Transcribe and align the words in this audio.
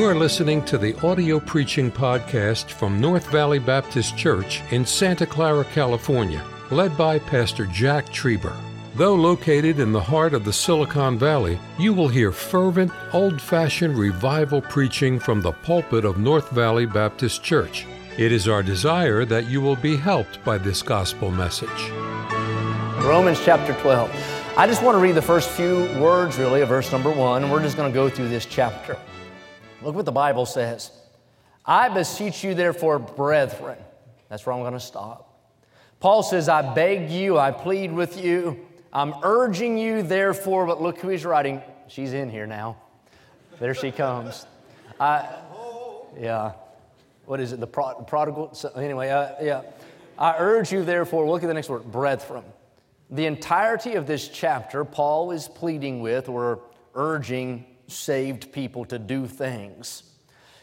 You 0.00 0.06
are 0.06 0.14
listening 0.14 0.64
to 0.64 0.78
the 0.78 0.98
audio 1.06 1.38
preaching 1.38 1.92
podcast 1.92 2.70
from 2.70 3.02
North 3.02 3.26
Valley 3.26 3.58
Baptist 3.58 4.16
Church 4.16 4.62
in 4.70 4.86
Santa 4.86 5.26
Clara, 5.26 5.62
California, 5.62 6.42
led 6.70 6.96
by 6.96 7.18
Pastor 7.18 7.66
Jack 7.66 8.06
Trieber. 8.06 8.56
Though 8.94 9.14
located 9.14 9.78
in 9.78 9.92
the 9.92 10.00
heart 10.00 10.32
of 10.32 10.46
the 10.46 10.54
Silicon 10.54 11.18
Valley, 11.18 11.58
you 11.78 11.92
will 11.92 12.08
hear 12.08 12.32
fervent, 12.32 12.90
old 13.12 13.42
fashioned 13.42 13.98
revival 13.98 14.62
preaching 14.62 15.18
from 15.20 15.42
the 15.42 15.52
pulpit 15.52 16.06
of 16.06 16.16
North 16.16 16.48
Valley 16.48 16.86
Baptist 16.86 17.42
Church. 17.42 17.86
It 18.16 18.32
is 18.32 18.48
our 18.48 18.62
desire 18.62 19.26
that 19.26 19.50
you 19.50 19.60
will 19.60 19.76
be 19.76 19.98
helped 19.98 20.42
by 20.46 20.56
this 20.56 20.80
gospel 20.80 21.30
message. 21.30 21.90
Romans 23.04 23.38
chapter 23.44 23.74
12. 23.82 24.10
I 24.56 24.66
just 24.66 24.82
want 24.82 24.94
to 24.94 24.98
read 24.98 25.14
the 25.14 25.20
first 25.20 25.50
few 25.50 25.82
words, 26.00 26.38
really, 26.38 26.62
of 26.62 26.70
verse 26.70 26.90
number 26.90 27.10
one, 27.10 27.42
and 27.42 27.52
we're 27.52 27.62
just 27.62 27.76
going 27.76 27.92
to 27.92 27.94
go 27.94 28.08
through 28.08 28.30
this 28.30 28.46
chapter. 28.46 28.96
Look 29.82 29.94
what 29.94 30.04
the 30.04 30.12
Bible 30.12 30.46
says. 30.46 30.90
I 31.64 31.88
beseech 31.88 32.44
you, 32.44 32.54
therefore, 32.54 32.98
brethren. 32.98 33.78
That's 34.28 34.44
where 34.44 34.54
I'm 34.54 34.62
going 34.62 34.74
to 34.74 34.80
stop. 34.80 35.26
Paul 36.00 36.22
says, 36.22 36.48
I 36.48 36.74
beg 36.74 37.10
you, 37.10 37.38
I 37.38 37.50
plead 37.50 37.92
with 37.92 38.22
you, 38.22 38.66
I'm 38.92 39.14
urging 39.22 39.76
you, 39.78 40.02
therefore, 40.02 40.66
but 40.66 40.80
look 40.80 40.98
who 40.98 41.08
he's 41.08 41.24
writing. 41.24 41.62
She's 41.88 42.12
in 42.12 42.30
here 42.30 42.46
now. 42.46 42.76
There 43.58 43.74
she 43.74 43.90
comes. 43.90 44.46
I, 44.98 45.28
yeah. 46.18 46.52
What 47.26 47.40
is 47.40 47.52
it? 47.52 47.60
The 47.60 47.66
prodigal? 47.66 48.54
So 48.54 48.70
anyway, 48.70 49.10
uh, 49.10 49.34
yeah. 49.42 49.62
I 50.18 50.36
urge 50.38 50.72
you, 50.72 50.84
therefore, 50.84 51.28
look 51.28 51.42
at 51.42 51.46
the 51.46 51.54
next 51.54 51.68
word, 51.68 51.84
brethren. 51.92 52.44
The 53.10 53.26
entirety 53.26 53.94
of 53.94 54.06
this 54.06 54.28
chapter, 54.28 54.84
Paul 54.84 55.30
is 55.32 55.48
pleading 55.48 56.00
with 56.00 56.28
or 56.28 56.60
urging 56.94 57.64
saved 57.90 58.52
people 58.52 58.84
to 58.86 58.98
do 58.98 59.26
things. 59.26 60.02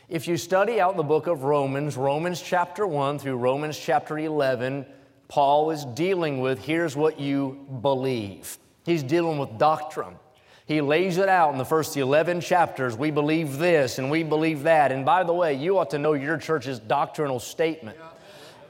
If 0.09 0.27
you 0.27 0.37
study 0.37 0.79
out 0.79 0.95
the 0.95 1.03
book 1.03 1.27
of 1.27 1.43
Romans, 1.43 1.97
Romans 1.97 2.41
chapter 2.41 2.87
1 2.87 3.19
through 3.19 3.35
Romans 3.35 3.77
chapter 3.77 4.17
11, 4.17 4.85
Paul 5.27 5.71
is 5.71 5.83
dealing 5.83 6.39
with 6.39 6.63
here's 6.63 6.95
what 6.95 7.19
you 7.19 7.67
believe. 7.81 8.57
He's 8.85 9.03
dealing 9.03 9.37
with 9.37 9.57
doctrine. 9.57 10.15
He 10.65 10.81
lays 10.81 11.17
it 11.17 11.29
out 11.29 11.51
in 11.51 11.57
the 11.57 11.65
first 11.65 11.95
11 11.95 12.41
chapters. 12.41 12.95
We 12.97 13.11
believe 13.11 13.57
this 13.57 13.99
and 13.99 14.09
we 14.09 14.23
believe 14.23 14.63
that. 14.63 14.91
And 14.91 15.05
by 15.05 15.23
the 15.23 15.33
way, 15.33 15.53
you 15.53 15.77
ought 15.77 15.89
to 15.91 15.97
know 15.97 16.13
your 16.13 16.37
church's 16.37 16.79
doctrinal 16.79 17.39
statement. 17.39 17.97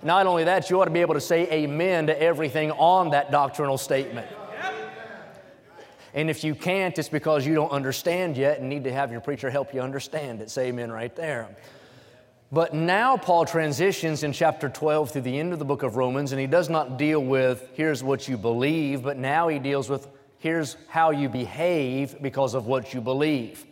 Not 0.04 0.28
only 0.28 0.44
that, 0.44 0.70
you 0.70 0.80
ought 0.80 0.86
to 0.86 0.92
be 0.92 1.02
able 1.02 1.16
to 1.16 1.22
say 1.22 1.52
amen 1.52 2.08
to 2.08 2.22
everything 2.22 2.72
on 2.72 3.12
that 3.12 3.32
doctrinal 3.32 3.78
statement. 3.78 4.28
And 6.18 6.32
if 6.32 6.44
you 6.44 6.56
can't, 6.56 6.98
it's 6.98 7.10
because 7.10 7.46
you 7.46 7.54
don't 7.54 7.72
understand 7.72 8.38
yet 8.38 8.60
and 8.60 8.68
need 8.68 8.86
to 8.86 8.92
have 8.92 9.12
your 9.12 9.22
preacher 9.22 9.52
help 9.52 9.72
you 9.72 9.82
understand 9.82 10.42
it. 10.42 10.50
Say 10.50 10.70
amen 10.70 10.92
right 10.92 11.16
there. 11.16 11.48
But 12.52 12.74
now 12.74 13.18
Paul 13.18 13.46
transitions 13.46 14.24
in 14.24 14.32
chapter 14.32 14.68
12 14.68 15.12
through 15.12 15.22
the 15.22 15.38
end 15.38 15.54
of 15.54 15.60
the 15.60 15.66
book 15.66 15.84
of 15.84 15.96
Romans, 15.96 16.32
and 16.32 16.42
he 16.42 16.48
does 16.48 16.70
not 16.70 16.98
deal 16.98 17.24
with 17.24 17.70
here's 17.76 18.04
what 18.04 18.28
you 18.28 18.36
believe, 18.36 19.04
but 19.04 19.20
now 19.20 19.48
he 19.48 19.60
deals 19.60 19.90
with 19.92 20.08
here's 20.40 20.76
how 20.88 21.12
you 21.12 21.30
behave 21.30 22.20
because 22.20 22.56
of 22.56 22.66
what 22.66 22.96
you 22.96 23.00
believe. 23.00 23.64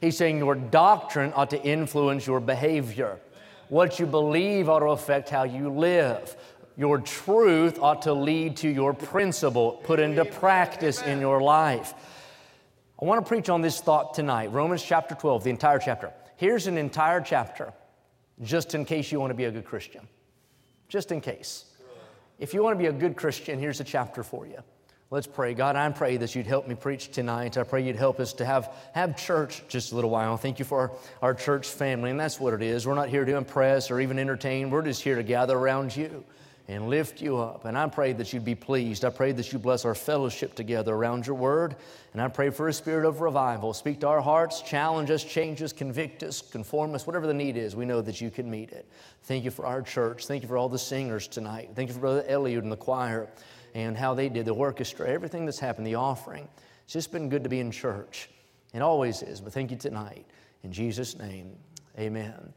He's 0.00 0.16
saying 0.16 0.38
your 0.38 0.54
doctrine 0.54 1.32
ought 1.34 1.50
to 1.50 1.60
influence 1.64 2.28
your 2.28 2.38
behavior. 2.38 3.18
What 3.70 3.98
you 3.98 4.06
believe 4.06 4.68
ought 4.68 4.80
to 4.80 4.90
affect 4.90 5.30
how 5.30 5.42
you 5.42 5.68
live. 5.68 6.36
Your 6.78 7.00
truth 7.00 7.80
ought 7.80 8.02
to 8.02 8.12
lead 8.12 8.58
to 8.58 8.68
your 8.68 8.94
principle 8.94 9.72
put 9.82 9.98
into 9.98 10.24
practice 10.24 11.02
in 11.02 11.20
your 11.20 11.42
life. 11.42 11.92
I 13.02 13.04
want 13.04 13.22
to 13.22 13.28
preach 13.28 13.48
on 13.48 13.62
this 13.62 13.80
thought 13.80 14.14
tonight 14.14 14.52
Romans 14.52 14.84
chapter 14.84 15.16
12, 15.16 15.42
the 15.42 15.50
entire 15.50 15.80
chapter. 15.80 16.12
Here's 16.36 16.68
an 16.68 16.78
entire 16.78 17.20
chapter 17.20 17.72
just 18.42 18.76
in 18.76 18.84
case 18.84 19.10
you 19.10 19.18
want 19.18 19.32
to 19.32 19.34
be 19.34 19.46
a 19.46 19.50
good 19.50 19.64
Christian. 19.64 20.06
Just 20.88 21.10
in 21.10 21.20
case. 21.20 21.64
If 22.38 22.54
you 22.54 22.62
want 22.62 22.76
to 22.76 22.78
be 22.78 22.86
a 22.86 22.92
good 22.92 23.16
Christian, 23.16 23.58
here's 23.58 23.80
a 23.80 23.84
chapter 23.84 24.22
for 24.22 24.46
you. 24.46 24.62
Let's 25.10 25.26
pray. 25.26 25.54
God, 25.54 25.74
I 25.74 25.90
pray 25.90 26.16
that 26.18 26.36
you'd 26.36 26.46
help 26.46 26.68
me 26.68 26.76
preach 26.76 27.10
tonight. 27.10 27.58
I 27.58 27.64
pray 27.64 27.84
you'd 27.84 27.96
help 27.96 28.20
us 28.20 28.34
to 28.34 28.44
have, 28.44 28.72
have 28.94 29.16
church 29.16 29.64
just 29.66 29.90
a 29.90 29.96
little 29.96 30.10
while. 30.10 30.36
Thank 30.36 30.60
you 30.60 30.64
for 30.64 30.78
our, 30.78 30.92
our 31.22 31.34
church 31.34 31.66
family, 31.66 32.10
and 32.10 32.20
that's 32.20 32.38
what 32.38 32.54
it 32.54 32.62
is. 32.62 32.86
We're 32.86 32.94
not 32.94 33.08
here 33.08 33.24
to 33.24 33.36
impress 33.36 33.90
or 33.90 34.00
even 34.00 34.20
entertain, 34.20 34.70
we're 34.70 34.82
just 34.82 35.02
here 35.02 35.16
to 35.16 35.24
gather 35.24 35.58
around 35.58 35.96
you 35.96 36.24
and 36.68 36.90
lift 36.90 37.22
you 37.22 37.38
up. 37.38 37.64
And 37.64 37.78
I 37.78 37.86
pray 37.88 38.12
that 38.12 38.32
you'd 38.32 38.44
be 38.44 38.54
pleased. 38.54 39.02
I 39.02 39.08
pray 39.08 39.32
that 39.32 39.52
you 39.52 39.58
bless 39.58 39.86
our 39.86 39.94
fellowship 39.94 40.54
together 40.54 40.94
around 40.94 41.26
your 41.26 41.36
word. 41.36 41.76
And 42.12 42.20
I 42.20 42.28
pray 42.28 42.50
for 42.50 42.68
a 42.68 42.72
spirit 42.74 43.06
of 43.06 43.22
revival. 43.22 43.72
Speak 43.72 44.00
to 44.00 44.08
our 44.08 44.20
hearts, 44.20 44.60
challenge 44.60 45.10
us, 45.10 45.24
change 45.24 45.62
us, 45.62 45.72
convict 45.72 46.22
us, 46.22 46.42
conform 46.42 46.94
us, 46.94 47.06
whatever 47.06 47.26
the 47.26 47.32
need 47.32 47.56
is, 47.56 47.74
we 47.74 47.86
know 47.86 48.02
that 48.02 48.20
you 48.20 48.30
can 48.30 48.50
meet 48.50 48.70
it. 48.70 48.86
Thank 49.22 49.44
you 49.44 49.50
for 49.50 49.64
our 49.64 49.80
church. 49.80 50.26
Thank 50.26 50.42
you 50.42 50.48
for 50.48 50.58
all 50.58 50.68
the 50.68 50.78
singers 50.78 51.26
tonight. 51.26 51.70
Thank 51.74 51.88
you 51.88 51.94
for 51.94 52.00
Brother 52.00 52.24
Eliud 52.28 52.58
and 52.58 52.70
the 52.70 52.76
choir 52.76 53.28
and 53.74 53.96
how 53.96 54.12
they 54.12 54.28
did 54.28 54.44
the 54.44 54.54
orchestra, 54.54 55.08
everything 55.08 55.46
that's 55.46 55.58
happened, 55.58 55.86
the 55.86 55.94
offering. 55.94 56.46
It's 56.84 56.92
just 56.92 57.12
been 57.12 57.30
good 57.30 57.44
to 57.44 57.50
be 57.50 57.60
in 57.60 57.70
church. 57.70 58.28
It 58.74 58.82
always 58.82 59.22
is. 59.22 59.40
But 59.40 59.54
thank 59.54 59.70
you 59.70 59.76
tonight. 59.78 60.26
In 60.64 60.72
Jesus' 60.72 61.18
name, 61.18 61.56
amen. 61.98 62.52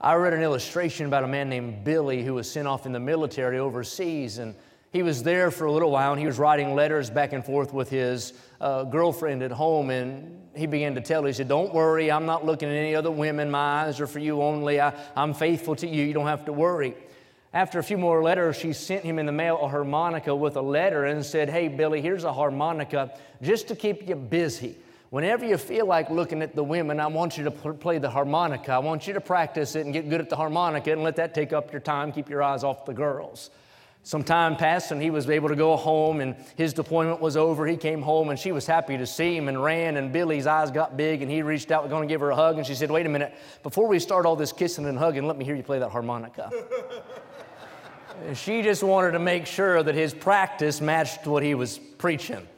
I 0.00 0.14
read 0.14 0.34
an 0.34 0.42
illustration 0.42 1.06
about 1.06 1.24
a 1.24 1.28
man 1.28 1.48
named 1.48 1.84
Billy 1.84 2.24
who 2.24 2.34
was 2.34 2.50
sent 2.50 2.66
off 2.66 2.84
in 2.84 2.92
the 2.92 3.00
military 3.00 3.58
overseas, 3.58 4.38
and 4.38 4.54
he 4.92 5.02
was 5.02 5.22
there 5.22 5.50
for 5.50 5.66
a 5.66 5.72
little 5.72 5.90
while, 5.90 6.12
and 6.12 6.20
he 6.20 6.26
was 6.26 6.38
writing 6.38 6.74
letters 6.74 7.10
back 7.10 7.32
and 7.32 7.44
forth 7.44 7.72
with 7.72 7.90
his 7.90 8.32
uh, 8.60 8.84
girlfriend 8.84 9.42
at 9.42 9.50
home, 9.52 9.90
and 9.90 10.40
he 10.54 10.66
began 10.66 10.94
to 10.96 11.00
tell 11.00 11.22
her, 11.22 11.28
he 11.28 11.32
said, 11.32 11.48
Don't 11.48 11.72
worry, 11.72 12.10
I'm 12.10 12.26
not 12.26 12.44
looking 12.44 12.68
at 12.68 12.74
any 12.74 12.94
other 12.94 13.10
women. 13.10 13.50
My 13.50 13.84
eyes 13.84 14.00
are 14.00 14.06
for 14.06 14.18
you 14.18 14.42
only. 14.42 14.80
I, 14.80 14.94
I'm 15.16 15.32
faithful 15.32 15.76
to 15.76 15.86
you. 15.86 16.04
You 16.04 16.12
don't 16.12 16.26
have 16.26 16.44
to 16.46 16.52
worry. 16.52 16.94
After 17.52 17.78
a 17.78 17.82
few 17.84 17.98
more 17.98 18.22
letters, 18.22 18.56
she 18.56 18.72
sent 18.72 19.04
him 19.04 19.18
in 19.20 19.26
the 19.26 19.32
mail 19.32 19.58
a 19.62 19.68
harmonica 19.68 20.34
with 20.34 20.56
a 20.56 20.62
letter 20.62 21.04
and 21.04 21.24
said, 21.24 21.48
Hey, 21.48 21.68
Billy, 21.68 22.00
here's 22.00 22.24
a 22.24 22.32
harmonica 22.32 23.16
just 23.42 23.68
to 23.68 23.76
keep 23.76 24.08
you 24.08 24.16
busy. 24.16 24.76
Whenever 25.14 25.46
you 25.46 25.56
feel 25.56 25.86
like 25.86 26.10
looking 26.10 26.42
at 26.42 26.56
the 26.56 26.64
women, 26.64 26.98
I 26.98 27.06
want 27.06 27.38
you 27.38 27.44
to 27.44 27.50
play 27.52 27.98
the 27.98 28.10
harmonica. 28.10 28.72
I 28.72 28.78
want 28.78 29.06
you 29.06 29.14
to 29.14 29.20
practice 29.20 29.76
it 29.76 29.84
and 29.84 29.92
get 29.92 30.10
good 30.10 30.20
at 30.20 30.28
the 30.28 30.34
harmonica 30.34 30.90
and 30.90 31.04
let 31.04 31.14
that 31.14 31.34
take 31.34 31.52
up 31.52 31.70
your 31.70 31.80
time. 31.80 32.10
Keep 32.10 32.28
your 32.28 32.42
eyes 32.42 32.64
off 32.64 32.84
the 32.84 32.94
girls. 32.94 33.50
Some 34.02 34.24
time 34.24 34.56
passed 34.56 34.90
and 34.90 35.00
he 35.00 35.10
was 35.10 35.30
able 35.30 35.48
to 35.50 35.54
go 35.54 35.76
home 35.76 36.20
and 36.20 36.34
his 36.56 36.72
deployment 36.72 37.20
was 37.20 37.36
over. 37.36 37.64
He 37.64 37.76
came 37.76 38.02
home 38.02 38.30
and 38.30 38.36
she 38.36 38.50
was 38.50 38.66
happy 38.66 38.98
to 38.98 39.06
see 39.06 39.36
him 39.36 39.46
and 39.46 39.62
ran 39.62 39.98
and 39.98 40.12
Billy's 40.12 40.48
eyes 40.48 40.72
got 40.72 40.96
big 40.96 41.22
and 41.22 41.30
he 41.30 41.42
reached 41.42 41.70
out, 41.70 41.88
going 41.88 42.08
to 42.08 42.12
give 42.12 42.20
her 42.20 42.30
a 42.30 42.34
hug 42.34 42.58
and 42.58 42.66
she 42.66 42.74
said, 42.74 42.90
Wait 42.90 43.06
a 43.06 43.08
minute, 43.08 43.32
before 43.62 43.86
we 43.86 44.00
start 44.00 44.26
all 44.26 44.34
this 44.34 44.52
kissing 44.52 44.84
and 44.84 44.98
hugging, 44.98 45.28
let 45.28 45.38
me 45.38 45.44
hear 45.44 45.54
you 45.54 45.62
play 45.62 45.78
that 45.78 45.92
harmonica. 45.92 46.50
she 48.34 48.62
just 48.62 48.82
wanted 48.82 49.12
to 49.12 49.20
make 49.20 49.46
sure 49.46 49.80
that 49.80 49.94
his 49.94 50.12
practice 50.12 50.80
matched 50.80 51.24
what 51.24 51.44
he 51.44 51.54
was 51.54 51.78
preaching. 51.78 52.48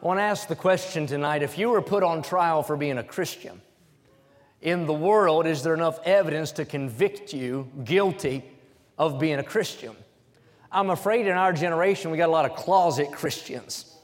I 0.00 0.06
want 0.06 0.18
to 0.18 0.22
ask 0.22 0.46
the 0.46 0.54
question 0.54 1.08
tonight 1.08 1.42
if 1.42 1.58
you 1.58 1.70
were 1.70 1.82
put 1.82 2.04
on 2.04 2.22
trial 2.22 2.62
for 2.62 2.76
being 2.76 2.98
a 2.98 3.02
Christian, 3.02 3.60
in 4.60 4.86
the 4.86 4.94
world, 4.94 5.44
is 5.44 5.64
there 5.64 5.74
enough 5.74 5.98
evidence 6.04 6.52
to 6.52 6.64
convict 6.64 7.32
you 7.32 7.68
guilty 7.82 8.44
of 8.96 9.18
being 9.18 9.40
a 9.40 9.42
Christian? 9.42 9.96
I'm 10.70 10.90
afraid 10.90 11.26
in 11.26 11.36
our 11.36 11.52
generation 11.52 12.12
we 12.12 12.16
got 12.16 12.28
a 12.28 12.32
lot 12.32 12.48
of 12.48 12.54
closet 12.54 13.10
Christians. 13.10 13.96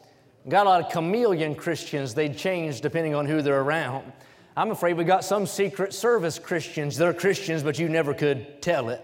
We 0.45 0.51
got 0.51 0.67
a 0.67 0.69
lot 0.69 0.85
of 0.85 0.91
chameleon 0.91 1.55
Christians. 1.55 2.13
They 2.13 2.29
change 2.29 2.81
depending 2.81 3.15
on 3.15 3.27
who 3.27 3.41
they're 3.41 3.61
around. 3.61 4.13
I'm 4.57 4.73
afraid 4.73 4.97
we 4.97 5.05
got 5.05 5.25
some 5.25 5.47
secret 5.47 5.95
service 5.95 6.41
Christians. 6.41 6.97
They're 6.97 7.15
Christians, 7.15 7.63
but 7.63 7.79
you 7.79 7.89
never 7.89 8.15
could 8.15 8.61
tell 8.61 8.89
it. 8.89 9.01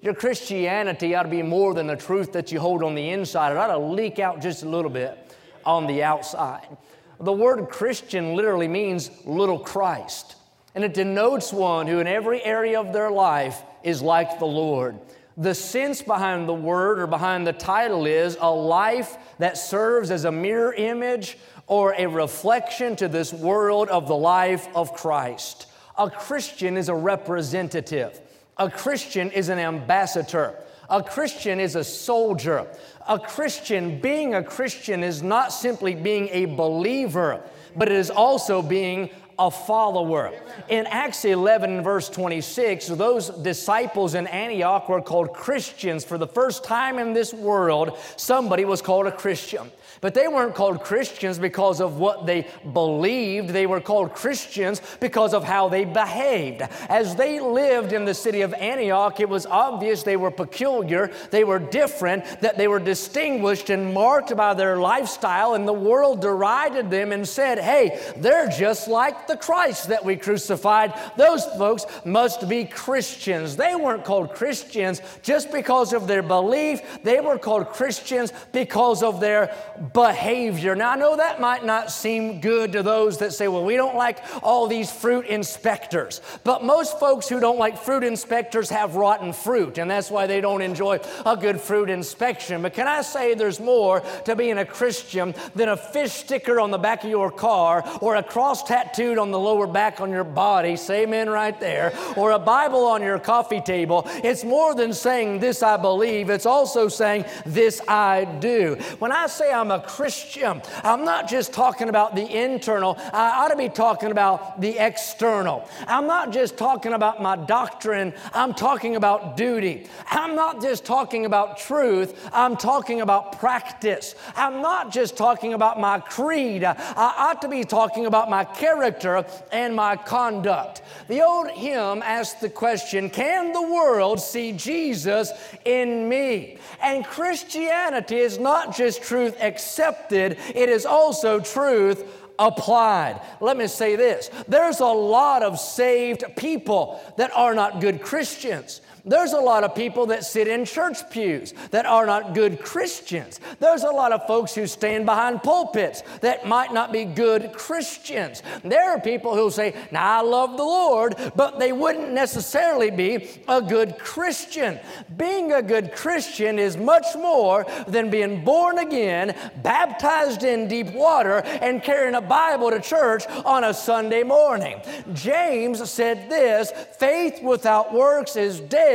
Your 0.00 0.14
Christianity 0.14 1.14
ought 1.14 1.22
to 1.22 1.28
be 1.28 1.42
more 1.42 1.72
than 1.72 1.86
the 1.86 1.94
truth 1.94 2.32
that 2.32 2.50
you 2.50 2.58
hold 2.58 2.82
on 2.82 2.96
the 2.96 3.10
inside. 3.10 3.52
It 3.52 3.58
ought 3.58 3.68
to 3.68 3.78
leak 3.78 4.18
out 4.18 4.40
just 4.40 4.64
a 4.64 4.68
little 4.68 4.90
bit 4.90 5.21
on 5.64 5.86
the 5.86 6.02
outside. 6.02 6.76
The 7.20 7.32
word 7.32 7.68
Christian 7.68 8.34
literally 8.34 8.68
means 8.68 9.10
little 9.24 9.58
Christ, 9.58 10.36
and 10.74 10.82
it 10.82 10.94
denotes 10.94 11.52
one 11.52 11.86
who, 11.86 12.00
in 12.00 12.06
every 12.06 12.42
area 12.42 12.80
of 12.80 12.92
their 12.92 13.10
life, 13.10 13.62
is 13.82 14.02
like 14.02 14.38
the 14.38 14.46
Lord. 14.46 14.98
The 15.36 15.54
sense 15.54 16.02
behind 16.02 16.48
the 16.48 16.54
word 16.54 16.98
or 16.98 17.06
behind 17.06 17.46
the 17.46 17.52
title 17.52 18.06
is 18.06 18.36
a 18.40 18.50
life 18.50 19.16
that 19.38 19.56
serves 19.56 20.10
as 20.10 20.24
a 20.24 20.32
mirror 20.32 20.74
image 20.74 21.38
or 21.66 21.94
a 21.96 22.06
reflection 22.06 22.96
to 22.96 23.08
this 23.08 23.32
world 23.32 23.88
of 23.88 24.08
the 24.08 24.16
life 24.16 24.68
of 24.74 24.92
Christ. 24.94 25.68
A 25.96 26.10
Christian 26.10 26.76
is 26.76 26.88
a 26.88 26.94
representative, 26.94 28.20
a 28.56 28.70
Christian 28.70 29.30
is 29.30 29.48
an 29.48 29.58
ambassador. 29.58 30.56
A 30.92 31.02
Christian 31.02 31.58
is 31.58 31.74
a 31.74 31.82
soldier. 31.82 32.66
A 33.08 33.18
Christian, 33.18 33.98
being 33.98 34.34
a 34.34 34.44
Christian, 34.44 35.02
is 35.02 35.22
not 35.22 35.50
simply 35.50 35.94
being 35.94 36.28
a 36.30 36.44
believer, 36.44 37.40
but 37.74 37.88
it 37.88 37.96
is 37.96 38.10
also 38.10 38.60
being 38.60 39.08
a 39.38 39.50
follower. 39.50 40.30
In 40.68 40.86
Acts 40.86 41.24
11, 41.24 41.82
verse 41.82 42.10
26, 42.10 42.88
those 42.88 43.30
disciples 43.30 44.14
in 44.14 44.26
Antioch 44.26 44.86
were 44.90 45.00
called 45.00 45.32
Christians. 45.32 46.04
For 46.04 46.18
the 46.18 46.26
first 46.26 46.62
time 46.62 46.98
in 46.98 47.14
this 47.14 47.32
world, 47.32 47.98
somebody 48.16 48.66
was 48.66 48.82
called 48.82 49.06
a 49.06 49.12
Christian. 49.12 49.70
But 50.02 50.14
they 50.14 50.26
weren't 50.26 50.56
called 50.56 50.82
Christians 50.82 51.38
because 51.38 51.80
of 51.80 51.98
what 51.98 52.26
they 52.26 52.48
believed. 52.72 53.50
They 53.50 53.68
were 53.68 53.80
called 53.80 54.14
Christians 54.14 54.82
because 54.98 55.32
of 55.32 55.44
how 55.44 55.68
they 55.68 55.84
behaved. 55.84 56.62
As 56.88 57.14
they 57.14 57.38
lived 57.38 57.92
in 57.92 58.04
the 58.04 58.12
city 58.12 58.40
of 58.40 58.52
Antioch, 58.52 59.20
it 59.20 59.28
was 59.28 59.46
obvious 59.46 60.02
they 60.02 60.16
were 60.16 60.32
peculiar, 60.32 61.12
they 61.30 61.44
were 61.44 61.60
different, 61.60 62.24
that 62.40 62.58
they 62.58 62.66
were 62.66 62.80
distinguished 62.80 63.70
and 63.70 63.94
marked 63.94 64.36
by 64.36 64.54
their 64.54 64.76
lifestyle, 64.76 65.54
and 65.54 65.68
the 65.68 65.72
world 65.72 66.20
derided 66.20 66.90
them 66.90 67.12
and 67.12 67.26
said, 67.26 67.60
Hey, 67.60 68.02
they're 68.16 68.48
just 68.48 68.88
like 68.88 69.28
the 69.28 69.36
Christ 69.36 69.86
that 69.86 70.04
we 70.04 70.16
crucified. 70.16 70.98
Those 71.16 71.44
folks 71.44 71.86
must 72.04 72.48
be 72.48 72.64
Christians. 72.64 73.54
They 73.54 73.76
weren't 73.76 74.04
called 74.04 74.34
Christians 74.34 75.00
just 75.22 75.52
because 75.52 75.92
of 75.92 76.08
their 76.08 76.24
belief, 76.24 76.80
they 77.04 77.20
were 77.20 77.38
called 77.38 77.68
Christians 77.68 78.32
because 78.50 79.04
of 79.04 79.20
their 79.20 79.54
behavior. 79.92 80.74
Now, 80.74 80.90
I 80.90 80.96
know 80.96 81.16
that 81.16 81.40
might 81.40 81.64
not 81.64 81.90
seem 81.90 82.40
good 82.40 82.72
to 82.72 82.82
those 82.82 83.18
that 83.18 83.32
say, 83.32 83.48
well, 83.48 83.64
we 83.64 83.76
don't 83.76 83.96
like 83.96 84.18
all 84.42 84.66
these 84.66 84.90
fruit 84.90 85.26
inspectors. 85.26 86.20
But 86.44 86.64
most 86.64 86.98
folks 86.98 87.28
who 87.28 87.40
don't 87.40 87.58
like 87.58 87.78
fruit 87.78 88.04
inspectors 88.04 88.70
have 88.70 88.96
rotten 88.96 89.32
fruit, 89.32 89.78
and 89.78 89.90
that's 89.90 90.10
why 90.10 90.26
they 90.26 90.40
don't 90.40 90.62
enjoy 90.62 91.00
a 91.26 91.36
good 91.36 91.60
fruit 91.60 91.90
inspection. 91.90 92.62
But 92.62 92.74
can 92.74 92.88
I 92.88 93.02
say 93.02 93.34
there's 93.34 93.60
more 93.60 94.02
to 94.24 94.36
being 94.36 94.58
a 94.58 94.64
Christian 94.64 95.34
than 95.54 95.68
a 95.68 95.76
fish 95.76 96.12
sticker 96.12 96.60
on 96.60 96.70
the 96.70 96.78
back 96.78 97.04
of 97.04 97.10
your 97.10 97.30
car 97.30 97.84
or 98.00 98.16
a 98.16 98.22
cross 98.22 98.62
tattooed 98.62 99.18
on 99.18 99.30
the 99.30 99.38
lower 99.38 99.66
back 99.66 100.00
on 100.00 100.10
your 100.10 100.24
body? 100.24 100.76
Say 100.76 101.02
amen 101.02 101.28
right 101.28 101.58
there. 101.60 101.92
Or 102.16 102.32
a 102.32 102.38
Bible 102.38 102.84
on 102.86 103.02
your 103.02 103.18
coffee 103.18 103.60
table. 103.60 104.04
It's 104.24 104.44
more 104.44 104.74
than 104.74 104.92
saying, 104.92 105.40
This 105.40 105.62
I 105.62 105.76
believe, 105.76 106.30
it's 106.30 106.46
also 106.46 106.88
saying, 106.88 107.24
This 107.44 107.80
I 107.88 108.24
do. 108.40 108.76
When 108.98 109.12
I 109.12 109.26
say 109.26 109.52
I'm 109.52 109.70
a 109.70 109.81
Christian. 109.86 110.62
I'm 110.82 111.04
not 111.04 111.28
just 111.28 111.52
talking 111.52 111.88
about 111.88 112.14
the 112.14 112.26
internal, 112.26 112.98
I 113.12 113.44
ought 113.44 113.48
to 113.48 113.56
be 113.56 113.68
talking 113.68 114.10
about 114.10 114.60
the 114.60 114.78
external. 114.78 115.68
I'm 115.86 116.06
not 116.06 116.32
just 116.32 116.56
talking 116.56 116.92
about 116.92 117.22
my 117.22 117.36
doctrine, 117.36 118.14
I'm 118.32 118.54
talking 118.54 118.96
about 118.96 119.36
duty. 119.36 119.86
I'm 120.10 120.34
not 120.34 120.62
just 120.62 120.84
talking 120.84 121.26
about 121.26 121.58
truth, 121.58 122.28
I'm 122.32 122.56
talking 122.56 123.00
about 123.00 123.38
practice. 123.38 124.14
I'm 124.36 124.62
not 124.62 124.92
just 124.92 125.16
talking 125.16 125.54
about 125.54 125.80
my 125.80 126.00
creed, 126.00 126.64
I 126.64 126.74
ought 126.96 127.42
to 127.42 127.48
be 127.48 127.64
talking 127.64 128.06
about 128.06 128.30
my 128.30 128.44
character 128.44 129.24
and 129.50 129.74
my 129.74 129.96
conduct. 129.96 130.82
The 131.08 131.22
old 131.22 131.50
hymn 131.50 132.02
asks 132.02 132.40
the 132.40 132.48
question 132.48 133.10
Can 133.10 133.52
the 133.52 133.62
world 133.62 134.20
see 134.20 134.52
Jesus 134.52 135.30
in 135.64 136.08
me? 136.08 136.58
And 136.82 137.04
Christianity 137.04 138.16
is 138.16 138.38
not 138.38 138.76
just 138.76 139.02
truth 139.02 139.36
accepted, 139.62 140.38
it 140.54 140.68
is 140.68 140.84
also 140.84 141.40
truth 141.40 142.04
applied. 142.38 143.20
Let 143.40 143.56
me 143.56 143.68
say 143.68 143.96
this 143.96 144.30
there's 144.48 144.80
a 144.80 144.86
lot 144.86 145.42
of 145.42 145.58
saved 145.58 146.24
people 146.36 147.00
that 147.16 147.30
are 147.32 147.54
not 147.54 147.80
good 147.80 148.02
Christians. 148.02 148.80
There's 149.04 149.32
a 149.32 149.40
lot 149.40 149.64
of 149.64 149.74
people 149.74 150.06
that 150.06 150.24
sit 150.24 150.46
in 150.46 150.64
church 150.64 151.10
pews 151.10 151.54
that 151.72 151.86
are 151.86 152.06
not 152.06 152.34
good 152.34 152.60
Christians. 152.60 153.40
There's 153.58 153.82
a 153.82 153.90
lot 153.90 154.12
of 154.12 154.26
folks 154.28 154.54
who 154.54 154.68
stand 154.68 155.06
behind 155.06 155.42
pulpits 155.42 156.04
that 156.20 156.46
might 156.46 156.72
not 156.72 156.92
be 156.92 157.04
good 157.04 157.52
Christians. 157.52 158.44
There 158.62 158.92
are 158.92 159.00
people 159.00 159.34
who 159.34 159.50
say, 159.50 159.74
Now 159.90 160.18
I 160.18 160.22
love 160.22 160.56
the 160.56 160.62
Lord, 160.62 161.16
but 161.34 161.58
they 161.58 161.72
wouldn't 161.72 162.12
necessarily 162.12 162.92
be 162.92 163.28
a 163.48 163.60
good 163.60 163.98
Christian. 163.98 164.78
Being 165.16 165.52
a 165.52 165.62
good 165.62 165.94
Christian 165.94 166.60
is 166.60 166.76
much 166.76 167.06
more 167.16 167.66
than 167.88 168.08
being 168.08 168.44
born 168.44 168.78
again, 168.78 169.34
baptized 169.62 170.44
in 170.44 170.68
deep 170.68 170.92
water, 170.92 171.38
and 171.38 171.82
carrying 171.82 172.14
a 172.14 172.20
Bible 172.20 172.70
to 172.70 172.80
church 172.80 173.26
on 173.44 173.64
a 173.64 173.74
Sunday 173.74 174.22
morning. 174.22 174.80
James 175.12 175.90
said 175.90 176.30
this 176.30 176.70
faith 176.98 177.42
without 177.42 177.92
works 177.92 178.36
is 178.36 178.60
dead 178.60 178.91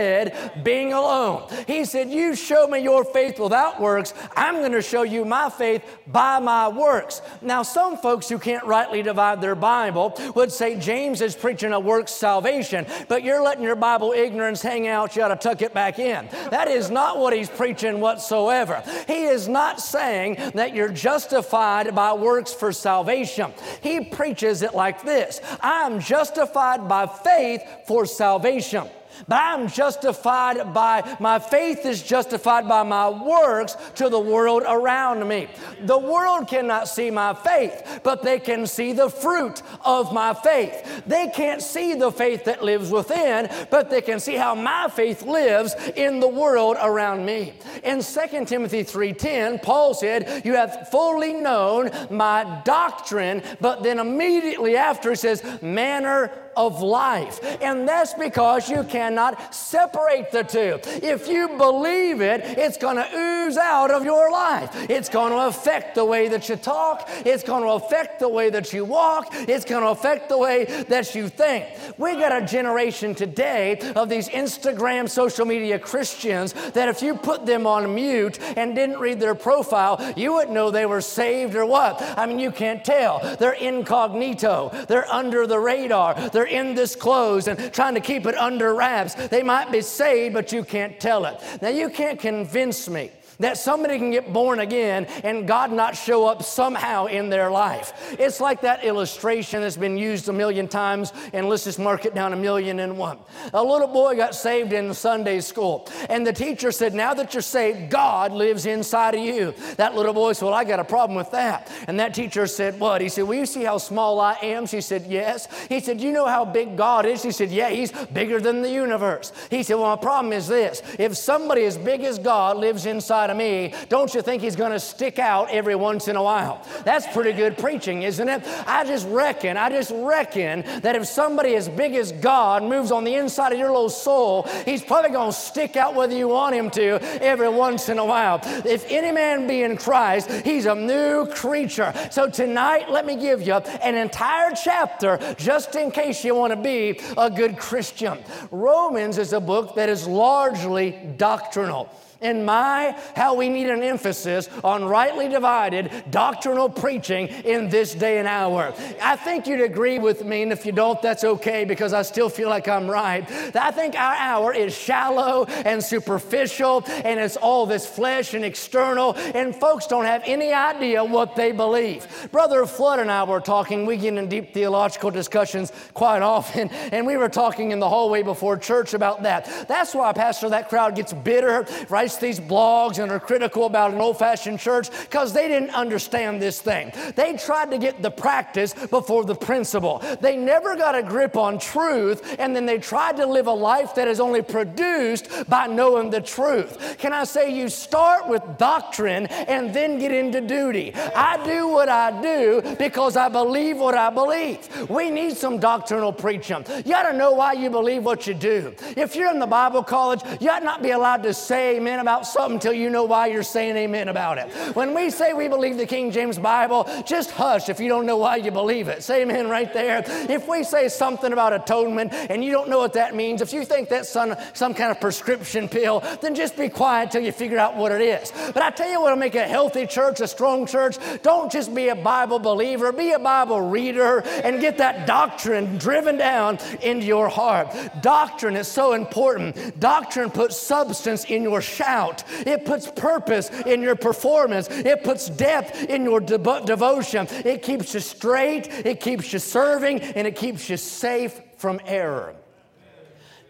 being 0.63 0.93
alone. 0.93 1.49
He 1.65 1.85
said, 1.85 2.09
You 2.09 2.35
show 2.35 2.67
me 2.67 2.79
your 2.79 3.03
faith 3.03 3.39
without 3.39 3.81
works, 3.81 4.13
I'm 4.35 4.55
going 4.55 4.71
to 4.71 4.81
show 4.81 5.03
you 5.03 5.25
my 5.25 5.49
faith 5.49 5.83
by 6.07 6.39
my 6.39 6.67
works. 6.67 7.21
Now, 7.41 7.63
some 7.63 7.97
folks 7.97 8.29
who 8.29 8.39
can't 8.39 8.65
rightly 8.65 9.01
divide 9.01 9.41
their 9.41 9.55
Bible 9.55 10.13
would 10.35 10.51
say 10.51 10.79
James 10.79 11.21
is 11.21 11.35
preaching 11.35 11.73
a 11.73 11.79
works 11.79 12.11
salvation, 12.11 12.85
but 13.07 13.23
you're 13.23 13.41
letting 13.41 13.63
your 13.63 13.75
Bible 13.75 14.11
ignorance 14.11 14.61
hang 14.61 14.87
out, 14.87 15.15
you 15.15 15.23
ought 15.23 15.29
to 15.29 15.35
tuck 15.35 15.61
it 15.61 15.73
back 15.73 15.99
in. 15.99 16.27
That 16.49 16.67
is 16.67 16.89
not 16.89 17.17
what 17.17 17.33
he's 17.33 17.49
preaching 17.49 17.99
whatsoever. 17.99 18.83
He 19.07 19.25
is 19.25 19.47
not 19.47 19.79
saying 19.79 20.51
that 20.53 20.75
you're 20.75 20.89
justified 20.89 21.93
by 21.95 22.13
works 22.13 22.53
for 22.53 22.71
salvation. 22.71 23.53
He 23.81 24.01
preaches 24.01 24.61
it 24.61 24.73
like 24.73 25.03
this 25.03 25.41
I'm 25.61 25.99
justified 25.99 26.87
by 26.87 27.07
faith 27.07 27.61
for 27.87 28.05
salvation. 28.05 28.87
But 29.27 29.39
I'm 29.41 29.67
justified 29.67 30.73
by, 30.73 31.17
my 31.19 31.39
faith 31.39 31.85
is 31.85 32.03
justified 32.03 32.67
by 32.67 32.83
my 32.83 33.09
works 33.09 33.77
to 33.95 34.09
the 34.09 34.19
world 34.19 34.63
around 34.67 35.27
me. 35.27 35.47
The 35.81 35.97
world 35.97 36.47
cannot 36.47 36.87
see 36.87 37.11
my 37.11 37.33
faith, 37.33 38.01
but 38.03 38.23
they 38.23 38.39
can 38.39 38.67
see 38.67 38.93
the 38.93 39.09
fruit 39.09 39.61
of 39.85 40.13
my 40.13 40.33
faith. 40.33 41.03
They 41.05 41.27
can't 41.27 41.61
see 41.61 41.93
the 41.93 42.11
faith 42.11 42.45
that 42.45 42.63
lives 42.63 42.91
within, 42.91 43.49
but 43.69 43.89
they 43.89 44.01
can 44.01 44.19
see 44.19 44.35
how 44.35 44.55
my 44.55 44.87
faith 44.89 45.23
lives 45.23 45.75
in 45.95 46.19
the 46.19 46.27
world 46.27 46.77
around 46.81 47.25
me. 47.25 47.53
In 47.83 48.01
2 48.01 48.47
Timothy 48.47 48.83
3:10, 48.83 49.59
Paul 49.59 49.93
said, 49.93 50.41
"You 50.45 50.55
have 50.55 50.89
fully 50.89 51.33
known 51.33 51.91
my 52.09 52.61
doctrine," 52.63 53.43
but 53.61 53.83
then 53.83 53.99
immediately 53.99 54.75
after 54.75 55.09
he 55.11 55.15
says, 55.15 55.43
"manner 55.61 56.31
of 56.57 56.81
life. 56.81 57.39
And 57.61 57.87
that's 57.87 58.13
because 58.15 58.69
you 58.69 58.83
cannot 58.83 59.55
separate 59.55 60.31
the 60.31 60.43
two. 60.43 60.79
If 61.05 61.27
you 61.27 61.49
believe 61.57 62.21
it, 62.21 62.41
it's 62.43 62.77
going 62.77 62.97
to 62.97 63.07
ooze 63.15 63.57
out 63.57 63.91
of 63.91 64.03
your 64.03 64.31
life. 64.31 64.69
It's 64.89 65.07
going 65.07 65.31
to 65.31 65.47
affect 65.47 65.95
the 65.95 66.03
way 66.03 66.27
that 66.27 66.49
you 66.49 66.55
talk, 66.55 67.07
it's 67.25 67.43
going 67.43 67.63
to 67.63 67.69
affect 67.69 68.19
the 68.19 68.27
way 68.27 68.49
that 68.49 68.73
you 68.73 68.83
walk, 68.83 69.27
it's 69.31 69.63
going 69.63 69.83
to 69.83 69.89
affect 69.89 70.29
the 70.29 70.37
way 70.37 70.65
that 70.89 71.13
you 71.15 71.29
think. 71.29 71.65
We 71.97 72.13
got 72.13 72.41
a 72.41 72.45
generation 72.45 73.13
today 73.15 73.79
of 73.95 74.09
these 74.09 74.27
Instagram 74.29 75.09
social 75.09 75.45
media 75.45 75.77
Christians 75.77 76.53
that 76.71 76.89
if 76.89 77.01
you 77.01 77.15
put 77.15 77.45
them 77.45 77.67
on 77.67 77.93
mute 77.93 78.39
and 78.57 78.73
didn't 78.73 78.99
read 78.99 79.19
their 79.19 79.35
profile, 79.35 80.13
you 80.15 80.33
wouldn't 80.33 80.53
know 80.53 80.71
they 80.71 80.85
were 80.85 81.01
saved 81.01 81.55
or 81.55 81.65
what. 81.65 82.01
I 82.17 82.25
mean, 82.25 82.39
you 82.39 82.51
can't 82.51 82.83
tell. 82.83 83.19
They're 83.37 83.53
incognito, 83.53 84.71
they're 84.87 85.11
under 85.11 85.45
the 85.45 85.59
radar, 85.59 86.29
they're 86.29 86.46
in 86.47 86.75
this 86.75 86.95
clothes 86.95 87.47
and 87.47 87.71
trying 87.73 87.93
to 87.95 87.99
keep 87.99 88.25
it 88.25 88.35
under 88.37 88.73
wraps. 88.73 89.13
They 89.15 89.43
might 89.43 89.71
be 89.71 89.81
saved, 89.81 90.33
but 90.33 90.51
you 90.51 90.63
can't 90.63 90.99
tell 90.99 91.25
it. 91.25 91.41
Now, 91.61 91.69
you 91.69 91.89
can't 91.89 92.19
convince 92.19 92.89
me 92.89 93.11
that 93.39 93.57
somebody 93.57 93.97
can 93.97 94.11
get 94.11 94.31
born 94.33 94.59
again 94.59 95.05
and 95.23 95.47
God 95.47 95.71
not 95.71 95.95
show 95.95 96.25
up 96.25 96.43
somehow 96.43 97.05
in 97.05 97.29
their 97.29 97.49
life. 97.49 98.15
It's 98.19 98.39
like 98.39 98.61
that 98.61 98.83
illustration 98.83 99.61
that's 99.61 99.77
been 99.77 99.97
used 99.97 100.29
a 100.29 100.33
million 100.33 100.67
times, 100.67 101.13
and 101.33 101.49
let's 101.49 101.63
just 101.63 101.79
mark 101.79 102.05
it 102.05 102.15
down 102.15 102.33
a 102.33 102.35
million 102.35 102.79
and 102.79 102.97
one. 102.97 103.17
A 103.53 103.63
little 103.63 103.87
boy 103.87 104.15
got 104.15 104.35
saved 104.35 104.73
in 104.73 104.93
Sunday 104.93 105.39
school, 105.39 105.87
and 106.09 106.25
the 106.25 106.33
teacher 106.33 106.71
said, 106.71 106.93
Now 106.93 107.13
that 107.13 107.33
you're 107.33 107.41
saved, 107.41 107.89
God 107.89 108.31
lives 108.31 108.65
inside 108.65 109.15
of 109.15 109.21
you. 109.21 109.53
That 109.77 109.95
little 109.95 110.13
boy 110.13 110.33
said, 110.33 110.45
Well, 110.45 110.53
I 110.53 110.63
got 110.63 110.79
a 110.79 110.83
problem 110.83 111.15
with 111.17 111.31
that. 111.31 111.71
And 111.87 111.99
that 111.99 112.13
teacher 112.13 112.47
said, 112.47 112.79
What? 112.79 113.01
He 113.01 113.09
said, 113.09 113.25
Well, 113.25 113.37
you 113.37 113.45
see 113.45 113.63
how 113.63 113.77
small 113.77 114.19
I 114.19 114.33
am? 114.41 114.65
She 114.65 114.81
said, 114.81 115.05
Yes. 115.07 115.47
He 115.67 115.79
said, 115.79 116.01
You 116.01 116.11
know 116.11 116.25
how 116.25 116.45
big 116.45 116.77
God 116.77 117.05
is? 117.05 117.21
She 117.21 117.31
said, 117.31 117.49
Yeah, 117.49 117.69
he's 117.69 117.91
bigger 117.91 118.39
than 118.39 118.61
the 118.61 118.71
universe. 118.71 119.31
He 119.49 119.63
said, 119.63 119.75
Well, 119.75 119.95
my 119.95 120.01
problem 120.01 120.33
is 120.33 120.47
this 120.47 120.81
if 120.99 121.15
somebody 121.15 121.65
as 121.65 121.77
big 121.77 122.03
as 122.03 122.19
God 122.19 122.57
lives 122.57 122.85
inside 122.85 123.26
of 123.29 123.37
me, 123.37 123.73
don't 123.89 124.13
you 124.13 124.21
think 124.21 124.41
he's 124.41 124.55
going 124.55 124.71
to 124.71 124.79
stick 124.79 125.19
out 125.19 125.49
every 125.49 125.75
once 125.75 126.07
in 126.07 126.15
a 126.15 126.23
while? 126.23 126.65
That's 126.83 127.07
pretty 127.07 127.33
good 127.33 127.57
preaching, 127.57 128.03
isn't 128.03 128.27
it? 128.27 128.43
I 128.65 128.85
just 128.85 129.07
reckon, 129.09 129.57
I 129.57 129.69
just 129.69 129.91
reckon 129.95 130.63
that 130.81 130.95
if 130.95 131.05
somebody 131.07 131.55
as 131.55 131.69
big 131.69 131.95
as 131.95 132.11
God 132.11 132.63
moves 132.63 132.91
on 132.91 133.03
the 133.03 133.15
inside 133.15 133.53
of 133.53 133.59
your 133.59 133.71
little 133.71 133.89
soul, 133.89 134.43
he's 134.65 134.83
probably 134.83 135.11
going 135.11 135.31
to 135.31 135.37
stick 135.37 135.75
out 135.75 135.95
whether 135.95 136.15
you 136.15 136.27
want 136.27 136.55
him 136.55 136.69
to 136.71 137.01
every 137.21 137.49
once 137.49 137.89
in 137.89 137.99
a 137.99 138.05
while. 138.05 138.39
If 138.43 138.85
any 138.89 139.11
man 139.11 139.47
be 139.47 139.63
in 139.63 139.77
Christ, 139.77 140.31
he's 140.31 140.65
a 140.65 140.75
new 140.75 141.27
creature. 141.27 141.93
So 142.11 142.29
tonight, 142.29 142.89
let 142.89 143.05
me 143.05 143.15
give 143.15 143.45
you 143.45 143.53
an 143.53 143.95
entire 143.95 144.53
chapter 144.53 145.17
just 145.37 145.75
in 145.75 145.91
case 145.91 146.23
you 146.23 146.35
want 146.35 146.51
to 146.51 146.61
be 146.61 146.99
a 147.17 147.29
good 147.29 147.57
Christian. 147.57 148.17
Romans 148.51 149.17
is 149.17 149.33
a 149.33 149.39
book 149.39 149.75
that 149.75 149.89
is 149.89 150.07
largely 150.07 150.91
doctrinal. 151.17 151.89
And 152.21 152.45
my, 152.45 152.97
how 153.15 153.35
we 153.35 153.49
need 153.49 153.69
an 153.69 153.83
emphasis 153.83 154.49
on 154.63 154.85
rightly 154.85 155.27
divided 155.29 155.91
doctrinal 156.09 156.69
preaching 156.69 157.27
in 157.27 157.69
this 157.69 157.93
day 157.93 158.17
and 158.19 158.27
hour. 158.27 158.73
I 159.01 159.15
think 159.15 159.47
you'd 159.47 159.61
agree 159.61 159.99
with 159.99 160.25
me, 160.25 160.41
and 160.43 160.51
if 160.51 160.65
you 160.65 160.71
don't, 160.71 161.01
that's 161.01 161.23
okay 161.23 161.63
because 161.63 161.93
I 161.93 162.01
still 162.01 162.29
feel 162.29 162.49
like 162.49 162.67
I'm 162.67 162.89
right. 162.89 163.23
I 163.55 163.71
think 163.71 163.95
our 163.95 164.15
hour 164.15 164.53
is 164.53 164.75
shallow 164.75 165.45
and 165.45 165.83
superficial, 165.83 166.83
and 166.87 167.19
it's 167.19 167.37
all 167.37 167.65
this 167.65 167.85
flesh 167.85 168.33
and 168.33 168.43
external, 168.43 169.15
and 169.15 169.55
folks 169.55 169.87
don't 169.87 170.05
have 170.05 170.23
any 170.25 170.53
idea 170.53 171.03
what 171.03 171.35
they 171.35 171.51
believe. 171.51 172.07
Brother 172.31 172.65
Flood 172.65 172.99
and 172.99 173.11
I 173.11 173.23
were 173.23 173.39
talking, 173.39 173.85
we 173.85 173.97
get 173.97 174.15
in 174.15 174.27
deep 174.27 174.53
theological 174.53 175.11
discussions 175.11 175.71
quite 175.93 176.21
often, 176.21 176.69
and 176.91 177.05
we 177.05 177.17
were 177.17 177.29
talking 177.29 177.71
in 177.71 177.79
the 177.79 177.89
hallway 177.89 178.23
before 178.23 178.57
church 178.57 178.93
about 178.93 179.23
that. 179.23 179.67
That's 179.67 179.93
why, 179.93 180.13
Pastor, 180.13 180.49
that 180.49 180.69
crowd 180.69 180.95
gets 180.95 181.13
bitter, 181.13 181.65
writes 182.07 182.17
these 182.17 182.39
blogs, 182.39 182.99
and 182.99 183.11
are 183.11 183.19
critical 183.19 183.65
about 183.65 183.91
an 183.91 183.99
old 183.99 184.17
fashioned 184.17 184.59
church 184.59 184.89
because 185.01 185.33
they 185.33 185.49
didn't 185.49 185.71
understand 185.71 186.41
this 186.41 186.61
thing. 186.61 186.89
They 187.17 187.35
tried 187.35 187.69
to 187.71 187.77
get 187.77 188.01
the 188.01 188.09
practice 188.09 188.73
before 188.73 189.25
the 189.25 189.35
principle. 189.35 190.01
They 190.21 190.37
never 190.37 190.77
got 190.77 190.95
a 190.95 191.03
grip 191.03 191.35
on 191.35 191.59
truth, 191.59 192.35
and 192.39 192.55
then 192.55 192.65
they 192.65 192.77
tried 192.77 193.17
to 193.17 193.25
live 193.25 193.47
a 193.47 193.51
life 193.51 193.93
that 193.95 194.07
is 194.07 194.21
only 194.21 194.41
produced 194.41 195.27
by 195.49 195.67
knowing 195.67 196.09
the 196.09 196.21
truth. 196.21 196.97
Can 196.97 197.11
I 197.11 197.25
say 197.25 197.53
you 197.53 197.67
start 197.67 198.29
with 198.29 198.41
doctrine 198.57 199.25
and 199.25 199.73
then 199.73 199.99
get 199.99 200.13
into 200.13 200.39
duty? 200.39 200.95
I 200.95 201.43
do 201.45 201.67
what 201.67 201.89
I 201.89 202.21
do 202.21 202.61
because 202.79 203.17
I 203.17 203.27
believe 203.27 203.79
what 203.79 203.95
I 203.95 204.09
believe. 204.09 204.89
We 204.89 205.09
need 205.09 205.35
some 205.35 205.59
doctrinal 205.59 206.13
preaching. 206.13 206.63
You 206.85 206.93
got 206.93 207.11
to 207.11 207.17
know 207.17 207.33
why 207.33 207.51
you 207.51 207.69
believe 207.69 208.05
what 208.05 208.27
you 208.27 208.33
do. 208.33 208.73
If 208.95 209.13
you're 209.17 209.29
in 209.29 209.39
the 209.39 209.45
Bible 209.45 209.83
college, 209.83 210.21
you 210.39 210.49
ought 210.49 210.63
not 210.63 210.81
be 210.81 210.91
allowed 210.91 211.23
to 211.23 211.33
say 211.33 211.75
amen 211.75 211.96
about 211.99 212.25
something 212.25 212.55
until 212.55 212.73
you 212.73 212.89
know 212.89 213.03
why 213.03 213.27
you're 213.27 213.43
saying 213.43 213.75
amen 213.75 214.07
about 214.07 214.37
it. 214.37 214.49
When 214.75 214.93
we 214.93 215.09
say 215.09 215.33
we 215.33 215.47
believe 215.47 215.77
the 215.77 215.85
King 215.85 216.11
James 216.11 216.37
Bible, 216.37 216.87
just 217.05 217.31
hush 217.31 217.69
if 217.69 217.79
you 217.79 217.87
don't 217.87 218.05
know 218.05 218.17
why 218.17 218.37
you 218.37 218.51
believe 218.51 218.87
it. 218.87 219.03
Say 219.03 219.21
amen 219.21 219.49
right 219.49 219.71
there. 219.73 220.03
If 220.05 220.47
we 220.47 220.63
say 220.63 220.87
something 220.89 221.33
about 221.33 221.53
atonement 221.53 222.13
and 222.13 222.43
you 222.43 222.51
don't 222.51 222.69
know 222.69 222.79
what 222.79 222.93
that 222.93 223.15
means, 223.15 223.41
if 223.41 223.53
you 223.53 223.65
think 223.65 223.89
that's 223.89 224.09
some, 224.09 224.35
some 224.53 224.73
kind 224.73 224.91
of 224.91 224.99
prescription 224.99 225.67
pill, 225.67 226.03
then 226.21 226.35
just 226.35 226.57
be 226.57 226.69
quiet 226.69 227.11
till 227.11 227.21
you 227.21 227.31
figure 227.31 227.59
out 227.59 227.75
what 227.75 227.91
it 227.91 228.01
is. 228.01 228.31
But 228.53 228.63
I 228.63 228.69
tell 228.71 228.89
you 228.89 229.01
what 229.01 229.11
will 229.11 229.19
make 229.19 229.35
a 229.35 229.47
healthy 229.47 229.85
church, 229.85 230.19
a 230.21 230.27
strong 230.27 230.65
church. 230.65 230.97
Don't 231.21 231.51
just 231.51 231.73
be 231.73 231.89
a 231.89 231.95
Bible 231.95 232.39
believer, 232.39 232.91
be 232.91 233.11
a 233.11 233.19
Bible 233.19 233.61
reader 233.61 234.19
and 234.43 234.59
get 234.61 234.77
that 234.77 235.07
doctrine 235.07 235.77
driven 235.77 236.17
down 236.17 236.59
into 236.81 237.05
your 237.05 237.29
heart. 237.29 237.67
Doctrine 238.01 238.55
is 238.55 238.67
so 238.67 238.93
important. 238.93 239.79
Doctrine 239.79 240.29
puts 240.29 240.57
substance 240.57 241.25
in 241.25 241.43
your 241.43 241.61
shout, 241.87 242.23
it 242.45 242.65
puts 242.65 242.89
purpose 242.91 243.49
in 243.65 243.81
your 243.81 243.95
performance, 243.95 244.67
it 244.69 245.03
puts 245.03 245.29
depth 245.29 245.83
in 245.85 246.03
your 246.03 246.19
de- 246.19 246.37
devotion. 246.65 247.27
It 247.45 247.61
keeps 247.61 247.93
you 247.93 247.99
straight, 247.99 248.67
it 248.85 248.99
keeps 248.99 249.31
you 249.31 249.39
serving, 249.39 250.01
and 250.01 250.27
it 250.27 250.35
keeps 250.35 250.69
you 250.69 250.77
safe 250.77 251.39
from 251.57 251.79
error. 251.85 252.35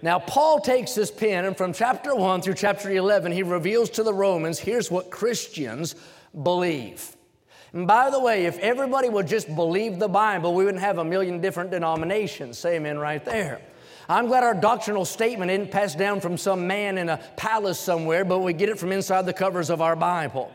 Now, 0.03 0.19
Paul 0.19 0.59
takes 0.59 0.93
this 0.93 1.09
pen, 1.09 1.45
and 1.45 1.57
from 1.57 1.73
chapter 1.73 2.15
1 2.15 2.43
through 2.43 2.53
chapter 2.53 2.91
11, 2.91 3.31
he 3.31 3.41
reveals 3.41 3.89
to 3.91 4.03
the 4.03 4.13
Romans 4.13 4.59
here's 4.59 4.91
what 4.91 5.09
Christians 5.09 5.95
believe. 6.43 7.15
And 7.73 7.87
by 7.87 8.11
the 8.11 8.19
way, 8.19 8.45
if 8.45 8.59
everybody 8.59 9.09
would 9.09 9.27
just 9.27 9.53
believe 9.55 9.97
the 9.97 10.07
Bible, 10.07 10.53
we 10.53 10.65
wouldn't 10.65 10.83
have 10.83 10.99
a 10.99 11.03
million 11.03 11.41
different 11.41 11.71
denominations. 11.71 12.59
Say 12.59 12.75
amen 12.75 12.99
right 12.99 13.23
there. 13.25 13.59
I'm 14.09 14.27
glad 14.27 14.43
our 14.43 14.53
doctrinal 14.53 15.03
statement 15.03 15.51
isn't 15.51 15.69
passed 15.71 15.97
down 15.97 16.21
from 16.21 16.37
some 16.37 16.65
man 16.65 16.97
in 16.97 17.09
a 17.09 17.17
palace 17.35 17.79
somewhere, 17.79 18.23
but 18.23 18.39
we 18.39 18.53
get 18.53 18.69
it 18.69 18.79
from 18.79 18.93
inside 18.93 19.25
the 19.25 19.33
covers 19.33 19.69
of 19.69 19.81
our 19.81 19.97
Bible. 19.97 20.49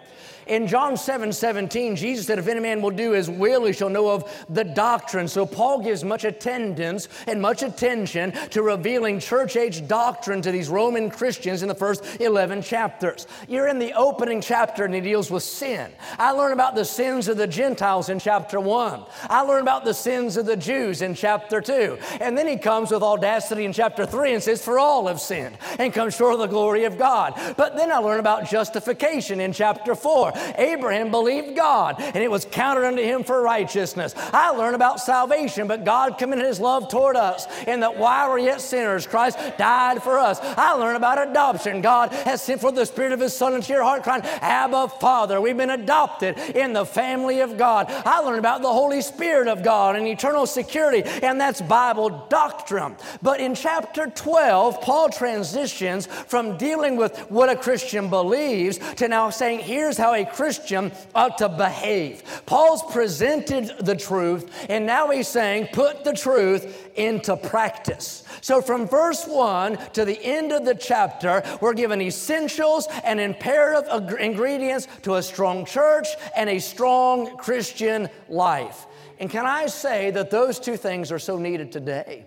In 0.53 0.67
John 0.67 0.99
7 0.99 1.33
17, 1.33 1.97
Jesus 1.97 2.27
said, 2.27 2.39
If 2.39 2.47
any 2.47 2.61
man 2.61 2.83
will 2.83 2.91
do 2.91 3.13
his 3.13 3.31
will, 3.31 3.65
he 3.65 3.73
shall 3.73 3.89
know 3.89 4.11
of 4.11 4.31
the 4.51 4.65
doctrine. 4.65 5.27
So 5.27 5.47
Paul 5.47 5.81
gives 5.83 6.05
much 6.05 6.25
attendance 6.25 7.09
and 7.27 7.41
much 7.41 7.63
attention 7.63 8.33
to 8.51 8.63
revealing 8.63 9.19
church 9.19 9.57
age 9.57 9.89
doctrine 9.89 10.43
to 10.43 10.53
these 10.53 10.69
Roman 10.69 11.09
Christians 11.11 11.63
in 11.63 11.69
the 11.69 11.75
first 11.75 12.05
11 12.21 12.61
chapters. 12.61 13.27
You're 13.49 13.69
in 13.69 13.79
the 13.79 13.95
opening 13.95 14.43
chapter 14.43 14.85
and 14.85 14.95
he 14.95 15.01
deals 15.01 15.31
with 15.31 15.43
sin. 15.43 15.91
I 16.19 16.33
learn 16.33 16.53
about 16.53 16.75
the 16.75 16.85
sins 16.85 17.29
of 17.29 17.39
the 17.39 17.47
Gentiles 17.47 18.11
in 18.11 18.19
chapter 18.19 18.61
1. 18.61 19.05
I 19.31 19.41
learn 19.41 19.63
about 19.63 19.87
the 19.87 19.95
sins 19.95 20.37
of 20.37 20.45
the 20.45 20.59
Jews 20.59 21.01
in 21.01 21.15
chapter 21.15 21.63
2. 21.63 21.97
And 22.21 22.37
then 22.37 22.47
he 22.47 22.59
comes 22.59 22.91
with 22.91 23.03
audacity 23.03 23.65
in 23.65 23.73
chapter 23.73 24.05
3 24.05 24.35
and 24.35 24.43
says, 24.43 24.63
For 24.63 24.79
all 24.79 25.07
have 25.07 25.19
sinned 25.19 25.57
and 25.79 25.95
come 25.95 26.11
short 26.11 26.35
of 26.35 26.41
the 26.41 26.47
glory 26.47 26.85
of 26.85 26.99
God. 26.99 27.41
But 27.57 27.75
then 27.75 27.91
I 27.91 27.97
learn 27.97 28.21
about 28.21 28.51
justification 28.51 29.41
in 29.41 29.55
chapter 29.55 29.95
4. 29.95 30.42
Abraham 30.57 31.11
believed 31.11 31.57
God, 31.57 31.97
and 31.99 32.17
it 32.17 32.31
was 32.31 32.45
counted 32.45 32.85
unto 32.85 33.03
him 33.03 33.25
for 33.25 33.43
righteousness. 33.43 34.15
I 34.33 34.51
learned 34.51 34.75
about 34.75 35.01
salvation, 35.01 35.67
but 35.67 35.85
God 35.85 36.19
commended 36.19 36.47
his 36.47 36.61
love 36.61 36.89
toward 36.89 37.17
us, 37.17 37.47
and 37.67 37.83
that 37.83 37.97
while 37.97 38.31
we're 38.31 38.39
yet 38.39 38.61
sinners, 38.61 39.07
Christ 39.07 39.39
died 39.59 40.03
for 40.03 40.19
us. 40.19 40.39
I 40.41 40.73
learned 40.73 40.97
about 40.97 41.29
adoption. 41.29 41.81
God 41.81 42.13
has 42.13 42.43
sent 42.43 42.61
forth 42.61 42.75
the 42.75 42.87
Spirit 42.87 43.13
of 43.13 43.21
His 43.21 43.35
Son 43.35 43.55
into 43.55 43.73
your 43.73 43.83
heart, 43.83 44.03
crying, 44.03 44.23
Abba, 44.25 44.89
Father. 44.89 45.41
We've 45.41 45.57
been 45.57 45.71
adopted 45.71 46.39
in 46.39 46.73
the 46.73 46.85
family 46.85 47.41
of 47.41 47.57
God. 47.57 47.87
I 47.89 48.21
learned 48.21 48.39
about 48.39 48.63
the 48.63 48.73
Holy 48.73 49.01
Spirit 49.03 49.49
of 49.49 49.63
God 49.63 49.97
and 49.97 50.07
eternal 50.07 50.47
security, 50.47 51.03
and 51.23 51.41
that's 51.41 51.61
Bible 51.61 52.27
doctrine. 52.29 52.97
But 53.23 53.41
in 53.41 53.55
chapter 53.55 54.07
12, 54.07 54.81
Paul 54.81 55.09
transitions 55.09 56.07
from 56.07 56.57
dealing 56.57 56.97
with 56.97 57.19
what 57.31 57.49
a 57.49 57.57
Christian 57.57 58.09
believes 58.09 58.79
to 58.97 59.09
now 59.09 59.31
saying, 59.31 59.61
here's 59.61 59.97
how 59.97 60.15
a 60.15 60.22
Christian 60.25 60.93
ought 61.15 61.39
to 61.39 61.49
behave. 61.49 62.23
Paul's 62.47 62.83
presented 62.93 63.73
the 63.81 63.97
truth, 63.97 64.67
and 64.69 64.87
now 64.87 65.11
he's 65.11 65.29
saying, 65.29 65.69
put 65.73 66.05
the 66.05 66.13
truth 66.13 66.91
into 66.97 67.37
practice. 67.37 68.25
So, 68.41 68.61
from 68.61 68.87
verse 68.87 69.27
1 69.27 69.79
to 69.95 70.05
the 70.05 70.23
end 70.23 70.53
of 70.53 70.65
the 70.65 70.75
chapter, 70.75 71.43
we're 71.61 71.75
given 71.75 72.01
essentials 72.01 72.89
and 73.05 73.21
imperative 73.21 74.19
ingredients 74.19 74.89
to 75.03 75.17
a 75.17 75.23
strong 75.23 75.65
church 75.65 76.09
and 76.37 76.51
a 76.51 76.59
strong 76.59 77.37
Christian 77.37 78.09
life. 78.29 78.87
And 79.19 79.31
can 79.31 79.47
I 79.47 79.67
say 79.67 80.11
that 80.11 80.31
those 80.31 80.59
two 80.59 80.77
things 80.77 81.13
are 81.13 81.19
so 81.19 81.39
needed 81.39 81.71
today? 81.71 82.27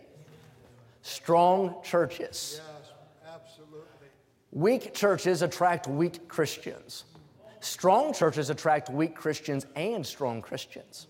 Strong 1.01 1.75
churches. 1.83 2.61
Yes, 2.61 2.91
absolutely. 3.27 4.07
Weak 4.51 4.93
churches 4.93 5.41
attract 5.41 5.87
weak 5.87 6.27
Christians. 6.27 7.03
Strong 7.65 8.13
churches 8.13 8.51
attract 8.51 8.91
weak 8.91 9.15
Christians 9.15 9.65
and 9.75 10.05
strong 10.05 10.39
Christians. 10.39 11.07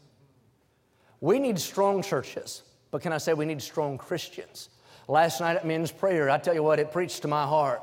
We 1.19 1.37
need 1.37 1.59
strong 1.59 2.01
churches, 2.01 2.63
but 2.91 3.01
can 3.01 3.11
I 3.11 3.17
say 3.17 3.33
we 3.33 3.43
need 3.43 3.61
strong 3.61 3.97
Christians? 3.97 4.69
Last 5.09 5.41
night 5.41 5.57
at 5.57 5.67
men's 5.67 5.91
prayer, 5.91 6.29
I 6.29 6.37
tell 6.37 6.53
you 6.53 6.63
what, 6.63 6.79
it 6.79 6.93
preached 6.93 7.23
to 7.23 7.27
my 7.27 7.45
heart. 7.45 7.81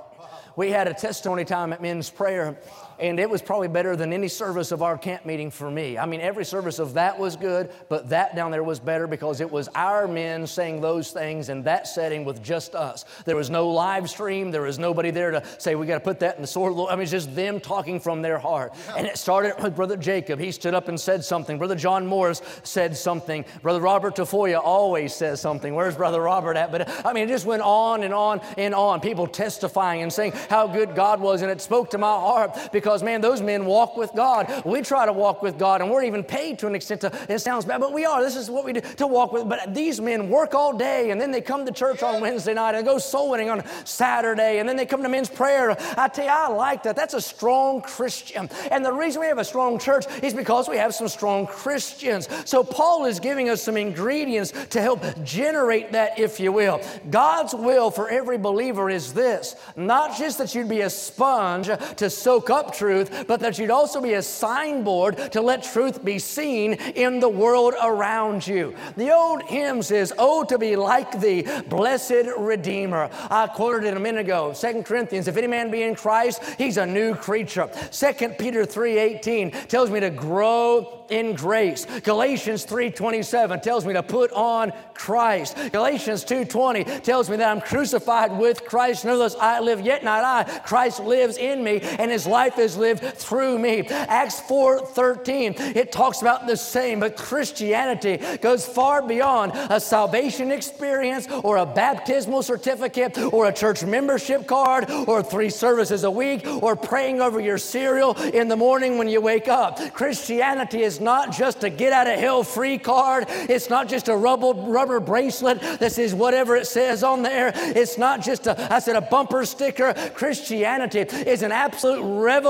We 0.57 0.71
had 0.71 0.89
a 0.89 0.95
testimony 0.95 1.45
time 1.45 1.75
at 1.75 1.83
men's 1.83 2.09
prayer, 2.09 2.59
and 3.03 3.19
it 3.19 3.29
was 3.29 3.43
probably 3.43 3.67
better 3.67 3.97
than 3.97 4.13
any 4.13 4.29
service 4.29 4.71
of 4.71 4.81
our 4.81 4.97
camp 4.97 5.27
meeting 5.27 5.51
for 5.51 5.69
me. 5.69 5.99
I 5.99 6.07
mean, 6.07 6.21
every 6.21 6.45
service 6.45 6.79
of 6.79 6.95
that 6.95 7.19
was 7.19 7.35
good, 7.35 7.71
but 7.89 8.11
that 8.11 8.37
down 8.37 8.53
there 8.53 8.63
was 8.63 8.79
better 8.79 9.09
because 9.09 9.41
it 9.41 9.51
was 9.51 9.69
our 9.75 10.07
men 10.07 10.47
saying 10.47 10.81
those 10.81 11.11
things 11.11 11.49
in 11.49 11.65
that 11.65 11.89
setting 11.89 12.25
with 12.25 12.43
just 12.45 12.77
us. 12.77 13.05
There 13.25 13.35
was 13.35 13.51
no 13.51 13.69
live 13.69 14.09
stream, 14.09 14.53
there 14.53 14.63
was 14.63 14.79
nobody 14.79 15.11
there 15.11 15.33
to 15.33 15.45
say, 15.59 15.75
we 15.75 15.85
got 15.85 15.95
to 15.95 16.01
put 16.05 16.21
that 16.21 16.37
in 16.37 16.43
the 16.43 16.47
sword. 16.47 16.75
I 16.89 16.95
mean, 16.95 17.03
it's 17.03 17.11
just 17.11 17.35
them 17.35 17.59
talking 17.59 17.99
from 17.99 18.23
their 18.23 18.39
heart. 18.39 18.73
And 18.97 19.05
it 19.05 19.19
started 19.19 19.61
with 19.61 19.75
Brother 19.75 19.97
Jacob. 19.97 20.39
He 20.39 20.53
stood 20.53 20.73
up 20.73 20.87
and 20.87 20.99
said 20.99 21.25
something. 21.25 21.59
Brother 21.59 21.75
John 21.75 22.07
Morris 22.07 22.41
said 22.63 22.97
something. 22.97 23.45
Brother 23.63 23.81
Robert 23.81 24.15
Tafoya 24.15 24.61
always 24.63 25.13
says 25.13 25.41
something. 25.41 25.75
Where's 25.75 25.97
Brother 25.97 26.21
Robert 26.21 26.57
at? 26.57 26.71
But 26.71 26.89
I 27.05 27.13
mean, 27.13 27.25
it 27.25 27.29
just 27.29 27.47
went 27.47 27.63
on 27.63 28.05
and 28.05 28.15
on 28.15 28.41
and 28.57 28.77
on. 28.77 29.01
People 29.01 29.27
testifying 29.27 30.03
and 30.03 30.13
saying 30.13 30.35
how 30.49 30.69
good 30.69 30.95
God 30.95 31.21
was. 31.21 31.43
And 31.43 31.51
it 31.51 31.61
spoke 31.61 31.91
to 31.91 31.99
my 31.99 32.07
heart 32.07 32.57
because 32.71 32.92
because, 32.93 33.03
man, 33.03 33.23
those 33.23 33.41
men 33.41 33.65
walk 33.65 33.97
with 33.97 34.13
God. 34.15 34.53
We 34.67 34.83
try 34.83 35.07
to 35.07 35.15
walk 35.15 35.41
with 35.41 35.59
God, 35.59 35.81
and 35.81 35.91
we're 35.91 36.05
even 36.05 36.23
paid 36.23 36.59
to 36.59 36.67
an 36.67 36.75
extent 36.75 37.01
to, 37.01 37.27
it 37.27 37.39
sounds 37.39 37.65
bad, 37.65 37.81
but 37.81 37.95
we 37.95 38.05
are. 38.05 38.23
This 38.23 38.37
is 38.37 38.51
what 38.51 38.67
we 38.67 38.75
do 38.75 38.83
to 38.83 39.07
walk 39.07 39.33
with. 39.33 39.49
But 39.49 39.73
these 39.73 39.99
men 39.99 40.29
work 40.29 40.53
all 40.53 40.77
day, 40.77 41.11
and 41.11 41.19
then 41.19 41.31
they 41.31 41.41
come 41.41 41.65
to 41.65 41.73
church 41.73 42.03
on 42.03 42.21
Wednesday 42.21 42.53
night 42.53 42.75
and 42.75 42.85
go 42.85 42.99
soul 42.99 43.31
winning 43.31 43.49
on 43.49 43.65
Saturday, 43.87 44.59
and 44.59 44.69
then 44.69 44.77
they 44.77 44.85
come 44.85 45.03
to 45.03 45.09
men's 45.09 45.31
prayer. 45.31 45.75
I 45.97 46.09
tell 46.09 46.27
you, 46.27 46.31
I 46.31 46.49
like 46.49 46.83
that. 46.83 46.95
That's 46.95 47.15
a 47.15 47.21
strong 47.23 47.81
Christian. 47.81 48.51
And 48.71 48.85
the 48.85 48.93
reason 48.93 49.23
we 49.23 49.29
have 49.29 49.39
a 49.39 49.45
strong 49.45 49.79
church 49.79 50.05
is 50.23 50.35
because 50.35 50.69
we 50.69 50.77
have 50.77 50.95
some 50.95 51.09
strong 51.09 51.47
Christians. 51.47 52.29
So 52.45 52.63
Paul 52.63 53.07
is 53.07 53.21
giving 53.21 53.49
us 53.49 53.63
some 53.63 53.79
ingredients 53.79 54.53
to 54.69 54.83
help 54.83 55.03
generate 55.25 55.93
that, 55.93 56.19
if 56.19 56.39
you 56.39 56.53
will. 56.53 56.83
God's 57.09 57.55
will 57.55 57.91
for 57.91 58.11
every 58.11 58.37
believer 58.37 58.91
is 58.91 59.15
this 59.15 59.57
not 59.77 60.19
just 60.19 60.37
that 60.37 60.55
you'd 60.55 60.69
be 60.69 60.83
a 60.83 60.91
sponge 60.91 61.71
to 61.97 62.11
soak 62.11 62.51
up 62.51 62.75
truth, 62.83 63.27
but 63.29 63.39
that 63.39 63.61
you'd 63.61 63.71
also 63.71 64.01
be 64.01 64.15
a 64.15 64.23
signboard 64.23 65.17
to 65.31 65.41
let 65.41 65.63
truth 65.63 66.05
be 66.05 66.19
seen 66.19 66.73
in 66.97 67.21
the 67.21 67.29
world 67.29 67.75
around 67.81 68.45
you. 68.45 68.75
The 68.97 69.15
old 69.15 69.43
hymn 69.45 69.83
says, 69.83 70.13
Oh, 70.19 70.43
to 70.45 70.59
be 70.59 70.75
like 70.75 71.21
thee, 71.21 71.47
blessed 71.69 72.27
Redeemer. 72.37 73.09
I 73.31 73.47
quoted 73.47 73.85
it 73.85 73.97
a 73.97 74.01
minute 74.01 74.23
ago, 74.23 74.53
2 74.53 74.83
Corinthians, 74.83 75.29
if 75.29 75.37
any 75.37 75.47
man 75.47 75.71
be 75.71 75.83
in 75.85 75.95
Christ, 75.95 76.43
he's 76.59 76.77
a 76.77 76.85
new 76.85 77.15
creature. 77.15 77.71
2 77.93 78.31
Peter 78.31 78.65
3.18 78.65 79.69
tells 79.69 79.89
me 79.89 80.01
to 80.01 80.11
grow 80.11 81.03
in 81.13 81.35
grace. 81.35 81.87
Galatians 82.05 82.65
3:27 82.65 83.61
tells 83.61 83.85
me 83.85 83.93
to 83.93 84.03
put 84.03 84.33
on 84.33 84.73
Christ. 84.95 85.57
Galatians 85.71 86.25
2:20 86.25 86.85
tells 87.03 87.29
me 87.29 87.37
that 87.37 87.51
I'm 87.51 87.61
crucified 87.61 88.37
with 88.39 88.65
Christ. 88.65 89.05
Nevertheless, 89.05 89.37
I 89.39 89.61
live 89.61 89.81
yet 89.83 90.03
not 90.03 90.25
I. 90.25 90.45
Christ 90.65 91.01
lives 91.05 91.37
in 91.37 91.63
me, 91.63 91.81
and 91.99 92.11
his 92.11 92.27
life 92.27 92.59
is 92.59 92.62
lived 92.77 93.03
through 93.19 93.59
me. 93.59 93.87
Acts 93.89 94.41
4:13, 94.41 95.55
it 95.77 95.93
talks 95.93 96.21
about 96.21 96.47
the 96.47 96.57
same, 96.57 97.01
but 97.01 97.17
Christianity 97.17 98.19
goes 98.41 98.65
far 98.67 99.03
beyond 99.03 99.53
a 99.55 99.81
salvation 99.81 100.51
experience 100.51 101.27
or 101.43 101.57
a 101.59 101.67
baptismal 101.67 102.43
certificate 102.43 103.19
or 103.33 103.47
a 103.47 103.53
church 103.53 103.85
membership 103.85 104.47
card 104.47 104.91
or 104.91 105.23
three 105.23 105.51
services 105.51 106.05
a 106.05 106.11
week 106.11 106.47
or 106.63 106.77
praying 106.77 107.21
over 107.21 107.41
your 107.41 107.59
cereal 107.59 108.15
in 108.19 108.49
the 108.49 108.57
morning 108.57 108.99
when 108.99 109.09
you 109.09 109.21
wake 109.21 109.49
up. 109.49 109.79
Christianity 109.93 110.83
is 110.83 111.01
not 111.01 111.33
just 111.33 111.65
a 111.65 111.71
get 111.71 111.93
out 111.93 112.07
of 112.07 112.19
hell 112.19 112.43
free 112.43 112.79
card. 112.79 113.27
It's 113.29 113.71
not 113.71 113.89
just 113.89 114.09
a 114.09 114.17
rubber, 114.17 115.01
bracelet 115.01 115.61
that 115.61 115.93
says 115.93 116.15
whatever 116.15 116.57
it 116.57 116.67
says 116.67 117.03
on 117.03 117.23
there. 117.23 117.53
It's 117.55 117.99
not 117.99 118.23
just 118.23 118.47
a, 118.47 118.73
I 118.73 118.79
said, 118.79 118.97
a 118.97 119.01
bumper 119.01 119.45
sticker. 119.45 119.95
Christianity 120.15 121.01
is 121.01 121.43
an 121.43 121.53
absolute 121.53 122.03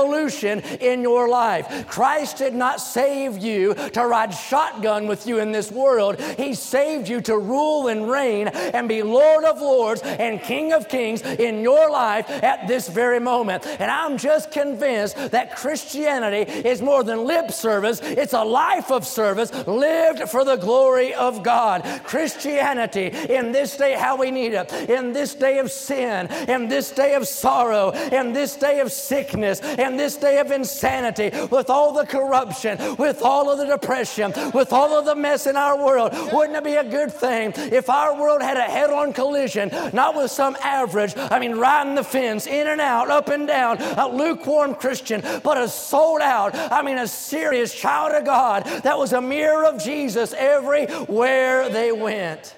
revolution 0.03 0.59
in 0.81 1.01
your 1.01 1.29
life. 1.29 1.87
Christ 1.87 2.37
did 2.37 2.53
not 2.53 2.79
save 2.79 3.37
you 3.37 3.73
to 3.73 4.05
ride 4.05 4.33
shotgun 4.33 5.07
with 5.07 5.25
you 5.25 5.39
in 5.39 5.51
this 5.51 5.71
world. 5.71 6.19
He 6.37 6.53
saved 6.53 7.07
you 7.07 7.21
to 7.21 7.37
rule 7.37 7.87
and 7.87 8.09
reign 8.09 8.47
and 8.47 8.89
be 8.89 9.01
Lord 9.01 9.45
of 9.45 9.61
Lords 9.61 10.01
and 10.01 10.41
King 10.41 10.73
of 10.73 10.89
Kings 10.89 11.21
in 11.21 11.61
your 11.61 11.89
life 11.89 12.29
at 12.29 12.67
this 12.67 12.89
very 12.89 13.19
moment. 13.19 13.65
And 13.65 13.89
I'm 13.89 14.17
just 14.17 14.51
convinced 14.51 15.15
that 15.31 15.55
Christianity 15.55 16.51
is 16.51 16.81
more 16.81 17.03
than 17.03 17.25
lip 17.25 17.51
service, 17.51 17.99
it's 18.01 18.33
a 18.33 18.43
life 18.43 18.91
of 18.91 19.05
service 19.05 19.51
lived 19.67 20.29
for 20.29 20.43
the 20.43 20.57
glory 20.57 21.13
of 21.13 21.43
God. 21.43 21.83
Christianity 22.03 23.07
in 23.29 23.51
this 23.51 23.77
day, 23.77 23.93
how 23.93 24.17
we 24.17 24.31
need 24.31 24.53
it, 24.53 24.71
in 24.89 25.13
this 25.13 25.33
day 25.33 25.59
of 25.59 25.71
sin, 25.71 26.27
in 26.49 26.67
this 26.67 26.91
day 26.91 27.15
of 27.15 27.27
sorrow, 27.27 27.91
in 27.91 28.33
this 28.33 28.55
day 28.55 28.79
of 28.79 28.91
sickness, 28.91 29.61
in 29.61 29.92
this 29.97 30.17
day 30.17 30.39
of 30.39 30.51
insanity, 30.51 31.31
with 31.47 31.69
all 31.69 31.93
the 31.93 32.05
corruption, 32.05 32.95
with 32.97 33.21
all 33.21 33.49
of 33.49 33.57
the 33.57 33.65
depression, 33.65 34.33
with 34.53 34.73
all 34.73 34.97
of 34.97 35.05
the 35.05 35.15
mess 35.15 35.47
in 35.47 35.55
our 35.55 35.77
world, 35.77 36.11
wouldn't 36.31 36.57
it 36.57 36.63
be 36.63 36.75
a 36.75 36.83
good 36.83 37.11
thing 37.11 37.53
if 37.55 37.89
our 37.89 38.19
world 38.19 38.41
had 38.41 38.57
a 38.57 38.63
head 38.63 38.89
on 38.89 39.13
collision, 39.13 39.69
not 39.93 40.15
with 40.15 40.31
some 40.31 40.55
average, 40.61 41.13
I 41.17 41.39
mean, 41.39 41.55
riding 41.55 41.95
the 41.95 42.03
fence, 42.03 42.47
in 42.47 42.67
and 42.67 42.81
out, 42.81 43.09
up 43.09 43.29
and 43.29 43.47
down, 43.47 43.81
a 43.81 44.07
lukewarm 44.07 44.75
Christian, 44.75 45.21
but 45.43 45.57
a 45.57 45.67
sold 45.67 46.21
out, 46.21 46.55
I 46.55 46.81
mean, 46.81 46.97
a 46.97 47.07
serious 47.07 47.73
child 47.73 48.13
of 48.13 48.25
God 48.25 48.65
that 48.83 48.97
was 48.97 49.13
a 49.13 49.21
mirror 49.21 49.65
of 49.65 49.83
Jesus 49.83 50.33
everywhere 50.33 51.69
they 51.69 51.91
went. 51.91 52.55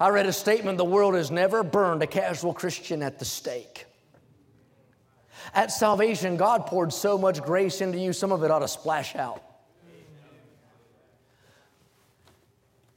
I 0.00 0.08
read 0.08 0.26
a 0.26 0.32
statement 0.32 0.78
the 0.78 0.84
world 0.84 1.14
has 1.14 1.30
never 1.30 1.62
burned 1.62 2.02
a 2.02 2.06
casual 2.06 2.52
Christian 2.52 3.02
at 3.02 3.18
the 3.18 3.24
stake. 3.24 3.83
At 5.54 5.70
salvation, 5.70 6.36
God 6.36 6.66
poured 6.66 6.92
so 6.92 7.16
much 7.16 7.40
grace 7.42 7.80
into 7.80 7.98
you, 7.98 8.12
some 8.12 8.32
of 8.32 8.42
it 8.42 8.50
ought 8.50 8.58
to 8.60 8.68
splash 8.68 9.14
out. 9.14 9.42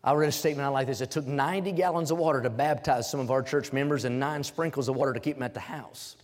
I 0.03 0.13
read 0.13 0.29
a 0.29 0.31
statement 0.31 0.65
I 0.65 0.69
like 0.69 0.87
this. 0.87 1.01
It 1.01 1.11
took 1.11 1.27
90 1.27 1.73
gallons 1.73 2.11
of 2.11 2.17
water 2.17 2.41
to 2.41 2.49
baptize 2.49 3.09
some 3.09 3.19
of 3.19 3.29
our 3.29 3.43
church 3.43 3.73
members 3.73 4.05
and 4.05 4.19
nine 4.19 4.43
sprinkles 4.43 4.87
of 4.87 4.95
water 4.95 5.11
to 5.13 5.19
keep 5.19 5.35
them 5.35 5.43
at 5.43 5.53
the 5.53 5.59
house. 5.59 6.15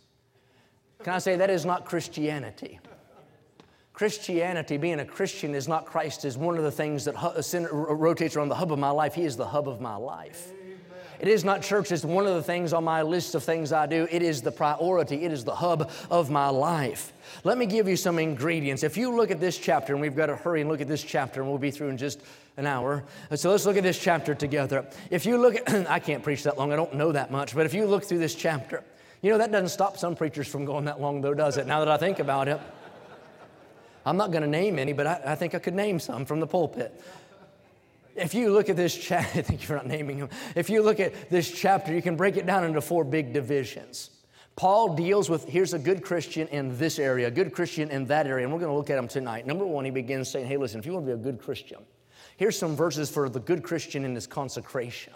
Can 1.03 1.13
I 1.13 1.19
say 1.19 1.35
that 1.35 1.49
is 1.49 1.65
not 1.65 1.85
Christianity? 1.85 2.79
Christianity, 3.91 4.77
being 4.77 5.01
a 5.01 5.05
Christian, 5.05 5.53
is 5.53 5.67
not 5.67 5.85
Christ, 5.85 6.25
is 6.25 6.37
one 6.37 6.57
of 6.57 6.63
the 6.63 6.71
things 6.71 7.05
that 7.05 7.15
uh, 7.21 7.33
uh, 7.37 7.93
rotates 7.93 8.35
around 8.35 8.49
the 8.49 8.55
hub 8.55 8.71
of 8.71 8.79
my 8.79 8.89
life. 8.89 9.13
He 9.13 9.23
is 9.23 9.37
the 9.37 9.45
hub 9.45 9.67
of 9.67 9.81
my 9.81 9.95
life. 9.95 10.51
It 11.19 11.27
is 11.27 11.43
not 11.43 11.61
church, 11.61 11.91
it's 11.91 12.03
one 12.03 12.25
of 12.27 12.35
the 12.35 12.43
things 12.43 12.73
on 12.73 12.83
my 12.83 13.01
list 13.01 13.35
of 13.35 13.43
things 13.43 13.71
I 13.71 13.85
do. 13.85 14.07
It 14.11 14.21
is 14.21 14.41
the 14.41 14.51
priority, 14.51 15.23
it 15.23 15.31
is 15.31 15.43
the 15.43 15.55
hub 15.55 15.91
of 16.09 16.29
my 16.29 16.49
life. 16.49 17.13
Let 17.43 17.57
me 17.57 17.65
give 17.65 17.87
you 17.87 17.95
some 17.95 18.19
ingredients. 18.19 18.83
If 18.83 18.97
you 18.97 19.15
look 19.15 19.31
at 19.31 19.39
this 19.39 19.57
chapter, 19.57 19.93
and 19.93 20.01
we've 20.01 20.15
got 20.15 20.27
to 20.27 20.35
hurry 20.35 20.61
and 20.61 20.69
look 20.69 20.81
at 20.81 20.87
this 20.87 21.03
chapter, 21.03 21.41
and 21.41 21.49
we'll 21.49 21.59
be 21.59 21.71
through 21.71 21.89
in 21.89 21.97
just 21.97 22.21
an 22.57 22.65
hour. 22.65 23.03
So 23.35 23.51
let's 23.51 23.65
look 23.65 23.77
at 23.77 23.83
this 23.83 23.99
chapter 23.99 24.35
together. 24.35 24.85
If 25.09 25.25
you 25.25 25.37
look 25.37 25.55
at, 25.55 25.69
I 25.89 25.99
can't 25.99 26.23
preach 26.23 26.43
that 26.43 26.57
long, 26.57 26.71
I 26.71 26.75
don't 26.75 26.93
know 26.95 27.11
that 27.11 27.31
much, 27.31 27.55
but 27.55 27.65
if 27.65 27.73
you 27.73 27.85
look 27.85 28.03
through 28.03 28.19
this 28.19 28.35
chapter, 28.35 28.83
you 29.21 29.31
know, 29.31 29.37
that 29.37 29.51
doesn't 29.51 29.69
stop 29.69 29.97
some 29.97 30.15
preachers 30.15 30.47
from 30.47 30.65
going 30.65 30.85
that 30.85 30.99
long, 30.99 31.21
though, 31.21 31.33
does 31.33 31.57
it? 31.57 31.65
Now 31.65 31.79
that 31.79 31.87
I 31.87 31.97
think 31.97 32.19
about 32.19 32.47
it. 32.47 32.59
I'm 34.05 34.17
not 34.17 34.31
going 34.31 34.41
to 34.43 34.49
name 34.49 34.79
any, 34.79 34.93
but 34.93 35.07
I, 35.07 35.21
I, 35.27 35.35
think 35.35 35.55
I 35.55 35.59
could 35.59 35.73
name 35.73 35.99
some 35.99 36.25
from 36.25 36.41
the 36.41 36.47
pulpit. 36.47 37.01
If 38.15 38.33
you 38.33 38.51
look 38.51 38.69
at 38.69 38.75
this 38.75 38.95
chapter, 38.95 39.39
I 39.39 39.41
think 39.43 39.67
you're 39.67 39.77
not 39.77 39.87
naming 39.87 40.19
them. 40.19 40.29
If 40.55 40.69
you 40.69 40.81
look 40.81 40.99
at 40.99 41.29
this 41.29 41.49
chapter, 41.49 41.93
you 41.93 42.01
can 42.01 42.15
break 42.15 42.37
it 42.37 42.45
down 42.45 42.63
into 42.63 42.81
four 42.81 43.03
big 43.03 43.33
divisions. 43.33 44.11
Paul 44.55 44.95
deals 44.95 45.29
with 45.29 45.45
here's 45.45 45.73
a 45.73 45.79
good 45.79 46.03
Christian 46.03 46.47
in 46.49 46.77
this 46.77 46.99
area, 46.99 47.27
a 47.27 47.31
good 47.31 47.53
Christian 47.53 47.89
in 47.89 48.05
that 48.05 48.27
area, 48.27 48.45
and 48.45 48.53
we're 48.53 48.59
going 48.59 48.71
to 48.71 48.77
look 48.77 48.91
at 48.91 48.97
them 48.97 49.07
tonight. 49.07 49.47
Number 49.47 49.65
one, 49.65 49.83
he 49.83 49.91
begins 49.91 50.29
saying, 50.29 50.45
Hey, 50.45 50.57
listen, 50.57 50.79
if 50.79 50.85
you 50.85 50.93
want 50.93 51.07
to 51.07 51.15
be 51.15 51.19
a 51.19 51.23
good 51.23 51.41
Christian, 51.41 51.79
here's 52.37 52.57
some 52.57 52.75
verses 52.75 53.09
for 53.09 53.29
the 53.29 53.39
good 53.39 53.63
Christian 53.63 54.05
in 54.05 54.13
his 54.13 54.27
consecration. 54.27 55.13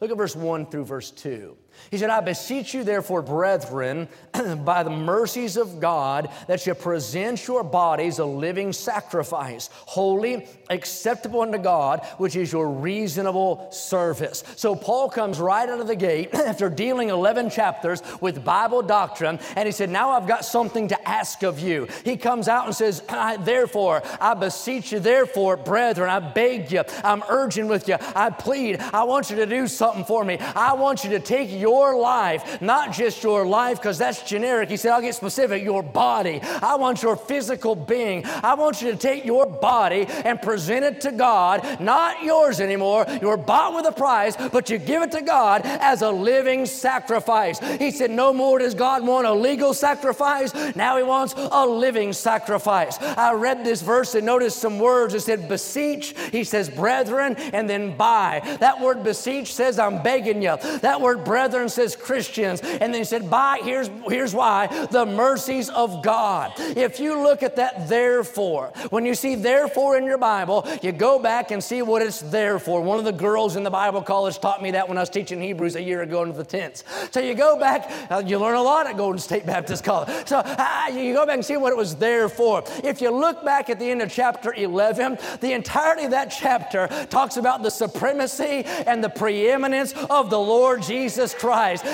Look 0.00 0.10
at 0.10 0.16
verse 0.18 0.36
1 0.36 0.66
through 0.66 0.84
verse 0.84 1.10
2. 1.10 1.56
He 1.90 1.98
said, 1.98 2.10
I 2.10 2.20
beseech 2.20 2.74
you, 2.74 2.84
therefore, 2.84 3.22
brethren, 3.22 4.08
by 4.64 4.82
the 4.82 4.90
mercies 4.90 5.56
of 5.56 5.80
God, 5.80 6.30
that 6.48 6.66
you 6.66 6.74
present 6.74 7.46
your 7.46 7.62
bodies 7.62 8.18
a 8.18 8.24
living 8.24 8.72
sacrifice, 8.72 9.70
holy, 9.72 10.46
acceptable 10.70 11.42
unto 11.42 11.58
God, 11.58 12.04
which 12.18 12.36
is 12.36 12.52
your 12.52 12.68
reasonable 12.68 13.68
service. 13.70 14.42
So 14.56 14.74
Paul 14.74 15.08
comes 15.08 15.38
right 15.38 15.68
out 15.68 15.80
of 15.80 15.86
the 15.86 15.96
gate 15.96 16.34
after 16.34 16.68
dealing 16.68 17.08
11 17.10 17.50
chapters 17.50 18.02
with 18.20 18.44
Bible 18.44 18.82
doctrine, 18.82 19.38
and 19.56 19.66
he 19.66 19.72
said, 19.72 19.90
Now 19.90 20.10
I've 20.10 20.26
got 20.26 20.44
something 20.44 20.88
to 20.88 21.08
ask 21.08 21.42
of 21.42 21.60
you. 21.60 21.88
He 22.04 22.16
comes 22.16 22.48
out 22.48 22.66
and 22.66 22.74
says, 22.74 23.02
Therefore, 23.40 24.02
I 24.20 24.34
beseech 24.34 24.92
you, 24.92 25.00
therefore, 25.00 25.56
brethren, 25.56 26.10
I 26.10 26.20
beg 26.20 26.72
you, 26.72 26.82
I'm 27.04 27.22
urging 27.28 27.68
with 27.68 27.88
you, 27.88 27.96
I 28.00 28.30
plead, 28.30 28.80
I 28.80 29.04
want 29.04 29.30
you 29.30 29.36
to 29.36 29.46
do 29.46 29.66
something 29.66 30.04
for 30.04 30.24
me. 30.24 30.38
I 30.38 30.72
want 30.74 31.04
you 31.04 31.10
to 31.10 31.20
take 31.20 31.50
your 31.52 31.65
your 31.66 31.96
life, 31.96 32.62
not 32.62 32.92
just 32.92 33.24
your 33.24 33.44
life, 33.44 33.78
because 33.78 33.98
that's 33.98 34.22
generic. 34.22 34.68
He 34.68 34.76
said, 34.76 34.92
I'll 34.92 35.00
get 35.00 35.16
specific, 35.16 35.64
your 35.64 35.82
body. 35.82 36.40
I 36.62 36.76
want 36.76 37.02
your 37.02 37.16
physical 37.16 37.74
being. 37.74 38.24
I 38.50 38.54
want 38.54 38.80
you 38.80 38.92
to 38.92 38.96
take 38.96 39.24
your 39.24 39.46
body 39.46 40.06
and 40.28 40.40
present 40.40 40.84
it 40.84 41.00
to 41.00 41.10
God, 41.10 41.80
not 41.80 42.22
yours 42.22 42.60
anymore. 42.60 43.04
You're 43.20 43.36
bought 43.36 43.74
with 43.74 43.86
a 43.86 43.92
price, 43.92 44.36
but 44.36 44.70
you 44.70 44.78
give 44.78 45.02
it 45.02 45.10
to 45.12 45.22
God 45.22 45.62
as 45.64 46.02
a 46.02 46.10
living 46.10 46.66
sacrifice. 46.66 47.58
He 47.78 47.90
said, 47.90 48.12
No 48.12 48.32
more 48.32 48.60
does 48.60 48.74
God 48.74 49.04
want 49.04 49.26
a 49.26 49.32
legal 49.32 49.74
sacrifice. 49.74 50.54
Now 50.76 50.96
He 50.96 51.02
wants 51.02 51.34
a 51.36 51.66
living 51.66 52.12
sacrifice. 52.12 52.96
I 53.00 53.32
read 53.32 53.64
this 53.64 53.82
verse 53.82 54.14
and 54.14 54.24
noticed 54.24 54.58
some 54.60 54.78
words. 54.78 55.14
It 55.14 55.22
said, 55.22 55.48
Beseech. 55.48 56.14
He 56.30 56.44
says, 56.44 56.68
Brethren, 56.68 57.34
and 57.52 57.68
then 57.68 57.96
buy. 57.96 58.40
That 58.60 58.80
word 58.80 59.02
beseech 59.02 59.54
says, 59.54 59.78
I'm 59.78 60.02
begging 60.02 60.42
you. 60.42 60.56
That 60.80 61.00
word 61.00 61.24
brethren 61.24 61.55
brethren 61.56 61.70
says 61.70 61.96
Christians. 61.96 62.60
And 62.60 62.92
then 62.92 63.00
he 63.00 63.04
said, 63.04 63.30
by, 63.30 63.60
here's, 63.62 63.88
here's 64.08 64.34
why 64.34 64.66
the 64.90 65.06
mercies 65.06 65.70
of 65.70 66.02
God. 66.02 66.52
If 66.58 67.00
you 67.00 67.18
look 67.22 67.42
at 67.42 67.56
that 67.56 67.88
therefore, 67.88 68.72
when 68.90 69.06
you 69.06 69.14
see 69.14 69.36
therefore 69.36 69.96
in 69.96 70.04
your 70.04 70.18
Bible, 70.18 70.68
you 70.82 70.92
go 70.92 71.18
back 71.18 71.50
and 71.50 71.64
see 71.64 71.80
what 71.80 72.02
it's 72.02 72.20
there 72.20 72.58
for. 72.58 72.82
One 72.82 72.98
of 72.98 73.06
the 73.06 73.12
girls 73.12 73.56
in 73.56 73.62
the 73.62 73.70
Bible 73.70 74.02
college 74.02 74.38
taught 74.38 74.62
me 74.62 74.72
that 74.72 74.86
when 74.86 74.98
I 74.98 75.00
was 75.00 75.08
teaching 75.08 75.40
Hebrews 75.40 75.76
a 75.76 75.82
year 75.82 76.02
ago 76.02 76.22
in 76.24 76.32
the 76.34 76.44
tents. 76.44 76.84
So 77.10 77.20
you 77.20 77.34
go 77.34 77.58
back, 77.58 77.90
uh, 78.10 78.22
you 78.26 78.38
learn 78.38 78.56
a 78.56 78.62
lot 78.62 78.86
at 78.86 78.98
Golden 78.98 79.18
State 79.18 79.46
Baptist 79.46 79.82
College. 79.82 80.28
So 80.28 80.42
uh, 80.44 80.90
you 80.92 81.14
go 81.14 81.24
back 81.24 81.36
and 81.36 81.44
see 81.44 81.56
what 81.56 81.72
it 81.72 81.76
was 81.76 81.96
there 81.96 82.28
for. 82.28 82.64
If 82.84 83.00
you 83.00 83.10
look 83.10 83.44
back 83.46 83.70
at 83.70 83.78
the 83.78 83.90
end 83.90 84.02
of 84.02 84.12
chapter 84.12 84.52
11, 84.52 85.16
the 85.40 85.52
entirety 85.52 86.04
of 86.04 86.10
that 86.10 86.26
chapter 86.26 86.88
talks 87.08 87.38
about 87.38 87.62
the 87.62 87.70
supremacy 87.70 88.64
and 88.86 89.02
the 89.02 89.08
preeminence 89.08 89.94
of 90.10 90.28
the 90.28 90.38
Lord 90.38 90.82
Jesus 90.82 91.32
Christ. 91.32 91.45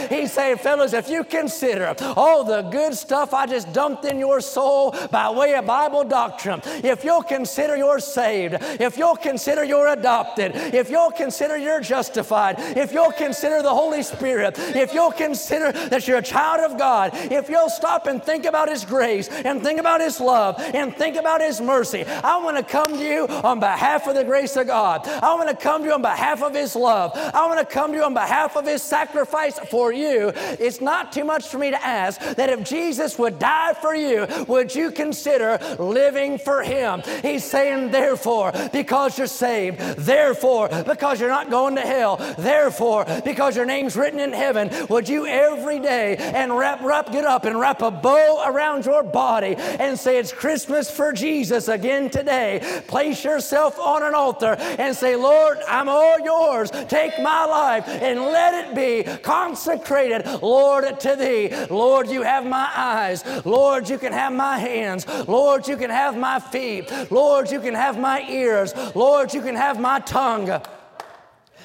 He's 0.09 0.33
saying, 0.33 0.59
fellas, 0.59 0.93
if 0.93 1.09
you 1.09 1.25
consider 1.25 1.95
all 2.17 2.45
the 2.45 2.63
good 2.63 2.95
stuff 2.95 3.35
I 3.35 3.47
just 3.47 3.73
dumped 3.73 4.05
in 4.05 4.19
your 4.19 4.41
soul 4.41 4.95
by 5.11 5.31
way 5.31 5.55
of 5.55 5.67
Bible 5.67 6.05
doctrine, 6.05 6.61
if 6.65 7.05
you'll 7.05 7.23
consider 7.23 7.77
you're 7.77 7.99
saved, 7.99 8.57
if 8.81 8.97
you'll 8.97 9.17
consider 9.17 9.65
you're 9.65 9.89
adopted, 9.89 10.53
if 10.55 10.91
you'll 10.91 11.11
consider 11.11 11.57
you're 11.57 11.81
justified, 11.81 12.57
if 12.77 12.93
you'll 12.93 13.13
consider 13.13 13.63
the 13.63 13.75
Holy 13.75 14.03
Spirit, 14.03 14.55
if 14.59 14.95
you'll 14.95 15.13
consider 15.13 15.73
that 15.73 16.07
you're 16.07 16.19
a 16.19 16.23
child 16.23 16.71
of 16.71 16.79
God, 16.79 17.11
if 17.15 17.49
you'll 17.49 17.69
stop 17.69 18.07
and 18.07 18.23
think 18.23 18.45
about 18.45 18.69
His 18.69 18.85
grace 18.85 19.29
and 19.29 19.63
think 19.63 19.79
about 19.81 20.01
His 20.01 20.21
love 20.21 20.57
and 20.59 20.95
think 20.97 21.17
about 21.17 21.41
His 21.41 21.61
mercy, 21.61 22.05
I 22.07 22.39
want 22.39 22.57
to 22.57 22.63
come 22.63 22.93
to 22.99 23.05
you 23.05 23.27
on 23.27 23.61
behalf 23.61 24.07
of 24.07 24.15
the 24.15 24.25
grace 24.25 24.57
of 24.57 24.67
God. 24.67 25.07
I 25.07 25.35
want 25.35 25.49
to 25.49 25.57
come 25.57 25.83
to 25.83 25.89
you 25.89 25.95
on 25.95 26.03
behalf 26.03 26.43
of 26.43 26.55
His 26.55 26.77
love. 26.77 27.13
I 27.15 27.47
want 27.47 27.59
to 27.59 27.67
come 27.67 27.93
to 27.93 27.99
you 27.99 28.05
on 28.05 28.15
behalf 28.15 28.57
of 28.57 28.67
His 28.67 28.83
sacrifice 28.83 29.42
for 29.51 29.93
you. 29.93 30.33
It's 30.35 30.81
not 30.81 31.13
too 31.13 31.25
much 31.25 31.49
for 31.49 31.59
me 31.59 31.71
to 31.71 31.85
ask 31.85 32.21
that 32.21 32.51
if 32.51 32.63
Jesus 32.65 33.19
would 33.19 33.39
die 33.39 33.75
for 33.75 33.95
you, 33.95 34.27
would 34.49 34.75
you 34.75 34.91
consider 34.91 35.59
living 35.79 36.39
for 36.39 36.63
Him? 36.63 37.03
He's 37.23 37.45
saying, 37.45 37.91
therefore, 37.91 38.53
because 38.73 39.19
you're 39.19 39.27
saved, 39.27 39.79
therefore, 39.99 40.69
because 40.87 41.21
you're 41.21 41.29
not 41.29 41.51
going 41.51 41.75
to 41.77 41.83
hell, 41.83 42.17
therefore, 42.39 43.05
because 43.25 43.57
your 43.57 43.67
name's 43.67 43.97
written 43.97 44.21
in 44.21 44.33
heaven, 44.33 44.71
would 44.89 45.09
you 45.09 45.27
every 45.27 45.81
day 45.81 46.17
and 46.17 46.57
wrap, 46.57 46.81
wrap, 46.83 47.11
get 47.13 47.25
up 47.25 47.45
and 47.45 47.59
wrap 47.59 47.83
a 47.83 47.91
bow 47.91 48.45
around 48.47 48.85
your 48.85 49.03
body 49.03 49.55
and 49.57 49.99
say, 49.99 50.19
It's 50.19 50.33
Christmas 50.33 50.91
for 50.91 51.13
Jesus 51.13 51.69
again 51.69 52.11
today. 52.11 52.83
Place 52.87 53.25
yourself 53.25 53.79
on 53.79 54.03
an 54.03 54.15
altar 54.15 54.57
and 54.79 54.95
say, 54.95 55.17
Lord, 55.17 55.59
I'm 55.69 55.89
all 55.89 56.21
yours. 56.21 56.71
Take 56.89 57.19
my 57.21 57.45
life 57.45 57.89
and 57.89 58.21
let 58.21 58.67
it 58.67 58.75
be 58.75 59.22
consecrated, 59.23 60.27
Lord, 60.43 61.01
to 61.01 61.17
thee. 61.17 61.51
Lord, 61.71 62.09
you 62.09 62.23
have 62.23 62.45
my 62.45 62.71
eyes. 62.75 63.25
Lord, 63.45 63.89
you 63.89 63.99
can 63.99 64.13
have 64.13 64.33
my 64.33 64.59
hands. 64.59 65.07
Lord, 65.29 65.67
you 65.69 65.77
can 65.77 65.91
have 65.91 66.17
my 66.17 66.39
feet. 66.39 66.91
Lord, 67.11 67.51
you 67.51 67.61
can 67.61 67.75
have 67.75 67.99
my 67.99 68.23
ears. 68.29 68.75
Lord, 68.95 69.33
you 69.33 69.41
can 69.41 69.57
have 69.57 69.81
my 69.81 70.01
tongue. 70.01 70.61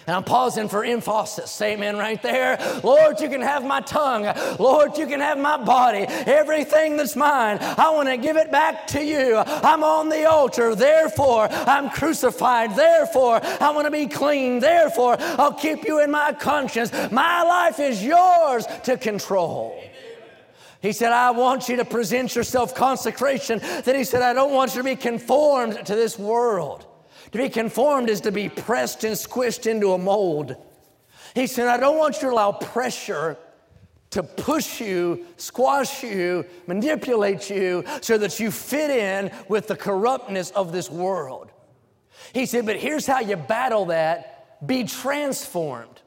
And 0.08 0.15
I'm 0.15 0.24
pausing 0.24 0.70
for 0.70 0.86
emphasis. 0.86 1.62
Amen, 1.62 1.98
right 1.98 2.22
there. 2.22 2.58
Lord, 2.82 3.20
you 3.20 3.28
can 3.28 3.41
have 3.41 3.65
my 3.65 3.82
tongue. 3.82 4.34
Lord, 4.58 4.98
you 4.98 5.06
can 5.06 5.20
have 5.20 5.38
my 5.38 5.58
body. 5.58 6.06
Everything 6.08 6.96
that's 6.96 7.17
mine, 7.17 7.58
I 7.60 7.89
want 7.89 8.08
to 8.08 8.15
give 8.15 8.38
it 8.38 8.50
back 8.50 8.88
to 8.88 9.04
you. 9.04 9.36
I'm 9.36 9.84
on 9.84 10.08
the 10.08 10.24
altar. 10.24 10.76
Therefore, 10.76 11.50
I'm 11.52 11.89
crucified. 11.89 12.74
Therefore, 12.78 13.41
I 13.43 13.70
want 13.72 13.84
to 13.84 13.91
be 13.91 14.08
clean. 14.08 14.60
Therefore, 14.60 15.17
I'll 15.20 15.54
keep 15.54 15.84
you 15.84 16.02
in 16.02 16.10
my 16.10 16.32
conscience. 16.32 16.89
My 17.12 17.43
life 17.43 17.82
is 17.82 18.02
yours 18.02 18.65
to 18.86 18.96
control. 18.96 19.78
He 20.82 20.93
said, 20.93 21.12
I 21.12 21.32
want 21.32 21.67
you 21.67 21.76
to 21.76 21.86
present 21.86 22.34
yourself 22.34 22.74
consecration. 22.74 23.60
Then 23.84 23.96
he 23.96 24.06
said, 24.06 24.22
I 24.22 24.32
don't 24.32 24.54
want 24.54 24.74
you 24.74 24.84
to 24.84 24.86
be 24.86 24.96
conformed 24.96 25.86
to 25.86 25.96
this 25.96 26.17
world. 26.17 26.86
To 27.31 27.37
be 27.37 27.49
conformed 27.49 28.09
is 28.09 28.21
to 28.21 28.31
be 28.31 28.49
pressed 28.49 29.03
and 29.03 29.15
squished 29.15 29.69
into 29.69 29.93
a 29.93 29.97
mold. 29.97 30.55
He 31.35 31.47
said, 31.47 31.67
I 31.67 31.77
don't 31.77 31.97
want 31.97 32.15
you 32.15 32.21
to 32.21 32.33
allow 32.33 32.51
pressure 32.51 33.37
to 34.11 34.23
push 34.23 34.79
you, 34.79 35.25
squash 35.35 36.03
you, 36.03 36.45
manipulate 36.65 37.49
you 37.49 37.83
so 38.01 38.17
that 38.17 38.39
you 38.39 38.51
fit 38.51 38.89
in 38.89 39.31
with 39.49 39.67
the 39.67 39.75
corruptness 39.75 40.51
of 40.51 40.71
this 40.71 40.89
world. 40.89 41.51
He 42.33 42.45
said, 42.45 42.65
but 42.65 42.77
here's 42.77 43.05
how 43.05 43.19
you 43.19 43.35
battle 43.35 43.85
that 43.85 44.65
be 44.65 44.85
transformed. 44.85 46.01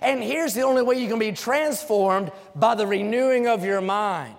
And 0.00 0.22
here's 0.22 0.54
the 0.54 0.62
only 0.62 0.82
way 0.82 1.00
you 1.00 1.08
can 1.08 1.18
be 1.18 1.32
transformed 1.32 2.32
by 2.56 2.74
the 2.74 2.86
renewing 2.86 3.46
of 3.46 3.64
your 3.64 3.80
mind. 3.80 4.34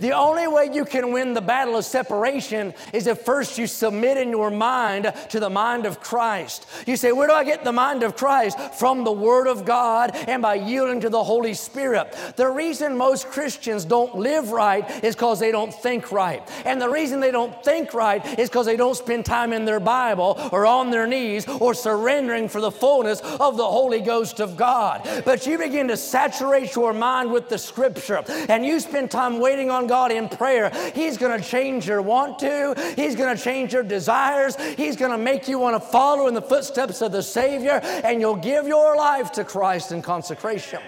The 0.00 0.12
only 0.12 0.48
way 0.48 0.70
you 0.72 0.84
can 0.84 1.12
win 1.12 1.34
the 1.34 1.40
battle 1.40 1.76
of 1.76 1.84
separation 1.84 2.74
is 2.92 3.06
if 3.06 3.20
first 3.20 3.58
you 3.58 3.66
submit 3.66 4.16
in 4.16 4.30
your 4.30 4.50
mind 4.50 5.12
to 5.30 5.40
the 5.40 5.50
mind 5.50 5.86
of 5.86 6.00
Christ. 6.00 6.66
You 6.86 6.96
say, 6.96 7.12
Where 7.12 7.28
do 7.28 7.34
I 7.34 7.44
get 7.44 7.64
the 7.64 7.72
mind 7.72 8.02
of 8.02 8.16
Christ? 8.16 8.58
From 8.78 9.04
the 9.04 9.12
Word 9.12 9.46
of 9.46 9.64
God 9.64 10.14
and 10.28 10.42
by 10.42 10.54
yielding 10.54 11.00
to 11.00 11.10
the 11.10 11.22
Holy 11.22 11.54
Spirit. 11.54 12.16
The 12.36 12.48
reason 12.48 12.96
most 12.96 13.28
Christians 13.28 13.84
don't 13.84 14.16
live 14.16 14.50
right 14.50 14.88
is 15.04 15.14
because 15.14 15.40
they 15.40 15.52
don't 15.52 15.72
think 15.72 16.10
right. 16.12 16.48
And 16.64 16.80
the 16.80 16.88
reason 16.88 17.20
they 17.20 17.30
don't 17.30 17.62
think 17.64 17.94
right 17.94 18.24
is 18.38 18.48
because 18.48 18.66
they 18.66 18.76
don't 18.76 18.96
spend 18.96 19.24
time 19.24 19.52
in 19.52 19.64
their 19.64 19.80
Bible 19.80 20.38
or 20.52 20.66
on 20.66 20.90
their 20.90 21.06
knees 21.06 21.46
or 21.48 21.74
surrendering 21.74 22.48
for 22.48 22.60
the 22.60 22.70
fullness 22.70 23.20
of 23.20 23.56
the 23.56 23.66
Holy 23.66 24.00
Ghost 24.00 24.40
of 24.40 24.56
God. 24.56 25.08
But 25.24 25.46
you 25.46 25.58
begin 25.58 25.88
to 25.88 25.96
saturate 25.96 26.74
your 26.74 26.92
mind 26.92 27.30
with 27.30 27.48
the 27.48 27.58
Scripture 27.58 28.24
and 28.48 28.64
you 28.64 28.80
spend 28.80 29.10
time 29.10 29.38
waiting 29.62 29.70
on 29.70 29.86
God 29.86 30.10
in 30.10 30.28
prayer, 30.28 30.72
He's 30.92 31.16
going 31.16 31.40
to 31.40 31.46
change 31.46 31.86
your 31.86 32.02
want 32.02 32.40
to, 32.40 32.74
He's 32.96 33.14
going 33.14 33.36
to 33.36 33.40
change 33.40 33.72
your 33.72 33.84
desires, 33.84 34.56
He's 34.74 34.96
going 34.96 35.12
to 35.12 35.18
make 35.18 35.46
you 35.46 35.58
want 35.58 35.80
to 35.80 35.88
follow 35.88 36.26
in 36.26 36.34
the 36.34 36.42
footsteps 36.42 37.00
of 37.00 37.12
the 37.12 37.22
Savior, 37.22 37.80
and 37.82 38.20
you'll 38.20 38.36
give 38.36 38.66
your 38.66 38.96
life 38.96 39.30
to 39.32 39.44
Christ 39.44 39.92
in 39.92 40.02
consecration. 40.02 40.80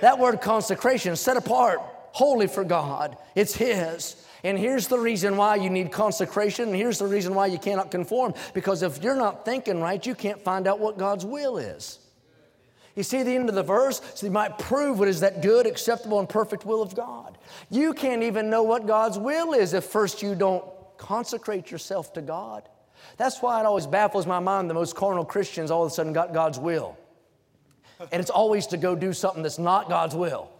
That 0.00 0.18
word 0.18 0.40
consecration, 0.40 1.14
set 1.16 1.36
apart, 1.36 1.80
holy 2.12 2.46
for 2.46 2.64
God, 2.64 3.18
it's 3.34 3.54
His. 3.54 4.16
And 4.44 4.58
here's 4.58 4.88
the 4.88 4.98
reason 4.98 5.36
why 5.36 5.56
you 5.56 5.70
need 5.70 5.92
consecration, 5.92 6.70
and 6.70 6.76
here's 6.76 6.98
the 6.98 7.06
reason 7.06 7.34
why 7.34 7.46
you 7.46 7.58
cannot 7.58 7.90
conform. 7.92 8.34
Because 8.54 8.82
if 8.82 9.02
you're 9.02 9.14
not 9.14 9.44
thinking 9.44 9.80
right, 9.80 10.04
you 10.04 10.16
can't 10.16 10.42
find 10.42 10.66
out 10.66 10.80
what 10.80 10.98
God's 10.98 11.24
will 11.24 11.58
is. 11.58 11.98
You 12.94 13.02
see 13.02 13.22
the 13.22 13.34
end 13.34 13.48
of 13.48 13.54
the 13.54 13.62
verse? 13.62 14.00
So 14.14 14.26
you 14.26 14.32
might 14.32 14.58
prove 14.58 14.98
what 14.98 15.08
is 15.08 15.20
that 15.20 15.40
good, 15.40 15.66
acceptable, 15.66 16.18
and 16.20 16.28
perfect 16.28 16.66
will 16.66 16.82
of 16.82 16.94
God. 16.94 17.38
You 17.70 17.94
can't 17.94 18.22
even 18.22 18.50
know 18.50 18.62
what 18.62 18.86
God's 18.86 19.18
will 19.18 19.54
is 19.54 19.72
if 19.72 19.84
first 19.84 20.22
you 20.22 20.34
don't 20.34 20.64
consecrate 20.98 21.70
yourself 21.70 22.12
to 22.14 22.22
God. 22.22 22.68
That's 23.16 23.40
why 23.40 23.60
it 23.60 23.66
always 23.66 23.86
baffles 23.86 24.26
my 24.26 24.38
mind 24.38 24.68
the 24.68 24.74
most 24.74 24.94
carnal 24.94 25.24
Christians 25.24 25.70
all 25.70 25.84
of 25.84 25.90
a 25.90 25.94
sudden 25.94 26.12
got 26.12 26.34
God's 26.34 26.58
will. 26.58 26.98
And 28.10 28.20
it's 28.20 28.30
always 28.30 28.66
to 28.68 28.76
go 28.76 28.94
do 28.94 29.12
something 29.12 29.42
that's 29.42 29.58
not 29.58 29.88
God's 29.88 30.14
will. 30.14 30.50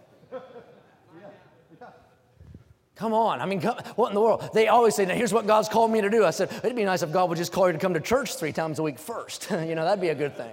Come 2.95 3.13
on. 3.13 3.41
I 3.41 3.45
mean, 3.45 3.59
come, 3.59 3.75
what 3.95 4.09
in 4.09 4.15
the 4.15 4.21
world? 4.21 4.49
They 4.53 4.67
always 4.67 4.95
say, 4.95 5.05
now 5.05 5.15
here's 5.15 5.33
what 5.33 5.47
God's 5.47 5.67
called 5.67 5.91
me 5.91 5.99
to 6.01 6.09
do. 6.09 6.23
I 6.23 6.29
said, 6.29 6.51
it'd 6.63 6.75
be 6.75 6.85
nice 6.85 7.01
if 7.01 7.11
God 7.11 7.27
would 7.29 7.37
just 7.37 7.51
call 7.51 7.67
you 7.67 7.73
to 7.73 7.79
come 7.79 7.95
to 7.95 7.99
church 7.99 8.35
three 8.35 8.53
times 8.53 8.79
a 8.79 8.83
week 8.83 8.99
first. 8.99 9.49
you 9.51 9.75
know, 9.75 9.83
that'd 9.83 9.99
be 9.99 10.09
a 10.09 10.15
good 10.15 10.37
thing. 10.37 10.51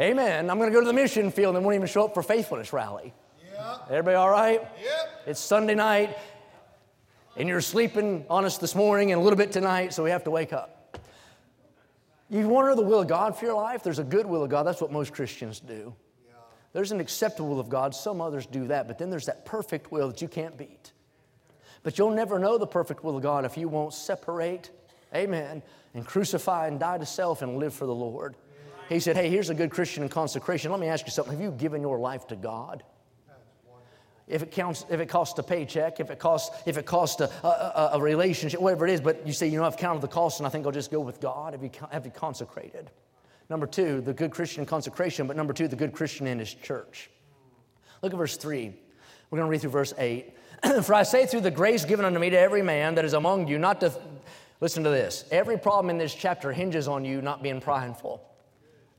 Amen. 0.00 0.48
I'm 0.48 0.56
going 0.56 0.70
to 0.70 0.74
go 0.74 0.80
to 0.80 0.86
the 0.86 0.94
mission 0.94 1.30
field 1.30 1.56
and 1.56 1.64
won't 1.64 1.74
even 1.74 1.86
show 1.86 2.06
up 2.06 2.14
for 2.14 2.22
faithfulness 2.22 2.72
rally. 2.72 3.12
Yeah. 3.52 3.76
Everybody 3.90 4.14
all 4.14 4.30
right? 4.30 4.62
Yep. 4.82 5.10
It's 5.26 5.40
Sunday 5.40 5.74
night, 5.74 6.16
and 7.36 7.46
you're 7.46 7.60
sleeping 7.60 8.24
on 8.30 8.46
us 8.46 8.56
this 8.56 8.74
morning 8.74 9.12
and 9.12 9.20
a 9.20 9.22
little 9.22 9.36
bit 9.36 9.52
tonight, 9.52 9.92
so 9.92 10.02
we 10.02 10.08
have 10.08 10.24
to 10.24 10.30
wake 10.30 10.54
up. 10.54 10.96
You 12.30 12.48
want 12.48 12.64
to 12.64 12.70
know 12.70 12.76
the 12.76 12.88
will 12.88 13.00
of 13.00 13.08
God 13.08 13.36
for 13.36 13.44
your 13.44 13.56
life? 13.56 13.82
There's 13.82 13.98
a 13.98 14.04
good 14.04 14.24
will 14.24 14.42
of 14.42 14.48
God. 14.48 14.62
That's 14.62 14.80
what 14.80 14.90
most 14.90 15.12
Christians 15.12 15.60
do. 15.60 15.94
Yeah. 16.26 16.32
There's 16.72 16.92
an 16.92 17.00
acceptable 17.00 17.50
will 17.50 17.60
of 17.60 17.68
God. 17.68 17.94
Some 17.94 18.22
others 18.22 18.46
do 18.46 18.68
that, 18.68 18.88
but 18.88 18.96
then 18.96 19.10
there's 19.10 19.26
that 19.26 19.44
perfect 19.44 19.92
will 19.92 20.08
that 20.08 20.22
you 20.22 20.28
can't 20.28 20.56
beat. 20.56 20.92
But 21.82 21.98
you'll 21.98 22.12
never 22.12 22.38
know 22.38 22.56
the 22.56 22.66
perfect 22.66 23.04
will 23.04 23.18
of 23.18 23.22
God 23.22 23.44
if 23.44 23.58
you 23.58 23.68
won't 23.68 23.92
separate, 23.92 24.70
amen, 25.14 25.62
and 25.92 26.06
crucify 26.06 26.68
and 26.68 26.80
die 26.80 26.96
to 26.96 27.04
self 27.04 27.42
and 27.42 27.58
live 27.58 27.74
for 27.74 27.84
the 27.84 27.94
Lord. 27.94 28.34
He 28.90 29.00
said, 29.00 29.16
Hey, 29.16 29.30
here's 29.30 29.50
a 29.50 29.54
good 29.54 29.70
Christian 29.70 30.02
in 30.02 30.08
consecration. 30.08 30.70
Let 30.70 30.80
me 30.80 30.88
ask 30.88 31.06
you 31.06 31.12
something. 31.12 31.32
Have 31.32 31.40
you 31.40 31.52
given 31.52 31.80
your 31.80 31.98
life 31.98 32.26
to 32.26 32.36
God? 32.36 32.82
If 34.26 34.42
it, 34.42 34.52
counts, 34.52 34.84
if 34.88 35.00
it 35.00 35.06
costs 35.08 35.36
a 35.40 35.42
paycheck, 35.42 35.98
if 35.98 36.08
it 36.08 36.20
costs, 36.20 36.56
if 36.64 36.76
it 36.76 36.86
costs 36.86 37.20
a, 37.20 37.24
a, 37.44 37.90
a 37.94 38.00
relationship, 38.00 38.60
whatever 38.60 38.86
it 38.86 38.92
is, 38.92 39.00
but 39.00 39.26
you 39.26 39.32
say, 39.32 39.48
you 39.48 39.58
know, 39.58 39.64
I've 39.64 39.76
counted 39.76 40.02
the 40.02 40.08
cost 40.08 40.38
and 40.38 40.46
I 40.46 40.50
think 40.50 40.66
I'll 40.66 40.72
just 40.72 40.92
go 40.92 41.00
with 41.00 41.20
God. 41.20 41.52
Have 41.52 41.64
you, 41.64 41.70
have 41.90 42.04
you 42.04 42.12
consecrated? 42.12 42.90
Number 43.48 43.66
two, 43.66 44.00
the 44.00 44.12
good 44.12 44.30
Christian 44.30 44.60
in 44.60 44.66
consecration, 44.66 45.26
but 45.26 45.36
number 45.36 45.52
two, 45.52 45.66
the 45.66 45.74
good 45.74 45.92
Christian 45.92 46.28
in 46.28 46.38
his 46.38 46.54
church. 46.54 47.10
Look 48.02 48.12
at 48.12 48.18
verse 48.18 48.36
three. 48.36 48.72
We're 49.30 49.38
going 49.38 49.48
to 49.48 49.50
read 49.50 49.62
through 49.62 49.70
verse 49.70 49.94
eight. 49.98 50.34
For 50.82 50.94
I 50.94 51.02
say 51.02 51.26
through 51.26 51.40
the 51.40 51.50
grace 51.50 51.84
given 51.84 52.04
unto 52.04 52.20
me 52.20 52.30
to 52.30 52.38
every 52.38 52.62
man 52.62 52.94
that 52.94 53.04
is 53.04 53.14
among 53.14 53.48
you, 53.48 53.58
not 53.58 53.80
to, 53.80 53.92
listen 54.60 54.84
to 54.84 54.90
this, 54.90 55.24
every 55.32 55.58
problem 55.58 55.90
in 55.90 55.98
this 55.98 56.14
chapter 56.14 56.52
hinges 56.52 56.86
on 56.86 57.04
you 57.04 57.20
not 57.20 57.42
being 57.42 57.60
prideful. 57.60 58.24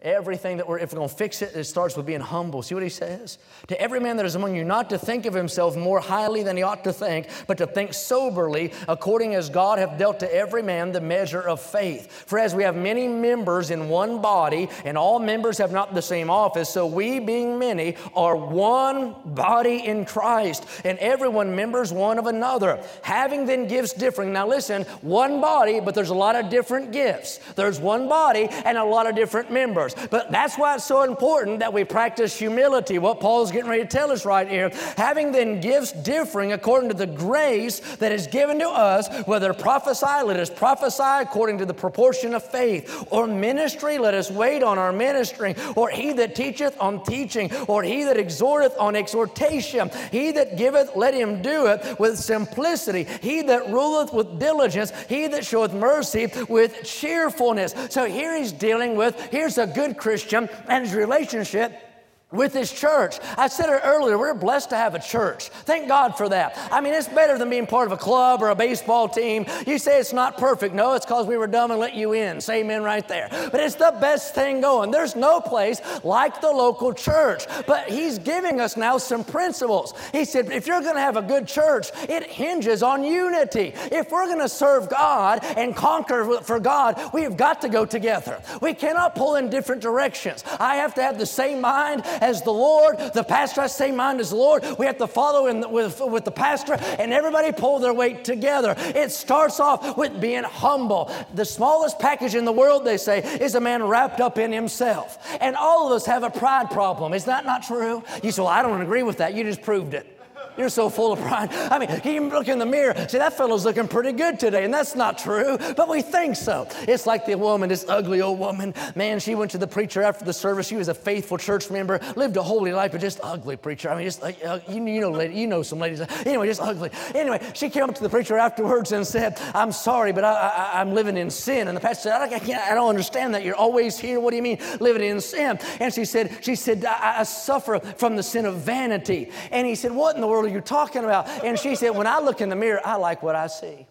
Everything 0.03 0.57
that 0.57 0.67
we're, 0.67 0.79
if 0.79 0.91
we're 0.91 0.97
going 0.97 1.09
to 1.09 1.15
fix 1.15 1.43
it, 1.43 1.55
it 1.55 1.65
starts 1.65 1.95
with 1.95 2.07
being 2.07 2.21
humble. 2.21 2.63
See 2.63 2.73
what 2.73 2.83
he 2.83 2.89
says? 2.89 3.37
To 3.67 3.79
every 3.79 3.99
man 3.99 4.17
that 4.17 4.25
is 4.25 4.33
among 4.33 4.55
you, 4.55 4.63
not 4.63 4.89
to 4.89 4.97
think 4.97 5.27
of 5.27 5.33
himself 5.35 5.77
more 5.77 5.99
highly 5.99 6.41
than 6.41 6.57
he 6.57 6.63
ought 6.63 6.83
to 6.85 6.93
think, 6.93 7.27
but 7.45 7.59
to 7.59 7.67
think 7.67 7.93
soberly, 7.93 8.73
according 8.87 9.35
as 9.35 9.49
God 9.49 9.77
hath 9.77 9.99
dealt 9.99 10.19
to 10.21 10.35
every 10.35 10.63
man 10.63 10.91
the 10.91 11.01
measure 11.01 11.41
of 11.41 11.61
faith. 11.61 12.11
For 12.25 12.39
as 12.39 12.55
we 12.55 12.63
have 12.63 12.75
many 12.75 13.07
members 13.07 13.69
in 13.69 13.89
one 13.89 14.23
body, 14.23 14.69
and 14.85 14.97
all 14.97 15.19
members 15.19 15.59
have 15.59 15.71
not 15.71 15.93
the 15.93 16.01
same 16.01 16.31
office, 16.31 16.69
so 16.69 16.87
we, 16.87 17.19
being 17.19 17.59
many, 17.59 17.95
are 18.15 18.35
one 18.35 19.15
body 19.23 19.85
in 19.85 20.05
Christ, 20.05 20.65
and 20.83 20.97
everyone 20.97 21.55
members 21.55 21.93
one 21.93 22.17
of 22.17 22.25
another, 22.25 22.83
having 23.03 23.45
then 23.45 23.67
gifts 23.67 23.93
differing. 23.93 24.33
Now 24.33 24.47
listen, 24.47 24.81
one 25.01 25.41
body, 25.41 25.79
but 25.79 25.93
there's 25.93 26.09
a 26.09 26.15
lot 26.15 26.35
of 26.35 26.49
different 26.49 26.91
gifts. 26.91 27.37
There's 27.55 27.79
one 27.79 28.09
body 28.09 28.47
and 28.65 28.79
a 28.79 28.83
lot 28.83 29.05
of 29.05 29.15
different 29.15 29.51
members. 29.51 29.90
But 30.09 30.31
that's 30.31 30.57
why 30.57 30.75
it's 30.75 30.85
so 30.85 31.03
important 31.03 31.59
that 31.59 31.73
we 31.73 31.83
practice 31.83 32.37
humility, 32.37 32.99
what 32.99 33.19
Paul's 33.19 33.51
getting 33.51 33.69
ready 33.69 33.83
to 33.83 33.89
tell 33.89 34.11
us 34.11 34.25
right 34.25 34.47
here. 34.47 34.69
Having 34.97 35.31
then 35.31 35.61
gifts 35.61 35.91
differing 35.91 36.53
according 36.53 36.89
to 36.89 36.95
the 36.95 37.07
grace 37.07 37.79
that 37.97 38.11
is 38.11 38.27
given 38.27 38.59
to 38.59 38.69
us, 38.69 39.07
whether 39.25 39.53
prophesy, 39.53 40.23
let 40.25 40.37
us 40.37 40.49
prophesy 40.49 41.03
according 41.03 41.57
to 41.57 41.65
the 41.65 41.73
proportion 41.73 42.33
of 42.35 42.43
faith, 42.43 43.07
or 43.09 43.27
ministry, 43.27 43.97
let 43.97 44.13
us 44.13 44.29
wait 44.29 44.63
on 44.63 44.77
our 44.77 44.91
ministry, 44.91 45.55
or 45.75 45.89
he 45.89 46.13
that 46.13 46.35
teacheth 46.35 46.79
on 46.79 47.03
teaching, 47.03 47.51
or 47.67 47.83
he 47.83 48.03
that 48.03 48.17
exhorteth 48.17 48.77
on 48.79 48.95
exhortation. 48.95 49.89
He 50.11 50.31
that 50.33 50.57
giveth, 50.57 50.95
let 50.95 51.13
him 51.13 51.41
do 51.41 51.67
it 51.67 51.99
with 51.99 52.19
simplicity. 52.19 53.07
He 53.21 53.41
that 53.43 53.69
ruleth 53.69 54.13
with 54.13 54.39
diligence, 54.39 54.91
he 55.09 55.27
that 55.27 55.45
showeth 55.45 55.73
mercy 55.73 56.31
with 56.47 56.83
cheerfulness. 56.83 57.73
So 57.89 58.05
here 58.05 58.37
he's 58.37 58.51
dealing 58.51 58.95
with 58.95 59.19
here's 59.31 59.57
a 59.57 59.65
good 59.65 59.80
Christian 59.97 60.49
and 60.67 60.85
his 60.85 60.93
relationship 60.93 61.90
with 62.31 62.53
His 62.53 62.71
church. 62.71 63.19
I 63.37 63.47
said 63.47 63.69
it 63.69 63.81
earlier, 63.83 64.17
we're 64.17 64.33
blessed 64.33 64.69
to 64.69 64.77
have 64.77 64.95
a 64.95 64.99
church. 64.99 65.49
Thank 65.49 65.87
God 65.87 66.17
for 66.17 66.29
that. 66.29 66.57
I 66.71 66.81
mean, 66.81 66.93
it's 66.93 67.07
better 67.07 67.37
than 67.37 67.49
being 67.49 67.67
part 67.67 67.87
of 67.87 67.91
a 67.91 67.97
club 67.97 68.41
or 68.41 68.49
a 68.49 68.55
baseball 68.55 69.09
team. 69.09 69.45
You 69.67 69.77
say 69.77 69.99
it's 69.99 70.13
not 70.13 70.37
perfect. 70.37 70.73
No, 70.73 70.93
it's 70.93 71.05
because 71.05 71.27
we 71.27 71.37
were 71.37 71.47
dumb 71.47 71.71
and 71.71 71.79
let 71.79 71.93
you 71.93 72.13
in. 72.13 72.39
Say 72.41 72.61
amen 72.61 72.83
right 72.83 73.07
there. 73.07 73.27
But 73.51 73.59
it's 73.59 73.75
the 73.75 73.95
best 73.99 74.33
thing 74.33 74.61
going. 74.61 74.91
There's 74.91 75.15
no 75.15 75.41
place 75.41 75.81
like 76.03 76.41
the 76.41 76.51
local 76.51 76.93
church. 76.93 77.45
But 77.67 77.89
He's 77.89 78.17
giving 78.17 78.61
us 78.61 78.77
now 78.77 78.97
some 78.97 79.23
principles. 79.23 79.93
He 80.11 80.25
said, 80.25 80.51
if 80.51 80.67
you're 80.67 80.81
going 80.81 80.95
to 80.95 81.01
have 81.01 81.17
a 81.17 81.21
good 81.21 81.47
church, 81.47 81.91
it 82.07 82.23
hinges 82.23 82.83
on 82.83 83.03
unity. 83.03 83.73
If 83.91 84.11
we're 84.11 84.25
going 84.25 84.39
to 84.39 84.49
serve 84.49 84.89
God 84.89 85.43
and 85.43 85.75
conquer 85.75 86.39
for 86.41 86.59
God, 86.59 86.99
we've 87.13 87.35
got 87.35 87.61
to 87.61 87.69
go 87.69 87.85
together. 87.85 88.41
We 88.61 88.73
cannot 88.73 89.15
pull 89.15 89.35
in 89.35 89.49
different 89.49 89.81
directions. 89.81 90.43
I 90.59 90.77
have 90.77 90.93
to 90.95 91.01
have 91.01 91.17
the 91.17 91.25
same 91.25 91.61
mind 91.61 92.03
as 92.21 92.41
the 92.43 92.53
Lord. 92.53 92.97
The 93.13 93.23
pastor 93.23 93.61
has 93.61 93.73
the 93.73 93.77
same 93.77 93.95
mind 93.95 94.19
as 94.19 94.29
the 94.29 94.37
Lord. 94.37 94.63
We 94.79 94.85
have 94.85 94.97
to 94.99 95.07
follow 95.07 95.47
in 95.47 95.61
the, 95.61 95.67
with, 95.67 95.99
with 95.99 96.23
the 96.23 96.31
pastor, 96.31 96.73
and 96.73 97.11
everybody 97.11 97.51
pull 97.51 97.79
their 97.79 97.93
weight 97.93 98.23
together. 98.23 98.75
It 98.77 99.11
starts 99.11 99.59
off 99.59 99.97
with 99.97 100.21
being 100.21 100.43
humble. 100.43 101.11
The 101.33 101.45
smallest 101.45 101.99
package 101.99 102.35
in 102.35 102.45
the 102.45 102.51
world, 102.51 102.85
they 102.85 102.97
say, 102.97 103.19
is 103.19 103.55
a 103.55 103.61
man 103.61 103.83
wrapped 103.83 104.21
up 104.21 104.37
in 104.37 104.51
himself. 104.51 105.17
And 105.41 105.55
all 105.55 105.87
of 105.87 105.93
us 105.93 106.05
have 106.05 106.23
a 106.23 106.29
pride 106.29 106.69
problem. 106.69 107.13
Is 107.13 107.25
that 107.25 107.45
not 107.45 107.63
true? 107.63 108.03
You 108.23 108.31
say, 108.31 108.41
Well, 108.41 108.51
I 108.51 108.61
don't 108.61 108.81
agree 108.81 109.03
with 109.03 109.17
that. 109.17 109.33
You 109.33 109.43
just 109.43 109.61
proved 109.61 109.93
it. 109.93 110.20
You're 110.57 110.69
so 110.69 110.89
full 110.89 111.13
of 111.13 111.19
pride. 111.19 111.49
I 111.53 111.79
mean, 111.79 111.89
you 111.89 112.01
can 112.01 112.29
look 112.29 112.47
in 112.47 112.59
the 112.59 112.65
mirror, 112.65 112.93
see, 113.07 113.17
that 113.17 113.37
fellow's 113.37 113.65
looking 113.65 113.87
pretty 113.87 114.11
good 114.11 114.39
today, 114.39 114.65
and 114.65 114.73
that's 114.73 114.95
not 114.95 115.17
true, 115.17 115.57
but 115.75 115.87
we 115.87 116.01
think 116.01 116.35
so. 116.35 116.67
It's 116.87 117.05
like 117.05 117.25
the 117.25 117.35
woman, 117.35 117.69
this 117.69 117.85
ugly 117.87 118.21
old 118.21 118.37
woman. 118.37 118.73
Man, 118.95 119.19
she 119.19 119.35
went 119.35 119.51
to 119.51 119.57
the 119.57 119.67
preacher 119.67 120.01
after 120.01 120.25
the 120.25 120.33
service. 120.33 120.67
She 120.67 120.75
was 120.75 120.89
a 120.89 120.93
faithful 120.93 121.37
church 121.37 121.69
member, 121.71 121.99
lived 122.15 122.35
a 122.37 122.43
holy 122.43 122.73
life, 122.73 122.91
but 122.91 123.01
just 123.01 123.19
ugly 123.23 123.55
preacher. 123.55 123.89
I 123.89 123.95
mean, 123.95 124.05
just, 124.05 124.21
uh, 124.23 124.59
you, 124.67 124.85
you, 124.85 125.01
know, 125.01 125.11
lady, 125.11 125.35
you 125.35 125.47
know 125.47 125.63
some 125.63 125.79
ladies. 125.79 126.01
Anyway, 126.25 126.47
just 126.47 126.61
ugly. 126.61 126.89
Anyway, 127.15 127.41
she 127.53 127.69
came 127.69 127.83
up 127.83 127.95
to 127.95 128.03
the 128.03 128.09
preacher 128.09 128.37
afterwards 128.37 128.91
and 128.91 129.07
said, 129.07 129.39
I'm 129.53 129.71
sorry, 129.71 130.11
but 130.11 130.23
I, 130.23 130.81
am 130.81 130.93
living 130.93 131.17
in 131.17 131.29
sin. 131.29 131.69
And 131.69 131.77
the 131.77 131.81
pastor 131.81 132.09
said, 132.09 132.21
I, 132.21 132.39
can't, 132.39 132.61
I 132.61 132.73
don't 132.73 132.89
understand 132.89 133.33
that. 133.35 133.43
You're 133.43 133.55
always 133.55 133.97
here. 133.97 134.19
What 134.19 134.31
do 134.31 134.35
you 134.35 134.43
mean, 134.43 134.59
living 134.79 135.03
in 135.03 135.21
sin? 135.21 135.59
And 135.79 135.93
she 135.93 136.05
said, 136.05 136.43
she 136.43 136.55
said, 136.55 136.83
I, 136.83 137.19
I 137.19 137.23
suffer 137.23 137.79
from 137.79 138.15
the 138.15 138.23
sin 138.23 138.45
of 138.45 138.57
vanity. 138.57 139.31
And 139.51 139.65
he 139.65 139.75
said, 139.75 139.91
What 139.91 140.15
in 140.15 140.21
the 140.21 140.27
world? 140.27 140.40
World 140.41 140.51
are 140.51 140.55
you 140.55 140.61
talking 140.61 141.03
about? 141.03 141.27
And 141.43 141.57
she 141.57 141.75
said, 141.75 141.91
When 141.91 142.07
I 142.07 142.19
look 142.19 142.41
in 142.41 142.49
the 142.49 142.55
mirror, 142.55 142.81
I 142.83 142.95
like 142.95 143.21
what 143.23 143.35
I 143.35 143.47
see. 143.47 143.87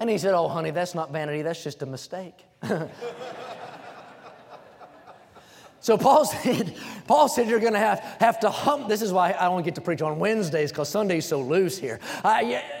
And 0.00 0.10
he 0.10 0.18
said, 0.18 0.34
Oh, 0.34 0.48
honey, 0.48 0.70
that's 0.70 0.94
not 0.94 1.12
vanity, 1.12 1.42
that's 1.42 1.62
just 1.62 1.82
a 1.82 1.86
mistake. 1.86 2.44
so 5.80 5.96
Paul 5.96 6.24
said, 6.24 6.74
Paul 7.06 7.28
said 7.28 7.48
you're 7.48 7.60
going 7.60 7.74
to 7.74 7.78
have, 7.78 8.00
have 8.20 8.40
to 8.40 8.50
hump. 8.50 8.88
This 8.88 9.02
is 9.02 9.12
why 9.12 9.34
I 9.38 9.44
don't 9.44 9.62
get 9.64 9.76
to 9.76 9.80
preach 9.80 10.02
on 10.02 10.18
Wednesdays 10.18 10.72
because 10.72 10.88
Sunday's 10.88 11.26
so 11.26 11.40
loose 11.40 11.78
here. 11.78 12.00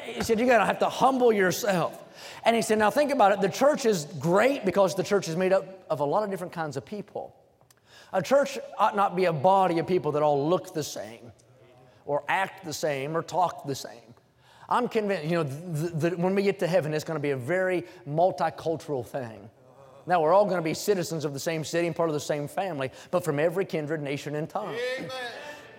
He 0.04 0.22
said 0.22 0.38
you're 0.38 0.48
going 0.48 0.60
to 0.60 0.66
have 0.66 0.80
to 0.80 0.88
humble 0.88 1.32
yourself. 1.32 1.98
And 2.44 2.56
he 2.56 2.62
said, 2.62 2.78
now 2.78 2.90
think 2.90 3.12
about 3.12 3.32
it. 3.32 3.40
The 3.40 3.48
church 3.48 3.86
is 3.86 4.06
great 4.18 4.64
because 4.64 4.96
the 4.96 5.04
church 5.04 5.28
is 5.28 5.36
made 5.36 5.52
up 5.52 5.84
of 5.88 6.00
a 6.00 6.04
lot 6.04 6.24
of 6.24 6.30
different 6.30 6.52
kinds 6.52 6.76
of 6.76 6.84
people. 6.84 7.36
A 8.12 8.20
church 8.20 8.58
ought 8.78 8.96
not 8.96 9.14
be 9.16 9.26
a 9.26 9.32
body 9.32 9.78
of 9.78 9.86
people 9.86 10.12
that 10.12 10.22
all 10.22 10.48
look 10.48 10.74
the 10.74 10.82
same 10.82 11.32
or 12.12 12.22
act 12.28 12.62
the 12.62 12.74
same 12.74 13.16
or 13.16 13.22
talk 13.22 13.66
the 13.66 13.74
same. 13.74 14.14
I'm 14.68 14.86
convinced, 14.86 15.24
you 15.24 15.36
know, 15.36 15.44
that 15.44 16.18
when 16.18 16.34
we 16.34 16.42
get 16.42 16.58
to 16.58 16.66
heaven, 16.66 16.92
it's 16.92 17.04
going 17.04 17.16
to 17.16 17.22
be 17.22 17.30
a 17.30 17.36
very 17.36 17.84
multicultural 18.06 19.06
thing. 19.06 19.48
Now, 20.06 20.20
we're 20.20 20.34
all 20.34 20.44
going 20.44 20.58
to 20.58 20.62
be 20.62 20.74
citizens 20.74 21.24
of 21.24 21.32
the 21.32 21.40
same 21.40 21.64
city 21.64 21.86
and 21.86 21.96
part 21.96 22.10
of 22.10 22.14
the 22.14 22.20
same 22.20 22.48
family, 22.48 22.90
but 23.10 23.24
from 23.24 23.38
every 23.38 23.64
kindred, 23.64 24.02
nation, 24.02 24.34
and 24.34 24.46
tongue. 24.48 24.76
Amen. 24.98 25.10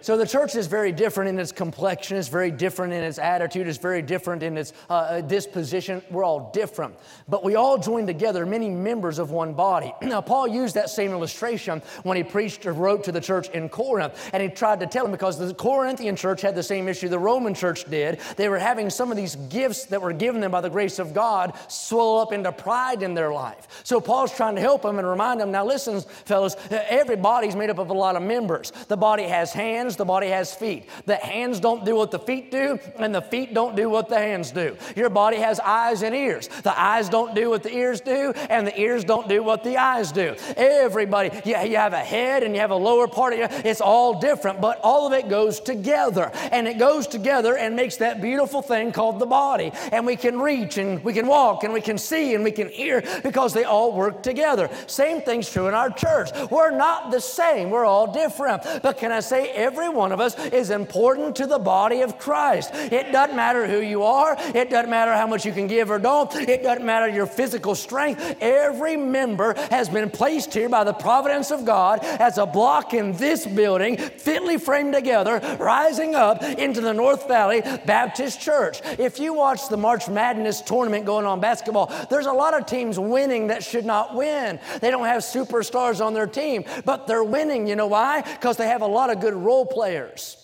So 0.04 0.18
the 0.18 0.28
church 0.28 0.56
is 0.56 0.68
very 0.68 0.92
different 0.92 1.30
in 1.30 1.40
its 1.40 1.54
complexion, 1.54 2.18
it's 2.18 2.28
very 2.28 2.52
different 2.52 2.92
in 2.92 3.02
its 3.02 3.18
attitude, 3.18 3.70
it's 3.70 3.78
very 3.78 4.02
different 4.02 4.44
in 4.44 4.58
its 4.58 4.74
uh, 4.90 4.94
uh, 4.94 5.22
disposition. 5.22 6.02
We're 6.12 6.26
all 6.26 6.52
different. 6.52 6.96
But 7.30 7.46
we 7.46 7.56
all 7.56 7.78
join 7.78 8.06
together, 8.06 8.46
many 8.46 8.70
members 8.70 9.18
of 9.18 9.32
one 9.32 9.54
body. 9.54 9.94
Now, 10.14 10.20
Paul 10.20 10.50
used 10.50 10.76
that 10.76 10.90
same 10.90 11.12
illustration 11.12 11.82
when 12.04 12.18
he 12.18 12.24
preached 12.24 12.66
or 12.66 12.74
wrote 12.74 13.06
to 13.06 13.14
the 13.14 13.22
church 13.22 13.48
in 13.52 13.70
Corinth. 13.70 14.30
And 14.34 14.44
he 14.44 14.50
tried 14.50 14.82
to 14.82 14.88
tell 14.88 15.04
them 15.06 15.12
because 15.12 15.40
the 15.40 15.54
Corinthian 15.56 16.18
church 16.18 16.42
had 16.42 16.54
the 16.54 16.62
same 16.62 16.90
issue 16.90 17.08
the 17.08 17.18
Roman 17.18 17.54
church 17.54 17.90
did. 17.90 18.20
They 18.36 18.50
were 18.50 18.60
having 18.60 18.90
some 18.90 19.10
of 19.10 19.16
these 19.16 19.38
gifts 19.38 19.86
that 19.86 20.02
were 20.02 20.14
given 20.14 20.42
them 20.42 20.52
by 20.52 20.60
the 20.60 20.70
grace 20.70 21.00
of 21.00 21.14
God 21.14 21.58
swell 21.70 22.20
up 22.20 22.34
into 22.34 22.52
pride 22.52 23.02
in 23.02 23.14
their 23.14 23.34
life. 23.34 23.82
So 23.86 24.02
Paul's 24.02 24.36
trying 24.36 24.56
to 24.56 24.62
help 24.62 24.82
them 24.82 25.00
and 25.00 25.08
remind 25.08 25.40
them 25.40 25.50
now, 25.50 25.66
listen, 25.66 26.02
fellas, 26.02 26.58
every 26.70 27.16
body's 27.16 27.56
made 27.56 27.70
up 27.70 27.80
of 27.80 27.90
a 27.90 27.94
lot 27.94 28.18
of 28.18 28.22
members. 28.22 28.72
The 28.90 28.98
body 28.98 29.24
has 29.24 29.54
hands 29.54 29.93
hands, 29.94 29.98
the 29.98 30.06
body 30.06 30.28
has 30.28 30.54
feet. 30.54 30.86
The 31.06 31.16
hands 31.16 31.60
don't 31.60 31.86
do 31.86 31.96
what 31.96 32.12
the 32.12 32.20
feet 32.20 32.52
do, 32.52 32.80
and 32.98 33.14
the 33.14 33.22
feet 33.22 33.54
don't 33.54 33.76
do 33.76 33.90
what 33.90 34.10
the 34.10 34.18
hands 34.18 34.52
do. 34.52 34.76
Your 34.96 35.10
body 35.10 35.38
has 35.38 35.60
eyes 35.60 36.04
and 36.04 36.16
ears. 36.16 36.50
The 36.64 36.74
eyes 36.80 37.10
don't 37.10 37.36
do 37.36 37.50
what 37.50 37.64
the 37.64 37.72
ears 37.72 38.02
do, 38.02 38.34
and 38.50 38.66
the 38.66 38.80
ears 38.80 39.04
don't 39.04 39.28
do 39.28 39.44
what 39.44 39.64
the 39.64 39.78
eyes 39.78 40.12
do. 40.12 40.36
Everybody, 40.58 41.30
yeah, 41.46 41.64
you 41.64 41.78
have 41.78 41.94
a 41.94 42.04
head 42.04 42.44
and 42.44 42.56
you 42.56 42.62
have 42.62 42.72
a 42.72 42.76
lower 42.76 43.08
part 43.08 43.34
of 43.34 43.40
you. 43.40 43.48
It's 43.64 43.82
all 43.82 44.20
different, 44.20 44.62
but 44.62 44.80
all 44.84 45.08
of 45.08 45.14
it 45.14 45.30
goes 45.30 45.60
together. 45.60 46.32
And 46.52 46.68
it 46.68 46.78
goes 46.78 47.08
together 47.08 47.58
and 47.58 47.76
makes 47.76 47.98
that 47.98 48.22
beautiful 48.22 48.62
thing 48.62 48.92
called 48.92 49.20
the 49.20 49.26
body. 49.26 49.72
And 49.92 50.06
we 50.06 50.16
can 50.16 50.40
reach 50.40 50.78
and 50.78 51.04
we 51.04 51.14
can 51.14 51.28
walk 51.28 51.64
and 51.64 51.74
we 51.74 51.82
can 51.82 51.98
see 51.98 52.36
and 52.36 52.44
we 52.44 52.52
can 52.52 52.70
hear 52.70 53.04
because 53.24 53.54
they 53.54 53.64
all 53.64 53.94
work 53.94 54.24
together. 54.24 54.70
Same 54.88 55.22
thing's 55.22 55.50
true 55.50 55.68
in 55.68 55.74
our 55.74 55.90
church. 55.90 56.30
We're 56.50 56.72
not 56.72 57.12
the 57.12 57.20
same, 57.20 57.70
we're 57.70 57.86
all 57.86 58.12
different. 58.12 58.64
But 58.82 58.98
can 58.98 59.12
I 59.12 59.20
say, 59.20 59.52
every 59.52 59.83
every 59.84 59.96
one 59.96 60.14
of 60.14 60.22
us 60.22 60.38
is 60.46 60.70
important 60.70 61.36
to 61.36 61.46
the 61.46 61.60
body 61.60 62.02
of 62.02 62.18
Christ. 62.18 62.72
It 62.74 63.12
doesn't 63.12 63.36
matter 63.36 63.68
who 63.68 63.82
you 63.82 64.04
are, 64.04 64.36
it 64.56 64.70
doesn't 64.70 64.90
matter 64.90 65.12
how 65.14 65.28
much 65.28 65.46
you 65.46 65.52
can 65.52 65.68
give 65.68 65.92
or 65.92 66.00
don't, 66.00 66.34
it 66.36 66.64
doesn't 66.64 66.86
matter 66.86 67.10
your 67.10 67.26
physical 67.26 67.76
strength. 67.76 68.38
Every 68.40 68.96
member 68.96 69.54
has 69.70 69.90
been 69.90 70.10
placed 70.10 70.54
here 70.54 70.70
by 70.70 70.86
the 70.86 70.94
providence 70.94 71.52
of 71.52 71.66
God 71.66 72.00
as 72.02 72.38
a 72.38 72.46
block 72.46 72.94
in 72.94 73.12
this 73.14 73.46
building, 73.46 73.98
fitly 73.98 74.58
framed 74.58 74.94
together, 74.94 75.42
rising 75.60 76.16
up 76.16 76.42
into 76.44 76.80
the 76.80 76.94
North 76.94 77.28
Valley 77.28 77.62
Baptist 77.86 78.40
Church. 78.40 78.80
If 78.98 79.20
you 79.20 79.34
watch 79.34 79.68
the 79.68 79.78
March 79.78 80.08
Madness 80.08 80.62
tournament 80.62 81.06
going 81.06 81.26
on 81.26 81.42
basketball, 81.42 81.94
there's 82.10 82.28
a 82.28 82.32
lot 82.32 82.58
of 82.58 82.66
teams 82.66 82.98
winning 82.98 83.48
that 83.48 83.64
should 83.64 83.86
not 83.86 84.16
win. 84.16 84.60
They 84.80 84.92
don't 84.92 85.06
have 85.06 85.24
superstars 85.24 86.04
on 86.04 86.14
their 86.14 86.28
team, 86.28 86.64
but 86.86 87.06
they're 87.06 87.24
winning. 87.24 87.68
You 87.68 87.76
know 87.76 87.88
why? 87.88 88.22
Because 88.22 88.56
they 88.56 88.68
have 88.68 88.82
a 88.82 88.88
lot 88.88 89.10
of 89.10 89.20
good 89.20 89.34
role 89.34 89.66
players. 89.74 90.38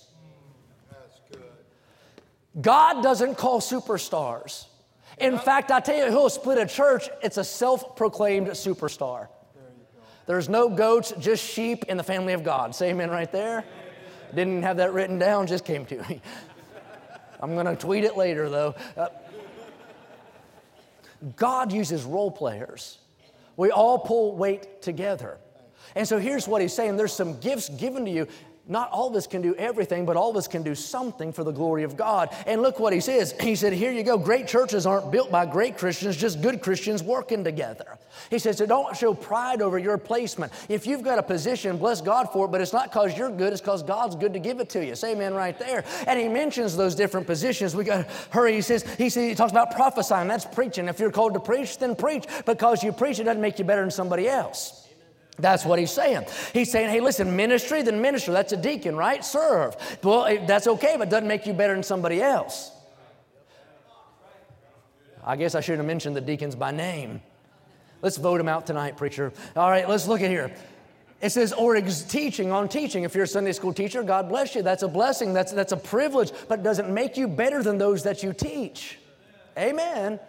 God 2.59 3.03
doesn't 3.03 3.35
call 3.35 3.61
superstars. 3.61 4.65
In 5.19 5.37
fact, 5.37 5.71
I 5.71 5.79
tell 5.79 5.97
you, 5.97 6.11
who'll 6.11 6.29
split 6.29 6.57
a 6.57 6.65
church, 6.65 7.09
it's 7.21 7.37
a 7.37 7.43
self 7.43 7.95
proclaimed 7.95 8.47
superstar. 8.47 9.27
There's 10.25 10.47
no 10.47 10.69
goats, 10.69 11.13
just 11.19 11.43
sheep 11.43 11.85
in 11.85 11.97
the 11.97 12.03
family 12.03 12.33
of 12.33 12.43
God. 12.43 12.75
Say 12.75 12.91
amen 12.91 13.09
right 13.09 13.31
there. 13.31 13.65
Didn't 14.33 14.63
have 14.63 14.77
that 14.77 14.93
written 14.93 15.17
down, 15.17 15.47
just 15.47 15.65
came 15.65 15.85
to 15.87 15.97
me. 16.07 16.21
I'm 17.41 17.53
going 17.53 17.65
to 17.65 17.75
tweet 17.75 18.03
it 18.03 18.15
later, 18.15 18.49
though. 18.49 18.75
Uh, 18.95 19.07
God 21.35 21.71
uses 21.71 22.03
role 22.03 22.31
players. 22.31 22.99
We 23.57 23.71
all 23.71 23.99
pull 23.99 24.35
weight 24.35 24.81
together. 24.81 25.37
And 25.95 26.07
so 26.07 26.19
here's 26.19 26.47
what 26.47 26.61
he's 26.61 26.73
saying 26.73 26.97
there's 26.97 27.13
some 27.13 27.39
gifts 27.39 27.69
given 27.69 28.05
to 28.05 28.11
you 28.11 28.27
not 28.69 28.91
all 28.91 29.07
of 29.07 29.15
us 29.15 29.25
can 29.25 29.41
do 29.41 29.55
everything, 29.55 30.05
but 30.05 30.15
all 30.15 30.29
of 30.29 30.37
us 30.37 30.47
can 30.47 30.61
do 30.61 30.75
something 30.75 31.33
for 31.33 31.43
the 31.43 31.51
glory 31.51 31.83
of 31.83 31.97
God. 31.97 32.29
And 32.45 32.61
look 32.61 32.79
what 32.79 32.93
he 32.93 32.99
says. 32.99 33.33
He 33.41 33.55
said, 33.55 33.73
Here 33.73 33.91
you 33.91 34.03
go. 34.03 34.17
Great 34.17 34.47
churches 34.47 34.85
aren't 34.85 35.11
built 35.11 35.31
by 35.31 35.47
great 35.47 35.77
Christians, 35.77 36.15
just 36.15 36.41
good 36.41 36.61
Christians 36.61 37.01
working 37.01 37.43
together. 37.43 37.97
He 38.29 38.37
says, 38.37 38.57
So 38.57 38.67
don't 38.67 38.95
show 38.95 39.15
pride 39.15 39.63
over 39.63 39.79
your 39.79 39.97
placement. 39.97 40.53
If 40.69 40.85
you've 40.85 41.03
got 41.03 41.17
a 41.17 41.23
position, 41.23 41.77
bless 41.77 41.99
God 41.99 42.31
for 42.31 42.45
it, 42.45 42.49
but 42.49 42.61
it's 42.61 42.73
not 42.73 42.91
because 42.91 43.17
you're 43.17 43.31
good, 43.31 43.53
it's 43.53 43.61
because 43.61 43.81
God's 43.81 44.15
good 44.15 44.33
to 44.33 44.39
give 44.39 44.59
it 44.59 44.69
to 44.69 44.85
you. 44.85 44.95
Say 44.95 45.13
amen 45.13 45.33
right 45.33 45.57
there. 45.57 45.83
And 46.05 46.19
he 46.19 46.27
mentions 46.27 46.77
those 46.77 46.93
different 46.93 47.25
positions. 47.25 47.75
We 47.75 47.83
got 47.83 48.05
to 48.05 48.13
hurry. 48.29 48.53
He 48.53 48.61
says, 48.61 48.83
he 48.97 49.09
says, 49.09 49.27
he 49.27 49.35
talks 49.35 49.51
about 49.51 49.71
prophesying. 49.71 50.27
That's 50.27 50.45
preaching. 50.45 50.87
If 50.87 50.99
you're 50.99 51.11
called 51.11 51.33
to 51.33 51.39
preach, 51.39 51.79
then 51.79 51.95
preach. 51.95 52.25
Because 52.45 52.83
you 52.83 52.91
preach, 52.91 53.19
it 53.19 53.23
doesn't 53.23 53.41
make 53.41 53.57
you 53.57 53.65
better 53.65 53.81
than 53.81 53.91
somebody 53.91 54.27
else. 54.27 54.88
That's 55.39 55.65
what 55.65 55.79
he's 55.79 55.91
saying. 55.91 56.25
He's 56.53 56.71
saying, 56.71 56.89
hey, 56.89 56.99
listen, 56.99 57.35
ministry, 57.35 57.81
then 57.81 58.01
minister. 58.01 58.31
That's 58.31 58.53
a 58.53 58.57
deacon, 58.57 58.95
right? 58.95 59.23
Serve. 59.23 59.75
Well, 60.03 60.45
that's 60.45 60.67
okay, 60.67 60.95
but 60.97 61.07
it 61.07 61.11
doesn't 61.11 61.27
make 61.27 61.47
you 61.47 61.53
better 61.53 61.73
than 61.73 61.83
somebody 61.83 62.21
else. 62.21 62.71
I 65.23 65.35
guess 65.35 65.55
I 65.55 65.61
shouldn't 65.61 65.79
have 65.79 65.87
mentioned 65.87 66.15
the 66.15 66.21
deacons 66.21 66.55
by 66.55 66.71
name. 66.71 67.21
Let's 68.01 68.17
vote 68.17 68.37
them 68.37 68.47
out 68.47 68.65
tonight, 68.65 68.97
preacher. 68.97 69.33
All 69.55 69.69
right, 69.69 69.87
let's 69.87 70.07
look 70.07 70.21
at 70.21 70.29
here. 70.29 70.51
It 71.21 71.31
says, 71.31 71.51
or 71.51 71.75
ex- 71.75 72.03
teaching 72.03 72.51
on 72.51 72.69
teaching. 72.69 73.03
If 73.03 73.13
you're 73.13 73.25
a 73.25 73.27
Sunday 73.27 73.51
school 73.51 73.73
teacher, 73.73 74.03
God 74.03 74.29
bless 74.29 74.55
you. 74.55 74.61
That's 74.61 74.83
a 74.83 74.87
blessing. 74.87 75.33
That's, 75.33 75.51
that's 75.51 75.73
a 75.73 75.77
privilege, 75.77 76.31
but 76.47 76.59
it 76.59 76.63
doesn't 76.63 76.93
make 76.93 77.17
you 77.17 77.27
better 77.27 77.61
than 77.61 77.77
those 77.77 78.03
that 78.03 78.23
you 78.23 78.31
teach. 78.31 78.97
Amen. 79.57 80.19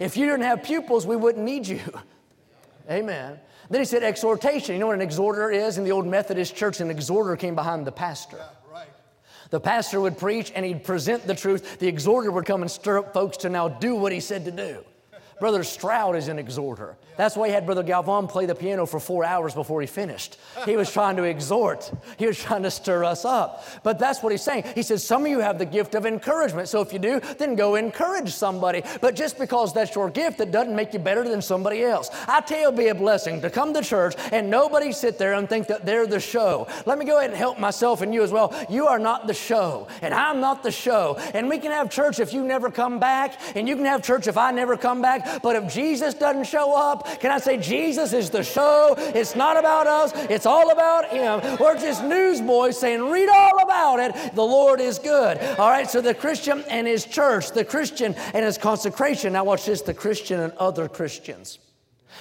If 0.00 0.16
you 0.16 0.26
didn't 0.26 0.42
have 0.42 0.64
pupils, 0.64 1.06
we 1.06 1.14
wouldn't 1.14 1.44
need 1.44 1.68
you. 1.68 1.80
Amen. 2.90 3.38
Then 3.70 3.80
he 3.80 3.84
said 3.84 4.02
exhortation. 4.02 4.74
You 4.74 4.80
know 4.80 4.88
what 4.88 4.96
an 4.96 5.00
exhorter 5.00 5.50
is? 5.50 5.78
In 5.78 5.84
the 5.84 5.92
old 5.92 6.06
Methodist 6.06 6.56
church, 6.56 6.80
an 6.80 6.90
exhorter 6.90 7.36
came 7.36 7.54
behind 7.54 7.86
the 7.86 7.92
pastor. 7.92 8.38
Yeah, 8.38 8.72
right. 8.72 8.88
The 9.50 9.60
pastor 9.60 10.00
would 10.00 10.18
preach 10.18 10.50
and 10.54 10.66
he'd 10.66 10.82
present 10.82 11.24
the 11.24 11.36
truth. 11.36 11.78
The 11.78 11.86
exhorter 11.86 12.32
would 12.32 12.44
come 12.46 12.62
and 12.62 12.70
stir 12.70 12.98
up 12.98 13.14
folks 13.14 13.36
to 13.38 13.48
now 13.48 13.68
do 13.68 13.94
what 13.94 14.10
he 14.10 14.18
said 14.18 14.44
to 14.46 14.50
do. 14.50 14.84
Brother 15.38 15.62
Stroud 15.62 16.16
is 16.16 16.28
an 16.28 16.38
exhorter. 16.38 16.98
That's 17.20 17.36
why 17.36 17.48
he 17.48 17.52
had 17.52 17.66
Brother 17.66 17.82
Galvan 17.82 18.28
play 18.28 18.46
the 18.46 18.54
piano 18.54 18.86
for 18.86 18.98
four 18.98 19.26
hours 19.26 19.52
before 19.52 19.82
he 19.82 19.86
finished. 19.86 20.38
He 20.64 20.78
was 20.78 20.90
trying 20.90 21.16
to 21.16 21.24
exhort, 21.24 21.92
he 22.16 22.24
was 22.26 22.38
trying 22.38 22.62
to 22.62 22.70
stir 22.70 23.04
us 23.04 23.26
up. 23.26 23.62
But 23.82 23.98
that's 23.98 24.22
what 24.22 24.32
he's 24.32 24.40
saying. 24.40 24.64
He 24.74 24.82
says, 24.82 25.04
Some 25.04 25.26
of 25.26 25.28
you 25.28 25.40
have 25.40 25.58
the 25.58 25.66
gift 25.66 25.94
of 25.94 26.06
encouragement. 26.06 26.68
So 26.68 26.80
if 26.80 26.94
you 26.94 26.98
do, 26.98 27.20
then 27.36 27.56
go 27.56 27.74
encourage 27.74 28.30
somebody. 28.30 28.82
But 29.02 29.16
just 29.16 29.38
because 29.38 29.74
that's 29.74 29.94
your 29.94 30.08
gift, 30.08 30.38
that 30.38 30.50
doesn't 30.50 30.74
make 30.74 30.94
you 30.94 30.98
better 30.98 31.22
than 31.28 31.42
somebody 31.42 31.82
else. 31.82 32.08
I 32.26 32.40
tell 32.40 32.58
you, 32.58 32.68
it'll 32.68 32.78
be 32.78 32.88
a 32.88 32.94
blessing 32.94 33.42
to 33.42 33.50
come 33.50 33.74
to 33.74 33.82
church 33.82 34.14
and 34.32 34.48
nobody 34.48 34.90
sit 34.90 35.18
there 35.18 35.34
and 35.34 35.46
think 35.46 35.66
that 35.66 35.84
they're 35.84 36.06
the 36.06 36.20
show. 36.20 36.68
Let 36.86 36.96
me 36.96 37.04
go 37.04 37.18
ahead 37.18 37.28
and 37.28 37.38
help 37.38 37.58
myself 37.58 38.00
and 38.00 38.14
you 38.14 38.22
as 38.22 38.32
well. 38.32 38.54
You 38.70 38.86
are 38.86 38.98
not 38.98 39.26
the 39.26 39.34
show, 39.34 39.88
and 40.00 40.14
I'm 40.14 40.40
not 40.40 40.62
the 40.62 40.72
show. 40.72 41.16
And 41.34 41.50
we 41.50 41.58
can 41.58 41.70
have 41.70 41.90
church 41.90 42.18
if 42.18 42.32
you 42.32 42.46
never 42.46 42.70
come 42.70 42.98
back, 42.98 43.38
and 43.54 43.68
you 43.68 43.76
can 43.76 43.84
have 43.84 44.02
church 44.02 44.26
if 44.26 44.38
I 44.38 44.52
never 44.52 44.78
come 44.78 45.02
back. 45.02 45.42
But 45.42 45.56
if 45.56 45.70
Jesus 45.70 46.14
doesn't 46.14 46.46
show 46.46 46.74
up, 46.74 47.08
can 47.18 47.30
I 47.30 47.38
say 47.38 47.56
Jesus 47.56 48.12
is 48.12 48.30
the 48.30 48.42
show? 48.42 48.94
It's 48.98 49.34
not 49.34 49.56
about 49.56 49.86
us, 49.86 50.12
it's 50.30 50.46
all 50.46 50.70
about 50.70 51.08
Him. 51.08 51.58
We're 51.58 51.78
just 51.78 52.04
newsboys 52.04 52.78
saying, 52.78 53.10
read 53.10 53.28
all 53.28 53.62
about 53.62 54.00
it. 54.00 54.34
The 54.34 54.42
Lord 54.42 54.80
is 54.80 54.98
good. 54.98 55.38
All 55.58 55.70
right, 55.70 55.88
so 55.90 56.00
the 56.00 56.14
Christian 56.14 56.62
and 56.68 56.86
his 56.86 57.04
church, 57.04 57.50
the 57.52 57.64
Christian 57.64 58.14
and 58.34 58.44
his 58.44 58.58
consecration. 58.58 59.32
Now, 59.32 59.44
watch 59.44 59.66
this 59.66 59.82
the 59.82 59.94
Christian 59.94 60.40
and 60.40 60.52
other 60.54 60.88
Christians. 60.88 61.58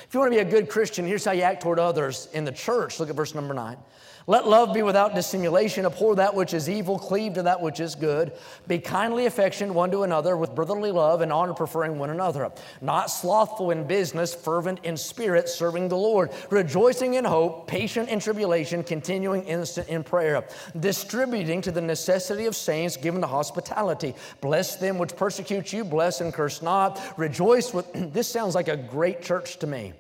If 0.08 0.13
you 0.13 0.19
want 0.19 0.34
to 0.34 0.38
be 0.38 0.41
a 0.41 0.49
good 0.49 0.69
Christian, 0.69 1.06
here's 1.06 1.25
how 1.25 1.32
you 1.32 1.43
act 1.43 1.62
toward 1.62 1.80
others 1.80 2.28
in 2.34 2.45
the 2.45 2.52
church. 2.52 2.99
Look 2.99 3.10
at 3.10 3.15
verse 3.15 3.36
number 3.36 3.54
nine. 3.54 3.78
Let 4.27 4.47
love 4.47 4.73
be 4.73 4.84
without 4.84 5.15
dissimulation. 5.15 5.86
Abhor 5.86 6.15
that 6.15 6.36
which 6.36 6.53
is 6.53 6.69
evil, 6.69 6.99
cleave 6.99 7.34
to 7.34 7.43
that 7.43 7.62
which 7.62 7.79
is 7.79 7.95
good. 7.95 8.34
Be 8.67 8.79
kindly 8.79 9.25
affectioned 9.25 9.73
one 9.73 9.91
to 9.91 10.03
another 10.03 10.38
with 10.38 10.53
brotherly 10.53 10.91
love 10.91 11.21
and 11.21 11.32
honor, 11.32 11.53
preferring 11.53 11.97
one 11.97 12.10
another. 12.10 12.51
Not 12.82 13.10
slothful 13.10 13.71
in 13.71 13.86
business, 13.86 14.34
fervent 14.34 14.79
in 14.84 14.97
spirit, 14.97 15.49
serving 15.49 15.88
the 15.88 15.97
Lord. 15.97 16.32
Rejoicing 16.49 17.15
in 17.15 17.25
hope, 17.25 17.67
patient 17.67 18.10
in 18.10 18.19
tribulation, 18.19 18.84
continuing 18.84 19.43
instant 19.43 19.88
in 19.89 20.03
prayer. 20.03 20.43
Distributing 20.79 21.62
to 21.62 21.71
the 21.71 21.82
necessity 21.82 22.45
of 22.45 22.55
saints, 22.55 22.97
given 22.97 23.21
to 23.21 23.27
hospitality. 23.27 24.15
Bless 24.41 24.75
them 24.75 24.97
which 24.97 25.15
persecute 25.15 25.73
you, 25.73 25.84
bless 25.84 26.21
and 26.21 26.34
curse 26.34 26.62
not. 26.62 26.99
Rejoice 27.17 27.73
with, 27.73 27.88
this 28.13 28.27
sounds 28.27 28.55
like 28.55 28.67
a 28.67 28.77
great 28.77 29.21
church 29.21 29.58
to 29.60 29.67
me. 29.67 29.93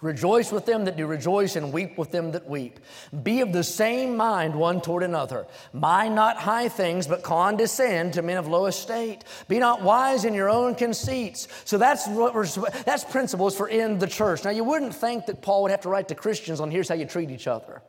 Rejoice 0.00 0.50
with 0.50 0.64
them 0.64 0.86
that 0.86 0.96
do 0.96 1.06
rejoice 1.06 1.56
and 1.56 1.72
weep 1.72 1.98
with 1.98 2.10
them 2.10 2.32
that 2.32 2.48
weep. 2.48 2.80
Be 3.22 3.42
of 3.42 3.52
the 3.52 3.62
same 3.62 4.16
mind 4.16 4.54
one 4.54 4.80
toward 4.80 5.02
another. 5.02 5.46
Mind 5.74 6.14
not 6.14 6.38
high 6.38 6.70
things, 6.70 7.06
but 7.06 7.22
condescend 7.22 8.14
to 8.14 8.22
men 8.22 8.38
of 8.38 8.48
low 8.48 8.64
estate. 8.66 9.24
Be 9.46 9.58
not 9.58 9.82
wise 9.82 10.24
in 10.24 10.32
your 10.32 10.48
own 10.48 10.74
conceits. 10.74 11.48
So 11.66 11.76
that's 11.76 12.08
what 12.08 12.34
we're—that's 12.34 13.04
principles 13.04 13.54
for 13.54 13.68
in 13.68 13.98
the 13.98 14.06
church. 14.06 14.42
Now 14.42 14.50
you 14.50 14.64
wouldn't 14.64 14.94
think 14.94 15.26
that 15.26 15.42
Paul 15.42 15.62
would 15.62 15.70
have 15.70 15.82
to 15.82 15.90
write 15.90 16.08
to 16.08 16.14
Christians 16.14 16.60
on 16.60 16.70
here's 16.70 16.88
how 16.88 16.94
you 16.94 17.04
treat 17.04 17.30
each 17.30 17.46
other. 17.46 17.82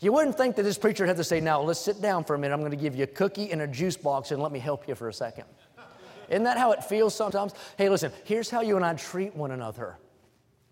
You 0.00 0.12
wouldn't 0.12 0.36
think 0.36 0.56
that 0.56 0.62
this 0.62 0.76
preacher 0.76 1.06
have 1.06 1.16
to 1.16 1.24
say, 1.24 1.40
now 1.40 1.62
let's 1.62 1.80
sit 1.80 2.02
down 2.02 2.24
for 2.24 2.34
a 2.34 2.38
minute. 2.38 2.52
I'm 2.52 2.60
going 2.60 2.70
to 2.70 2.76
give 2.76 2.94
you 2.94 3.04
a 3.04 3.06
cookie 3.06 3.50
and 3.50 3.62
a 3.62 3.66
juice 3.66 3.96
box 3.96 4.30
and 4.30 4.42
let 4.42 4.52
me 4.52 4.58
help 4.58 4.86
you 4.86 4.94
for 4.94 5.08
a 5.08 5.12
second. 5.12 5.44
Isn't 6.28 6.44
that 6.44 6.58
how 6.58 6.72
it 6.72 6.84
feels 6.84 7.14
sometimes? 7.14 7.52
Hey, 7.76 7.88
listen, 7.88 8.12
here's 8.24 8.50
how 8.50 8.60
you 8.60 8.76
and 8.76 8.84
I 8.84 8.94
treat 8.94 9.34
one 9.34 9.50
another. 9.50 9.96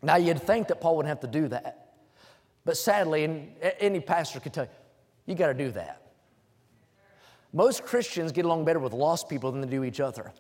Now, 0.03 0.17
you'd 0.17 0.43
think 0.43 0.69
that 0.69 0.81
Paul 0.81 0.97
wouldn't 0.97 1.09
have 1.09 1.21
to 1.21 1.39
do 1.39 1.49
that. 1.49 1.95
But 2.65 2.77
sadly, 2.77 3.25
and 3.25 3.51
any 3.79 4.01
pastor 4.01 4.41
could 4.41 4.53
tell 4.53 4.65
you, 4.65 4.71
you 5.27 5.35
got 5.35 5.49
to 5.49 5.55
do 5.55 5.71
that. 5.73 6.01
Most 7.53 7.85
Christians 7.85 8.33
get 8.33 8.45
along 8.45 8.65
better 8.65 8.81
with 8.81 8.93
lost 8.93 9.29
people 9.29 9.53
than 9.53 9.61
they 9.61 9.69
do 9.69 9.85
each 9.85 10.01
other. 10.01 10.33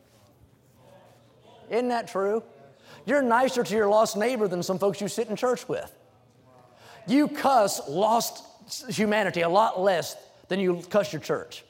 Isn't 1.71 1.89
that 1.89 2.09
true? 2.09 2.43
You're 3.07 3.23
nicer 3.23 3.63
to 3.63 3.75
your 3.75 3.89
lost 3.89 4.17
neighbor 4.17 4.49
than 4.49 4.63
some 4.63 4.79
folks 4.79 5.01
you 5.01 5.09
sit 5.09 5.29
in 5.29 5.37
church 5.37 5.69
with. 5.69 5.97
You 7.07 7.29
cuss 7.29 7.89
lost 7.89 8.45
humanity 8.89 9.43
a 9.43 9.49
lot 9.49 9.81
less 9.81 10.17
than 10.49 10.59
you 10.59 10.83
cuss 10.91 11.13
your 11.13 11.21
church. 11.21 11.65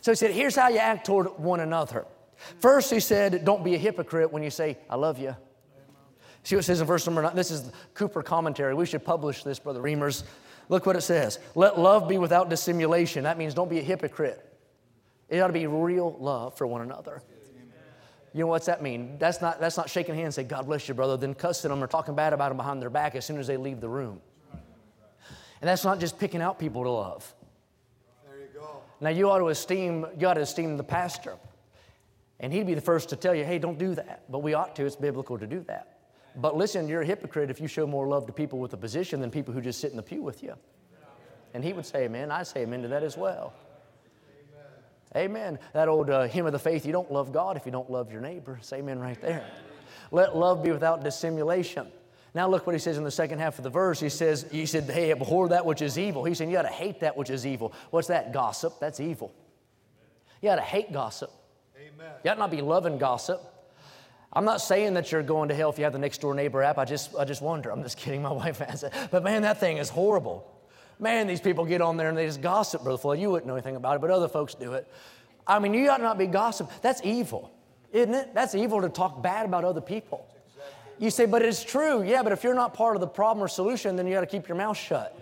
So 0.00 0.12
he 0.12 0.16
said, 0.16 0.32
here's 0.32 0.54
how 0.54 0.68
you 0.68 0.78
act 0.78 1.06
toward 1.06 1.26
one 1.38 1.60
another. 1.60 2.06
First, 2.60 2.90
he 2.90 3.00
said, 3.00 3.44
Don't 3.44 3.64
be 3.64 3.74
a 3.74 3.78
hypocrite 3.78 4.32
when 4.32 4.42
you 4.42 4.50
say, 4.50 4.78
I 4.88 4.96
love 4.96 5.18
you. 5.18 5.34
See 6.44 6.56
what 6.56 6.60
it 6.60 6.64
says 6.64 6.80
in 6.80 6.86
verse 6.86 7.04
number 7.06 7.22
nine? 7.22 7.34
This 7.36 7.50
is 7.50 7.70
Cooper 7.94 8.22
commentary. 8.22 8.74
We 8.74 8.86
should 8.86 9.04
publish 9.04 9.42
this, 9.42 9.58
Brother 9.58 9.80
Reamers. 9.80 10.22
Look 10.68 10.86
what 10.86 10.96
it 10.96 11.02
says. 11.02 11.38
Let 11.54 11.78
love 11.78 12.08
be 12.08 12.18
without 12.18 12.48
dissimulation. 12.48 13.24
That 13.24 13.38
means 13.38 13.54
don't 13.54 13.68
be 13.68 13.78
a 13.78 13.82
hypocrite. 13.82 14.44
It 15.28 15.40
ought 15.40 15.48
to 15.48 15.52
be 15.52 15.66
real 15.66 16.16
love 16.18 16.56
for 16.56 16.66
one 16.66 16.82
another. 16.82 17.22
You 18.34 18.40
know 18.40 18.46
what's 18.46 18.66
that 18.66 18.82
mean? 18.82 19.16
That's 19.18 19.40
not, 19.40 19.60
that's 19.60 19.76
not 19.76 19.90
shaking 19.90 20.14
hands 20.14 20.38
and 20.38 20.46
say, 20.46 20.48
God 20.48 20.66
bless 20.66 20.86
you, 20.86 20.94
brother, 20.94 21.16
then 21.16 21.34
cussing 21.34 21.70
them 21.70 21.82
or 21.82 21.86
talking 21.86 22.14
bad 22.14 22.32
about 22.32 22.48
them 22.48 22.56
behind 22.56 22.80
their 22.80 22.90
back 22.90 23.14
as 23.14 23.24
soon 23.24 23.38
as 23.38 23.46
they 23.46 23.56
leave 23.56 23.80
the 23.80 23.88
room. 23.88 24.20
And 24.52 25.68
that's 25.68 25.84
not 25.84 25.98
just 25.98 26.18
picking 26.18 26.40
out 26.40 26.58
people 26.58 26.84
to 26.84 26.90
love. 26.90 27.34
There 28.28 28.38
you 28.38 28.46
go. 28.54 28.82
Now 29.00 29.10
you 29.10 29.28
ought 29.30 29.38
to 29.38 29.48
esteem, 29.48 30.06
you 30.18 30.28
ought 30.28 30.34
to 30.34 30.42
esteem 30.42 30.76
the 30.76 30.84
pastor. 30.84 31.36
And 32.40 32.52
he'd 32.52 32.66
be 32.66 32.74
the 32.74 32.80
first 32.80 33.08
to 33.08 33.16
tell 33.16 33.34
you, 33.34 33.44
hey, 33.44 33.58
don't 33.58 33.78
do 33.78 33.94
that. 33.94 34.22
But 34.30 34.40
we 34.40 34.54
ought 34.54 34.76
to, 34.76 34.86
it's 34.86 34.96
biblical 34.96 35.38
to 35.38 35.46
do 35.46 35.60
that. 35.66 35.98
But 36.36 36.56
listen, 36.56 36.86
you're 36.86 37.02
a 37.02 37.06
hypocrite 37.06 37.50
if 37.50 37.60
you 37.60 37.66
show 37.66 37.86
more 37.86 38.06
love 38.06 38.26
to 38.26 38.32
people 38.32 38.60
with 38.60 38.72
a 38.74 38.76
position 38.76 39.20
than 39.20 39.30
people 39.30 39.52
who 39.52 39.60
just 39.60 39.80
sit 39.80 39.90
in 39.90 39.96
the 39.96 40.02
pew 40.02 40.22
with 40.22 40.42
you. 40.42 40.54
And 41.54 41.64
he 41.64 41.72
would 41.72 41.86
say 41.86 42.04
amen. 42.04 42.30
I 42.30 42.42
say 42.44 42.60
amen 42.60 42.82
to 42.82 42.88
that 42.88 43.02
as 43.02 43.16
well. 43.16 43.54
Amen. 45.16 45.58
That 45.72 45.88
old 45.88 46.10
uh, 46.10 46.24
hymn 46.24 46.46
of 46.46 46.52
the 46.52 46.58
faith, 46.58 46.84
you 46.84 46.92
don't 46.92 47.10
love 47.10 47.32
God 47.32 47.56
if 47.56 47.64
you 47.64 47.72
don't 47.72 47.90
love 47.90 48.12
your 48.12 48.20
neighbor. 48.20 48.58
Say 48.60 48.78
amen 48.78 49.00
right 49.00 49.20
there. 49.20 49.44
Let 50.12 50.36
love 50.36 50.62
be 50.62 50.70
without 50.70 51.02
dissimulation. 51.02 51.88
Now 52.34 52.46
look 52.48 52.66
what 52.66 52.74
he 52.74 52.78
says 52.78 52.98
in 52.98 53.04
the 53.04 53.10
second 53.10 53.38
half 53.38 53.58
of 53.58 53.64
the 53.64 53.70
verse. 53.70 53.98
He 53.98 54.10
says, 54.10 54.46
he 54.52 54.66
said, 54.66 54.84
hey, 54.84 55.10
abhor 55.10 55.48
that 55.48 55.64
which 55.64 55.80
is 55.80 55.98
evil. 55.98 56.24
He's 56.24 56.38
saying 56.38 56.50
you 56.50 56.56
got 56.56 56.62
to 56.62 56.68
hate 56.68 57.00
that 57.00 57.16
which 57.16 57.30
is 57.30 57.46
evil. 57.46 57.72
What's 57.90 58.08
that? 58.08 58.32
Gossip. 58.32 58.74
That's 58.78 59.00
evil. 59.00 59.34
You 60.42 60.50
got 60.50 60.56
to 60.56 60.62
hate 60.62 60.92
gossip. 60.92 61.32
You 62.24 62.30
ought 62.30 62.38
not 62.38 62.50
be 62.50 62.60
loving 62.60 62.98
gossip. 62.98 63.40
I'm 64.32 64.44
not 64.44 64.60
saying 64.60 64.94
that 64.94 65.10
you're 65.10 65.22
going 65.22 65.48
to 65.48 65.54
hell 65.54 65.70
if 65.70 65.78
you 65.78 65.84
have 65.84 65.92
the 65.92 65.98
next 65.98 66.20
door 66.20 66.34
neighbor 66.34 66.62
app. 66.62 66.78
I 66.78 66.84
just, 66.84 67.14
I 67.16 67.24
just 67.24 67.40
wonder. 67.40 67.70
I'm 67.70 67.82
just 67.82 67.96
kidding. 67.96 68.22
My 68.22 68.32
wife 68.44 68.58
has 68.58 68.82
it. 68.82 68.92
But 69.10 69.24
man, 69.24 69.42
that 69.42 69.58
thing 69.58 69.78
is 69.78 69.88
horrible. 69.88 70.54
Man, 70.98 71.26
these 71.26 71.40
people 71.40 71.64
get 71.64 71.80
on 71.80 71.96
there 71.96 72.08
and 72.08 72.18
they 72.18 72.26
just 72.26 72.42
gossip, 72.42 72.82
Brother 72.82 72.98
Floyd. 72.98 73.20
You 73.20 73.30
wouldn't 73.30 73.46
know 73.46 73.54
anything 73.54 73.76
about 73.76 73.96
it, 73.96 74.00
but 74.00 74.10
other 74.10 74.28
folks 74.28 74.54
do 74.54 74.72
it. 74.72 74.86
I 75.46 75.58
mean, 75.60 75.72
you 75.72 75.88
ought 75.90 76.02
not 76.02 76.18
be 76.18 76.26
gossip. 76.26 76.70
That's 76.82 77.00
evil, 77.04 77.50
isn't 77.92 78.12
it? 78.12 78.34
That's 78.34 78.54
evil 78.54 78.82
to 78.82 78.88
talk 78.88 79.22
bad 79.22 79.46
about 79.46 79.64
other 79.64 79.80
people. 79.80 80.26
You 80.98 81.10
say, 81.10 81.26
but 81.26 81.42
it's 81.42 81.62
true. 81.62 82.02
Yeah, 82.02 82.24
but 82.24 82.32
if 82.32 82.42
you're 82.42 82.54
not 82.54 82.74
part 82.74 82.96
of 82.96 83.00
the 83.00 83.06
problem 83.06 83.42
or 83.42 83.48
solution, 83.48 83.94
then 83.94 84.06
you 84.06 84.14
got 84.14 84.20
to 84.20 84.26
keep 84.26 84.48
your 84.48 84.56
mouth 84.56 84.76
shut. 84.76 85.16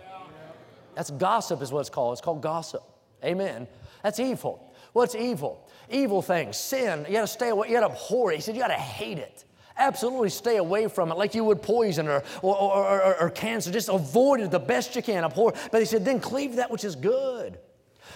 That's 0.95 1.11
gossip, 1.11 1.61
is 1.61 1.71
what 1.71 1.81
it's 1.81 1.91
called. 1.91 2.13
It's 2.13 2.21
called 2.21 2.41
gossip. 2.41 2.81
Amen. 3.23 3.67
That's 4.01 4.19
evil. 4.19 4.66
What's 4.97 5.13
evil? 5.13 5.67
evil 5.89 6.21
things, 6.21 6.57
sin. 6.57 7.05
You 7.07 7.13
got 7.13 7.21
to 7.21 7.27
stay 7.27 7.49
away. 7.49 7.67
You 7.67 7.75
got 7.75 7.87
to 7.87 7.93
abhor 7.93 8.31
it. 8.31 8.37
He 8.37 8.41
said 8.41 8.55
you 8.55 8.61
got 8.61 8.69
to 8.69 8.73
hate 8.73 9.17
it. 9.17 9.45
Absolutely 9.77 10.29
stay 10.29 10.57
away 10.57 10.87
from 10.87 11.11
it 11.11 11.17
like 11.17 11.35
you 11.35 11.43
would 11.43 11.61
poison 11.61 12.07
or, 12.07 12.23
or, 12.41 12.55
or, 12.55 13.01
or, 13.01 13.21
or 13.21 13.29
cancer. 13.29 13.71
Just 13.71 13.89
avoid 13.89 14.39
it 14.39 14.49
the 14.49 14.59
best 14.59 14.95
you 14.95 15.03
can. 15.03 15.23
Abhor. 15.23 15.53
But 15.71 15.81
he 15.81 15.85
said, 15.85 16.03
then 16.03 16.19
cleave 16.19 16.55
that 16.55 16.71
which 16.71 16.83
is 16.83 16.95
good. 16.95 17.59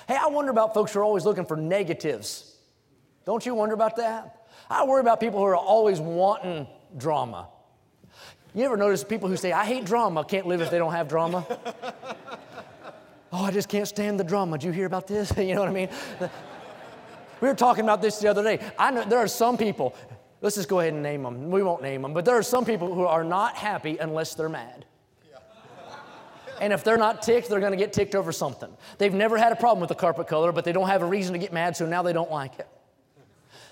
Hey, 0.08 0.17
I 0.20 0.28
wonder 0.28 0.50
about 0.50 0.74
folks 0.74 0.94
who 0.94 1.00
are 1.00 1.04
always 1.04 1.24
looking 1.24 1.46
for 1.46 1.56
negatives. 1.56 2.56
Don't 3.26 3.46
you 3.46 3.54
wonder 3.54 3.76
about 3.76 3.98
that? 3.98 4.48
I 4.70 4.84
worry 4.86 5.02
about 5.02 5.20
people 5.20 5.39
who 5.39 5.46
are 5.46 5.56
always 5.56 6.00
wanting 6.00 6.65
drama. 6.98 7.48
You 8.56 8.65
ever 8.65 8.76
notice 8.76 9.04
people 9.04 9.30
who 9.30 9.38
say, 9.38 9.52
I 9.52 9.65
hate 9.65 9.86
drama, 9.86 10.26
can't 10.26 10.48
live 10.48 10.62
if 10.62 10.72
they 10.72 10.80
don't 10.80 10.94
have 10.94 11.08
drama? 11.08 11.46
oh, 13.32 13.46
I 13.46 13.52
just 13.52 13.70
can't 13.70 13.88
stand 13.88 14.20
the 14.20 14.24
drama. 14.24 14.58
Did 14.58 14.65
you 14.65 14.72
hear 14.72 14.88
about 14.88 15.08
this? 15.08 15.32
you 15.38 15.54
know 15.54 15.62
what 15.62 15.70
I 15.70 15.74
mean? 15.74 15.89
We 17.41 17.47
were 17.47 17.56
talking 17.56 17.84
about 17.84 18.01
this 18.01 18.19
the 18.19 18.30
other 18.30 18.43
day. 18.43 18.60
I 18.77 18.91
know 18.91 19.04
there 19.04 19.19
are 19.19 19.27
some 19.27 19.58
people, 19.58 19.95
Let's 20.41 20.56
just 20.56 20.69
go 20.69 20.80
ahead 20.80 20.93
and 20.93 21.04
name 21.04 21.21
them. 21.21 21.51
We 21.51 21.62
won't 21.62 21.84
name 21.84 22.01
them, 22.01 22.13
but 22.13 22.25
there 22.25 22.36
are 22.36 22.43
some 22.43 22.65
people 22.65 22.93
who 22.93 23.06
are 23.06 23.23
not 23.23 23.56
happy 23.56 23.97
unless 23.99 24.34
they're 24.34 24.49
mad. 24.49 24.86
And 26.60 26.73
if 26.73 26.84
they're 26.84 26.97
not 26.97 27.21
ticked, 27.21 27.49
they're 27.49 27.60
going 27.60 27.71
to 27.71 27.77
get 27.77 27.93
ticked 27.93 28.13
over 28.13 28.31
something. 28.31 28.69
They've 28.98 29.13
never 29.13 29.37
had 29.37 29.52
a 29.52 29.56
problem 29.56 29.81
with 29.81 29.89
the 29.89 29.96
carpet 29.96 30.27
color, 30.27 30.52
but 30.52 30.63
they 30.63 30.71
don't 30.71 30.87
have 30.87 31.02
a 31.02 31.06
reason 31.06 31.33
to 31.33 31.39
get 31.39 31.54
mad, 31.54 31.75
so 31.75 31.87
now 31.87 32.04
they 32.04 32.13
don't 32.13 32.31
like 32.31 32.60
it. 32.60 32.67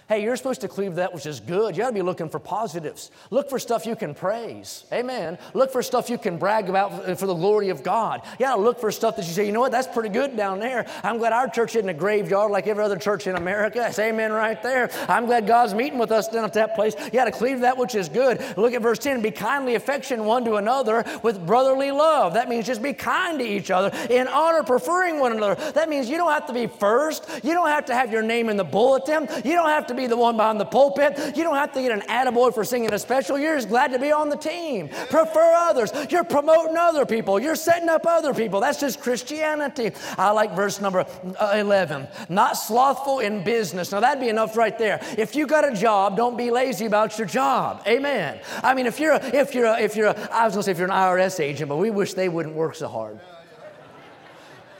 Hey, 0.09 0.23
you're 0.23 0.35
supposed 0.35 0.61
to 0.61 0.67
cleave 0.67 0.95
that 0.95 1.13
which 1.13 1.27
is 1.27 1.39
good. 1.39 1.77
You 1.77 1.83
ought 1.83 1.89
to 1.89 1.93
be 1.93 2.01
looking 2.01 2.29
for 2.29 2.39
positives. 2.39 3.11
Look 3.29 3.47
for 3.47 3.59
stuff 3.59 3.85
you 3.85 3.95
can 3.95 4.15
praise. 4.15 4.83
Amen. 4.91 5.37
Look 5.53 5.71
for 5.71 5.83
stuff 5.83 6.09
you 6.09 6.17
can 6.17 6.39
brag 6.39 6.67
about 6.67 7.15
for 7.19 7.27
the 7.27 7.35
glory 7.35 7.69
of 7.69 7.83
God. 7.83 8.23
You 8.39 8.47
ought 8.47 8.55
to 8.55 8.61
look 8.61 8.79
for 8.79 8.91
stuff 8.91 9.17
that 9.17 9.27
you 9.27 9.33
say, 9.33 9.45
you 9.45 9.51
know 9.51 9.59
what, 9.59 9.71
that's 9.71 9.85
pretty 9.85 10.09
good 10.09 10.35
down 10.35 10.59
there. 10.59 10.87
I'm 11.03 11.19
glad 11.19 11.31
our 11.31 11.47
church 11.47 11.75
isn't 11.75 11.87
a 11.87 11.93
graveyard 11.93 12.49
like 12.49 12.65
every 12.65 12.83
other 12.83 12.97
church 12.97 13.27
in 13.27 13.35
America. 13.35 13.77
That's 13.77 13.99
amen 13.99 14.31
right 14.31 14.59
there. 14.63 14.89
I'm 15.07 15.27
glad 15.27 15.45
God's 15.45 15.75
meeting 15.75 15.99
with 15.99 16.11
us 16.11 16.27
down 16.27 16.43
at 16.43 16.53
that 16.53 16.73
place. 16.73 16.95
You 17.13 17.19
ought 17.19 17.25
to 17.25 17.31
cleave 17.31 17.59
that 17.59 17.77
which 17.77 17.93
is 17.93 18.09
good. 18.09 18.43
Look 18.57 18.73
at 18.73 18.81
verse 18.81 18.97
10 18.97 19.21
be 19.21 19.29
kindly 19.29 19.75
affection 19.75 20.25
one 20.25 20.43
to 20.45 20.55
another 20.55 21.05
with 21.21 21.45
brotherly 21.45 21.91
love. 21.91 22.33
That 22.33 22.49
means 22.49 22.65
just 22.65 22.81
be 22.81 22.93
kind 22.93 23.37
to 23.37 23.45
each 23.45 23.69
other 23.69 23.95
in 24.09 24.27
honor, 24.27 24.63
preferring 24.63 25.19
one 25.19 25.33
another. 25.33 25.53
That 25.73 25.87
means 25.87 26.09
you 26.09 26.17
don't 26.17 26.31
have 26.31 26.47
to 26.47 26.53
be 26.53 26.65
first. 26.65 27.29
You 27.43 27.53
don't 27.53 27.67
have 27.67 27.85
to 27.85 27.93
have 27.93 28.11
your 28.11 28.23
name 28.23 28.49
in 28.49 28.57
the 28.57 28.63
bulletin. 28.63 29.27
You 29.45 29.53
don't 29.53 29.69
have 29.69 29.85
to 29.85 29.98
be 29.99 30.07
the 30.07 30.17
one 30.17 30.37
behind 30.37 30.59
the 30.59 30.65
pulpit. 30.65 31.35
You 31.35 31.43
don't 31.43 31.55
have 31.55 31.73
to 31.73 31.81
get 31.81 31.91
an 31.91 32.01
attaboy 32.01 32.53
for 32.53 32.63
singing 32.63 32.93
a 32.93 32.99
special. 32.99 33.37
You're 33.37 33.55
just 33.55 33.69
glad 33.69 33.91
to 33.91 33.99
be 33.99 34.11
on 34.11 34.29
the 34.29 34.37
team. 34.37 34.89
Prefer 35.09 35.53
others. 35.55 35.91
You're 36.09 36.23
promoting 36.23 36.77
other 36.77 37.05
people. 37.05 37.39
You're 37.39 37.55
setting 37.55 37.89
up 37.89 38.05
other 38.07 38.33
people. 38.33 38.59
That's 38.61 38.79
just 38.79 39.01
Christianity. 39.01 39.91
I 40.17 40.31
like 40.31 40.55
verse 40.55 40.79
number 40.81 41.05
uh, 41.39 41.53
11. 41.55 42.07
Not 42.29 42.53
slothful 42.53 43.19
in 43.19 43.43
business. 43.43 43.91
Now, 43.91 43.99
that'd 43.99 44.21
be 44.21 44.29
enough 44.29 44.55
right 44.55 44.77
there. 44.77 44.99
If 45.17 45.35
you 45.35 45.45
got 45.45 45.67
a 45.67 45.75
job, 45.75 46.15
don't 46.15 46.37
be 46.37 46.51
lazy 46.51 46.85
about 46.85 47.17
your 47.17 47.27
job. 47.27 47.83
Amen. 47.87 48.39
I 48.63 48.73
mean, 48.73 48.85
if 48.85 48.99
you're, 48.99 49.13
a, 49.13 49.25
if 49.35 49.53
you're, 49.53 49.65
a, 49.65 49.79
if 49.79 49.95
you're, 49.95 50.07
a, 50.07 50.29
I 50.31 50.45
was 50.45 50.53
going 50.53 50.61
to 50.61 50.63
say 50.63 50.71
if 50.71 50.77
you're 50.77 50.87
an 50.87 50.93
IRS 50.93 51.39
agent, 51.39 51.69
but 51.69 51.77
we 51.77 51.89
wish 51.89 52.13
they 52.13 52.29
wouldn't 52.29 52.55
work 52.55 52.75
so 52.75 52.87
hard. 52.87 53.19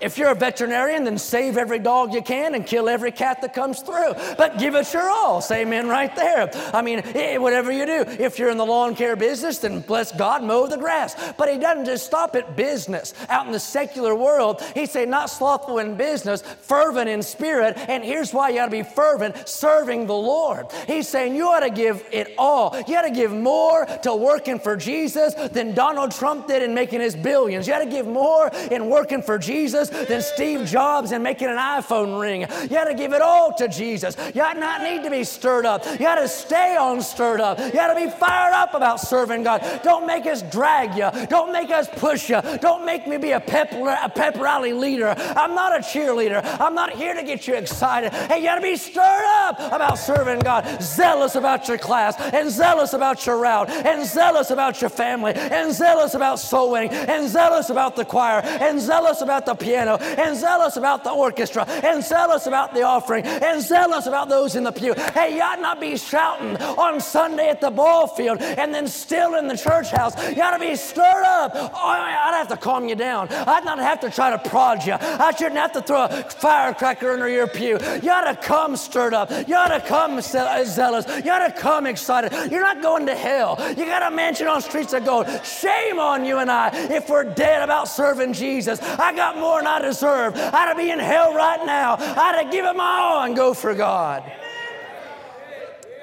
If 0.02 0.18
you're 0.18 0.32
a 0.32 0.36
veterinarian, 0.36 1.04
then 1.04 1.18
save 1.18 1.58
every 1.58 1.80
dog 1.80 2.14
you 2.14 2.22
can 2.22 2.56
and 2.56 2.66
kill 2.66 2.88
every 2.88 3.12
cat 3.12 3.42
that 3.42 3.54
comes 3.54 3.82
through. 3.82 4.14
But 4.38 4.58
give 4.58 4.76
it 4.76 4.92
your 4.94 5.10
all. 5.10 5.42
Say 5.42 5.62
amen 5.62 5.88
right 5.88 6.16
there. 6.16 6.50
I 6.74 6.82
mean, 6.82 7.00
eh, 7.00 7.38
whatever 7.38 7.72
you 7.72 7.86
do. 7.86 8.06
If 8.08 8.40
you're 8.40 8.50
in 8.50 8.58
the 8.58 8.66
lawn 8.66 8.96
care 8.96 9.16
business, 9.16 9.60
then 9.60 9.82
bless 9.82 10.12
God, 10.12 10.44
mow 10.44 10.68
the 10.68 10.78
grass. 10.78 11.16
But 11.38 11.52
he 11.52 11.58
doesn't 11.58 11.86
just 11.86 12.06
stop 12.06 12.36
at 12.36 12.56
business. 12.56 13.14
Out 13.28 13.46
in 13.46 13.52
the 13.52 13.60
secular 13.60 14.16
world, 14.16 14.62
he 14.74 14.86
say 14.86 15.06
not 15.06 15.30
slothful 15.30 15.80
in 15.80 15.96
business, 15.96 16.42
fervent 16.42 17.10
in 17.10 17.22
spirit. 17.22 17.78
And 17.90 18.04
here's 18.04 18.34
why 18.34 18.50
you 18.50 18.62
ought 18.62 18.66
to 18.66 18.72
be 18.72 18.84
fervent, 18.84 19.48
serving 19.48 20.08
the 20.08 20.16
Lord. 20.16 20.68
He's 20.88 21.08
saying 21.08 21.36
you 21.36 21.48
ought 21.48 21.62
to 21.62 21.70
give 21.70 22.06
it 22.12 22.34
all. 22.38 22.76
You 22.88 22.98
ought 22.98 23.04
to 23.04 23.12
give 23.12 23.32
more 23.32 23.86
to 24.04 24.16
working 24.16 24.60
for 24.60 24.76
Jesus 24.76 25.34
than 25.34 25.74
Donald 25.74 26.12
Trump 26.12 26.48
did 26.48 26.64
in 26.64 26.74
making 26.74 27.02
his 27.02 27.16
billions. 27.16 27.68
You 27.68 27.74
ought 27.74 27.80
to 27.80 27.90
give 27.90 28.08
more 28.08 28.50
in 28.72 28.88
working 28.88 29.22
for 29.22 29.38
Jesus 29.38 29.89
than 29.90 30.22
Steve 30.22 30.66
Jobs 30.66 31.12
and 31.12 31.24
making 31.24 31.48
an 31.48 31.58
iPhone 31.58 32.20
ring. 32.20 32.42
You 32.42 32.70
got 32.70 32.86
to 32.86 32.94
give 32.94 33.14
it 33.14 33.22
all 33.22 33.54
to 33.54 33.68
Jesus. 33.68 34.16
You 34.34 34.42
ought 34.42 34.58
not 34.58 34.82
need 34.82 35.04
to 35.04 35.10
be 35.10 35.24
stirred 35.24 35.66
up. 35.66 35.86
You 35.86 36.00
got 36.00 36.16
to 36.16 36.28
stay 36.28 36.76
on 36.78 37.02
stirred 37.02 37.42
up. 37.42 37.60
You 37.60 37.72
got 37.72 37.94
to 37.94 37.96
be 37.96 38.10
fired 38.10 38.54
up 38.54 38.74
about 38.74 39.00
serving 39.00 39.44
God. 39.44 39.82
Don't 39.84 40.06
make 40.06 40.26
us 40.26 40.42
drag 40.44 40.96
you. 40.96 41.10
Don't 41.28 41.52
make 41.52 41.70
us 41.70 41.88
push 41.94 42.30
you. 42.30 42.42
Don't 42.62 42.86
make 42.86 43.08
me 43.08 43.18
be 43.18 43.32
a 43.32 43.40
pep, 43.40 43.72
a 43.72 44.10
pep 44.10 44.36
rally 44.38 44.74
leader. 44.74 45.14
I'm 45.18 45.56
not 45.56 45.76
a 45.76 45.80
cheerleader. 45.80 46.42
I'm 46.60 46.76
not 46.76 46.92
here 46.92 47.14
to 47.14 47.24
get 47.24 47.48
you 47.48 47.56
excited. 47.56 48.14
Hey, 48.14 48.40
you 48.40 48.46
got 48.46 48.56
to 48.56 48.62
be 48.62 48.76
stirred 48.76 49.26
up 49.44 49.60
about 49.60 49.98
serving 49.98 50.40
God, 50.40 50.82
zealous 50.82 51.36
about 51.36 51.68
your 51.68 51.78
class, 51.78 52.16
and 52.20 52.50
zealous 52.50 52.94
about 52.94 53.26
your 53.26 53.38
route, 53.38 53.70
and 53.70 54.06
zealous 54.06 54.52
about 54.52 54.82
your 54.82 54.90
family, 54.90 55.34
and 55.34 55.74
zealous 55.74 56.14
about 56.14 56.40
winning, 56.52 56.90
and 56.90 57.28
zealous 57.28 57.70
about 57.70 57.96
the 57.96 58.06
choir, 58.06 58.42
and 58.44 58.80
zealous 58.80 59.22
about 59.22 59.46
the 59.46 59.56
piano 59.56 59.79
piano, 59.80 59.98
and 59.98 60.38
zealous 60.38 60.78
about 60.78 61.04
the 61.04 61.12
orchestra, 61.12 61.64
and 61.84 62.04
zealous 62.04 62.48
about 62.48 62.74
the 62.74 62.82
offering, 62.82 63.26
and 63.26 63.62
zealous 63.62 64.08
about 64.08 64.30
those 64.30 64.56
in 64.56 64.64
the 64.64 64.72
pew. 64.72 64.94
Hey, 65.14 65.36
you 65.36 65.42
ought 65.42 65.60
not 65.62 65.80
be 65.80 65.98
shouting 65.98 66.58
on 66.58 67.00
Sunday 67.00 67.50
at 67.50 67.62
the 67.62 67.72
ball 67.72 68.08
field 68.08 68.42
and 68.42 68.74
then 68.74 68.88
still 68.88 69.36
in 69.36 69.48
the 69.48 69.58
church 69.58 69.92
house. 69.92 70.14
You 70.36 70.42
ought 70.42 70.58
to 70.58 70.60
be 70.60 70.76
stirred 70.76 71.24
up. 71.24 71.52
Oh, 71.56 71.70
I'd 71.76 72.36
have 72.36 72.48
to 72.50 72.58
calm 72.58 72.88
you 72.88 72.96
down. 72.96 73.30
I'd 73.30 73.66
not 73.66 73.80
have 73.80 74.00
to 74.02 74.10
try 74.10 74.30
to 74.32 74.50
prod 74.50 74.86
you. 74.86 74.94
I 75.00 75.32
shouldn't 75.32 75.58
have 75.58 75.72
to 75.74 75.82
throw 75.82 76.06
a 76.06 76.24
firecracker 76.24 77.12
under 77.12 77.30
your 77.30 77.48
pew. 77.48 77.80
You 78.02 78.12
ought 78.12 78.32
to 78.32 78.36
come 78.36 78.76
stirred 78.76 79.14
up. 79.14 79.30
You 79.48 79.56
ought 79.56 79.70
to 79.70 79.82
come 79.86 80.20
zealous. 80.22 81.06
You 81.24 81.32
ought 81.32 81.48
to 81.48 81.54
come 81.54 81.86
excited. 81.86 82.52
You're 82.52 82.62
not 82.62 82.82
going 82.82 83.06
to 83.08 83.16
hell. 83.16 83.58
You 83.70 83.86
got 83.86 84.12
a 84.12 84.16
mansion 84.16 84.48
on 84.48 84.62
streets 84.62 84.94
of 84.94 85.06
gold. 85.06 85.28
Shame 85.44 86.00
on 86.00 86.26
you 86.26 86.38
and 86.38 86.52
I 86.52 86.70
if 86.92 87.10
we're 87.10 87.24
dead 87.24 87.62
about 87.62 87.88
serving 87.88 88.34
Jesus. 88.34 88.82
I 88.82 89.16
got 89.16 89.38
more 89.38 89.62
I 89.70 89.82
deserve. 89.82 90.36
I 90.36 90.50
ought 90.50 90.74
to 90.74 90.76
be 90.76 90.90
in 90.90 91.00
hell 91.00 91.34
right 91.34 91.66
now. 91.66 91.96
I 91.96 92.34
ought 92.34 92.42
to 92.42 92.50
give 92.50 92.66
it 92.66 92.76
my 92.76 93.00
all 93.02 93.24
and 93.24 93.36
go 93.36 93.54
for 93.54 93.74
God. 93.74 94.24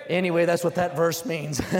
Anyway, 0.08 0.44
that's 0.44 0.62
what 0.62 0.76
that 0.76 0.94
verse 0.96 1.26
means. 1.26 1.60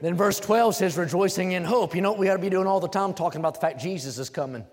then 0.00 0.14
verse 0.14 0.40
12 0.40 0.74
says, 0.74 0.96
rejoicing 0.96 1.52
in 1.52 1.64
hope. 1.64 1.94
You 1.94 2.00
know 2.00 2.10
what 2.10 2.18
we 2.18 2.30
ought 2.30 2.36
to 2.36 2.42
be 2.42 2.48
doing 2.50 2.66
all 2.66 2.80
the 2.80 2.88
time? 2.88 3.12
Talking 3.12 3.40
about 3.40 3.54
the 3.54 3.60
fact 3.60 3.80
Jesus 3.80 4.18
is 4.18 4.30
coming. 4.30 4.64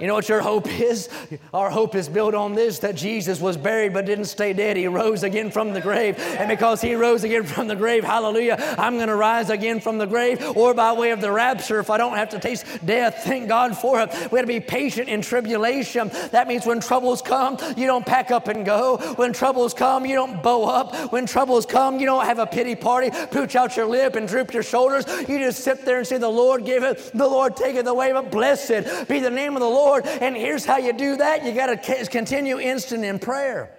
You 0.00 0.06
know 0.06 0.14
what 0.14 0.28
your 0.28 0.40
hope 0.40 0.68
is? 0.68 1.08
Our 1.52 1.70
hope 1.70 1.94
is 1.94 2.08
built 2.08 2.34
on 2.34 2.54
this 2.54 2.78
that 2.80 2.94
Jesus 2.94 3.40
was 3.40 3.56
buried 3.56 3.92
but 3.92 4.06
didn't 4.06 4.26
stay 4.26 4.52
dead. 4.52 4.76
He 4.76 4.86
rose 4.86 5.22
again 5.22 5.50
from 5.50 5.72
the 5.72 5.80
grave. 5.80 6.16
And 6.18 6.48
because 6.48 6.80
he 6.80 6.94
rose 6.94 7.24
again 7.24 7.44
from 7.44 7.66
the 7.66 7.74
grave, 7.74 8.04
hallelujah, 8.04 8.56
I'm 8.78 8.94
going 8.94 9.08
to 9.08 9.16
rise 9.16 9.50
again 9.50 9.80
from 9.80 9.98
the 9.98 10.06
grave 10.06 10.56
or 10.56 10.72
by 10.74 10.92
way 10.92 11.10
of 11.10 11.20
the 11.20 11.32
rapture 11.32 11.80
if 11.80 11.90
I 11.90 11.96
don't 11.96 12.16
have 12.16 12.28
to 12.30 12.38
taste 12.38 12.64
death. 12.86 13.24
Thank 13.24 13.48
God 13.48 13.76
for 13.76 14.00
it. 14.00 14.10
We 14.30 14.38
have 14.38 14.46
to 14.46 14.52
be 14.52 14.60
patient 14.60 15.08
in 15.08 15.20
tribulation. 15.20 16.10
That 16.30 16.46
means 16.46 16.64
when 16.64 16.80
troubles 16.80 17.20
come, 17.20 17.58
you 17.76 17.86
don't 17.86 18.06
pack 18.06 18.30
up 18.30 18.46
and 18.48 18.64
go. 18.64 18.98
When 19.16 19.32
troubles 19.32 19.74
come, 19.74 20.06
you 20.06 20.14
don't 20.14 20.42
bow 20.42 20.64
up. 20.64 21.12
When 21.12 21.26
troubles 21.26 21.66
come, 21.66 21.98
you 21.98 22.06
don't 22.06 22.24
have 22.24 22.38
a 22.38 22.46
pity 22.46 22.76
party, 22.76 23.10
pooch 23.30 23.56
out 23.56 23.76
your 23.76 23.86
lip 23.86 24.14
and 24.14 24.28
droop 24.28 24.52
your 24.52 24.62
shoulders. 24.62 25.06
You 25.28 25.38
just 25.38 25.64
sit 25.64 25.84
there 25.84 25.98
and 25.98 26.06
say, 26.06 26.18
The 26.18 26.28
Lord 26.28 26.64
give 26.64 26.84
it, 26.84 27.10
the 27.14 27.26
Lord 27.26 27.56
take 27.56 27.74
it 27.74 27.86
away, 27.86 28.12
but 28.12 28.30
blessed 28.30 29.08
be 29.08 29.18
the 29.18 29.30
name 29.30 29.54
of 29.56 29.60
the 29.60 29.68
Lord 29.68 29.87
Lord. 29.88 30.06
And 30.06 30.36
here's 30.36 30.64
how 30.64 30.76
you 30.76 30.92
do 30.92 31.16
that 31.16 31.44
you 31.44 31.52
got 31.52 31.82
to 31.82 32.06
continue 32.06 32.58
instant 32.58 33.04
in 33.04 33.18
prayer. 33.18 33.74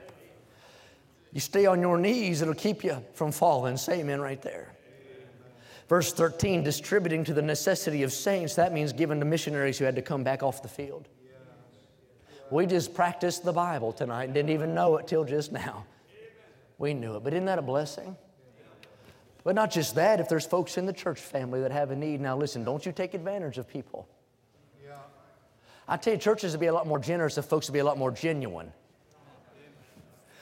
You 1.32 1.40
stay 1.40 1.68
on 1.68 1.82
your 1.82 1.98
knees, 1.98 2.42
it'll 2.42 2.56
keep 2.56 2.84
you 2.84 3.04
from 3.14 3.32
falling. 3.32 3.78
Say 3.78 4.00
amen 4.00 4.20
right 4.20 4.42
there. 4.42 4.74
Verse 5.88 6.12
13, 6.14 6.64
distributing 6.64 7.24
to 7.24 7.34
the 7.34 7.42
necessity 7.42 8.04
of 8.04 8.12
saints, 8.12 8.56
that 8.56 8.74
means 8.74 8.94
giving 8.94 9.20
to 9.20 9.26
missionaries 9.26 9.78
who 9.78 9.86
had 9.86 9.96
to 9.96 10.02
come 10.02 10.24
back 10.24 10.44
off 10.44 10.62
the 10.62 10.68
field. 10.68 11.08
We 12.52 12.66
just 12.66 12.96
practiced 12.96 13.44
the 13.44 13.54
Bible 13.54 13.92
tonight 13.92 14.26
and 14.26 14.34
didn't 14.34 14.52
even 14.52 14.74
know 14.74 14.98
it 14.98 15.08
till 15.08 15.24
just 15.24 15.52
now. 15.52 15.86
We 16.80 16.94
knew 16.94 17.18
it, 17.18 17.24
but 17.24 17.34
isn't 17.34 17.46
that 17.46 17.60
a 17.60 17.64
blessing? 17.64 18.16
But 19.44 19.56
not 19.56 19.72
just 19.72 19.96
that, 19.96 20.20
if 20.20 20.30
there's 20.30 20.46
folks 20.46 20.78
in 20.78 20.86
the 20.86 20.94
church 20.94 21.20
family 21.20 21.62
that 21.62 21.72
have 21.72 21.92
a 21.92 21.96
need, 21.96 22.22
now 22.22 22.36
listen, 22.36 22.64
don't 22.64 22.86
you 22.86 22.92
take 22.92 23.14
advantage 23.14 23.58
of 23.58 23.68
people. 23.68 24.08
I 25.90 25.98
tell 25.98 26.14
you, 26.14 26.20
churches 26.20 26.52
would 26.52 26.62
be 26.62 26.68
a 26.68 26.74
lot 26.74 26.86
more 26.86 27.00
generous 27.00 27.38
if 27.40 27.46
folks 27.46 27.68
would 27.68 27.74
be 27.74 27.80
a 27.80 27.84
lot 27.84 27.98
more 27.98 28.12
genuine. 28.12 28.72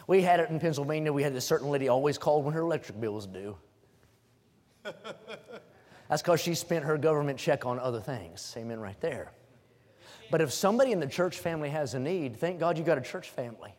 We 0.06 0.22
had 0.22 0.42
it 0.42 0.50
in 0.50 0.60
Pennsylvania. 0.60 1.12
We 1.12 1.24
had 1.24 1.34
a 1.36 1.42
certain 1.42 1.70
lady 1.70 1.88
always 1.88 2.18
called 2.18 2.44
when 2.44 2.54
her 2.54 2.62
electric 2.62 3.00
bill 3.00 3.14
was 3.14 3.26
due. 3.26 3.58
That's 6.10 6.22
because 6.22 6.42
she 6.42 6.54
spent 6.54 6.84
her 6.86 6.98
government 6.98 7.40
check 7.40 7.66
on 7.66 7.80
other 7.80 8.00
things. 8.00 8.54
Amen, 8.58 8.80
right 8.80 9.00
there. 9.00 9.32
But 10.30 10.42
if 10.42 10.52
somebody 10.52 10.92
in 10.92 11.00
the 11.00 11.08
church 11.08 11.40
family 11.40 11.70
has 11.70 11.94
a 11.94 12.00
need, 12.00 12.38
thank 12.38 12.60
God 12.60 12.78
you 12.78 12.84
got 12.84 12.98
a 12.98 13.02
church 13.02 13.30
family. 13.30 13.74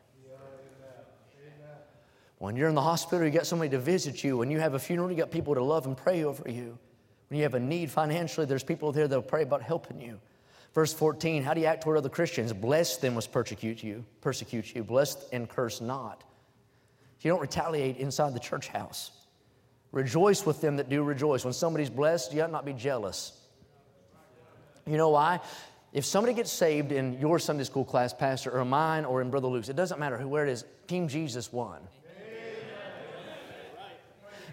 When 2.38 2.56
you're 2.56 2.68
in 2.68 2.74
the 2.74 2.82
hospital, 2.82 3.26
you 3.26 3.32
got 3.32 3.46
somebody 3.46 3.70
to 3.70 3.78
visit 3.78 4.24
you. 4.24 4.38
When 4.38 4.50
you 4.50 4.58
have 4.58 4.74
a 4.74 4.78
funeral, 4.78 5.10
you 5.10 5.16
got 5.16 5.30
people 5.30 5.54
to 5.54 5.62
love 5.62 5.86
and 5.86 5.96
pray 5.96 6.24
over 6.24 6.48
you. 6.48 6.78
When 7.28 7.36
you 7.36 7.42
have 7.42 7.54
a 7.54 7.60
need 7.60 7.90
financially, 7.90 8.46
there's 8.46 8.62
people 8.62 8.92
there 8.92 9.08
that'll 9.08 9.22
pray 9.22 9.42
about 9.42 9.60
helping 9.60 10.00
you. 10.00 10.20
Verse 10.78 10.92
14, 10.92 11.42
how 11.42 11.54
do 11.54 11.60
you 11.60 11.66
act 11.66 11.82
toward 11.82 11.98
other 11.98 12.08
Christians? 12.08 12.52
Bless 12.52 12.98
them 12.98 13.16
which 13.16 13.32
persecute 13.32 13.82
you, 13.82 14.04
persecute 14.20 14.76
you. 14.76 14.84
Bless 14.84 15.28
and 15.30 15.48
curse 15.48 15.80
not. 15.80 16.22
You 17.20 17.32
don't 17.32 17.40
retaliate 17.40 17.96
inside 17.96 18.32
the 18.32 18.38
church 18.38 18.68
house. 18.68 19.10
Rejoice 19.90 20.46
with 20.46 20.60
them 20.60 20.76
that 20.76 20.88
do 20.88 21.02
rejoice. 21.02 21.42
When 21.42 21.52
somebody's 21.52 21.90
blessed, 21.90 22.32
you 22.32 22.42
ought 22.42 22.52
not 22.52 22.64
be 22.64 22.74
jealous. 22.74 23.32
You 24.86 24.96
know 24.96 25.08
why? 25.08 25.40
If 25.92 26.04
somebody 26.04 26.32
gets 26.32 26.52
saved 26.52 26.92
in 26.92 27.18
your 27.18 27.40
Sunday 27.40 27.64
school 27.64 27.84
class, 27.84 28.14
Pastor, 28.14 28.52
or 28.52 28.64
mine, 28.64 29.04
or 29.04 29.20
in 29.20 29.30
Brother 29.30 29.48
Luke's, 29.48 29.68
it 29.68 29.74
doesn't 29.74 29.98
matter 29.98 30.16
who, 30.16 30.28
where 30.28 30.46
it 30.46 30.50
is, 30.52 30.64
Team 30.86 31.08
Jesus 31.08 31.52
won. 31.52 31.80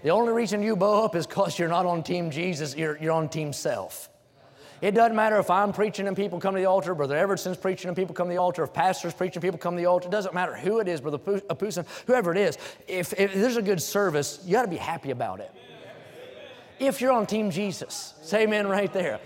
The 0.01 0.09
only 0.09 0.33
reason 0.33 0.63
you 0.63 0.75
bow 0.75 1.05
up 1.05 1.15
is 1.15 1.27
because 1.27 1.59
you're 1.59 1.69
not 1.69 1.85
on 1.85 2.01
Team 2.01 2.31
Jesus, 2.31 2.75
you're, 2.75 2.97
you're 2.97 3.11
on 3.11 3.29
Team 3.29 3.53
Self. 3.53 4.09
It 4.81 4.91
doesn't 4.91 5.15
matter 5.15 5.37
if 5.37 5.49
I'm 5.49 5.71
preaching 5.71 6.07
and 6.07 6.15
people 6.15 6.39
come 6.39 6.53
to 6.53 6.59
the 6.59 6.65
altar, 6.65 6.93
Brother 6.93 7.15
Everson's 7.15 7.57
preaching 7.57 7.87
and 7.87 7.95
people 7.95 8.13
come 8.13 8.27
to 8.27 8.33
the 8.33 8.39
altar, 8.39 8.63
if 8.63 8.73
pastor's 8.73 9.13
preaching 9.13 9.41
people 9.41 9.57
come 9.57 9.75
to 9.75 9.81
the 9.81 9.87
altar. 9.87 10.07
It 10.07 10.11
doesn't 10.11 10.33
matter 10.33 10.55
who 10.55 10.79
it 10.79 10.87
is, 10.87 11.01
Brother 11.01 11.17
Apusin, 11.17 11.79
uh, 11.79 11.83
whoever 12.07 12.31
it 12.31 12.37
is. 12.37 12.57
If, 12.87 13.13
if 13.19 13.33
there's 13.33 13.57
a 13.57 13.61
good 13.61 13.81
service, 13.81 14.41
you 14.45 14.53
got 14.53 14.63
to 14.63 14.67
be 14.67 14.77
happy 14.77 15.11
about 15.11 15.39
it. 15.39 15.51
If 16.77 16.99
you're 16.99 17.13
on 17.13 17.25
Team 17.25 17.51
Jesus, 17.51 18.13
say 18.21 18.43
amen 18.43 18.67
right 18.67 18.91
there. 18.91 19.21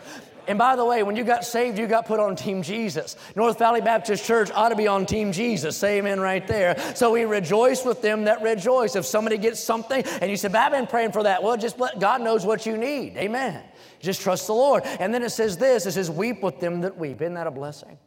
And 0.47 0.57
by 0.57 0.75
the 0.75 0.83
way, 0.83 1.03
when 1.03 1.15
you 1.15 1.23
got 1.23 1.45
saved, 1.45 1.77
you 1.77 1.85
got 1.85 2.07
put 2.07 2.19
on 2.19 2.35
Team 2.35 2.63
Jesus. 2.63 3.15
North 3.35 3.59
Valley 3.59 3.81
Baptist 3.81 4.25
Church 4.25 4.49
ought 4.51 4.69
to 4.69 4.75
be 4.75 4.87
on 4.87 5.05
Team 5.05 5.31
Jesus. 5.31 5.77
Say 5.77 5.99
amen 5.99 6.19
right 6.19 6.45
there. 6.47 6.75
So 6.95 7.11
we 7.11 7.25
rejoice 7.25 7.85
with 7.85 8.01
them 8.01 8.23
that 8.23 8.41
rejoice. 8.41 8.95
If 8.95 9.05
somebody 9.05 9.37
gets 9.37 9.59
something 9.59 10.03
and 10.21 10.31
you 10.31 10.37
say, 10.37 10.49
I've 10.51 10.71
been 10.71 10.87
praying 10.87 11.11
for 11.11 11.21
that, 11.21 11.43
well, 11.43 11.55
just 11.55 11.79
let 11.79 11.99
God 11.99 12.21
knows 12.21 12.47
what 12.47 12.65
you 12.65 12.77
need. 12.77 13.15
Amen. 13.17 13.61
Just 13.99 14.21
trust 14.21 14.47
the 14.47 14.53
Lord. 14.53 14.83
And 14.83 15.13
then 15.13 15.23
it 15.23 15.29
says 15.29 15.57
this 15.57 15.85
it 15.85 15.91
says, 15.91 16.09
weep 16.09 16.41
with 16.41 16.59
them 16.59 16.81
that 16.81 16.97
weep. 16.97 17.21
Isn't 17.21 17.33
that 17.33 17.47
a 17.47 17.51
blessing? 17.51 17.97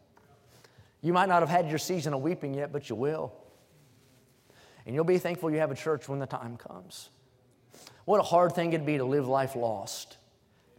You 1.01 1.12
might 1.12 1.28
not 1.28 1.40
have 1.40 1.49
had 1.49 1.68
your 1.68 1.78
season 1.78 2.14
of 2.14 2.20
weeping 2.22 2.55
yet, 2.55 2.72
but 2.72 2.88
you 2.88 2.97
will. 2.97 3.32
And 4.86 4.95
you'll 4.95 5.05
be 5.05 5.18
thankful 5.18 5.51
you 5.51 5.59
have 5.59 5.70
a 5.70 5.76
church 5.76 6.09
when 6.09 6.18
the 6.18 6.26
time 6.26 6.57
comes. 6.57 7.11
What 8.05 8.20
a 8.20 8.24
hard 8.24 8.55
thing 8.55 8.72
it'd 8.72 8.86
be 8.86 8.99
to 8.99 9.05
live 9.05 9.28
life 9.28 9.55
lost 9.55 10.16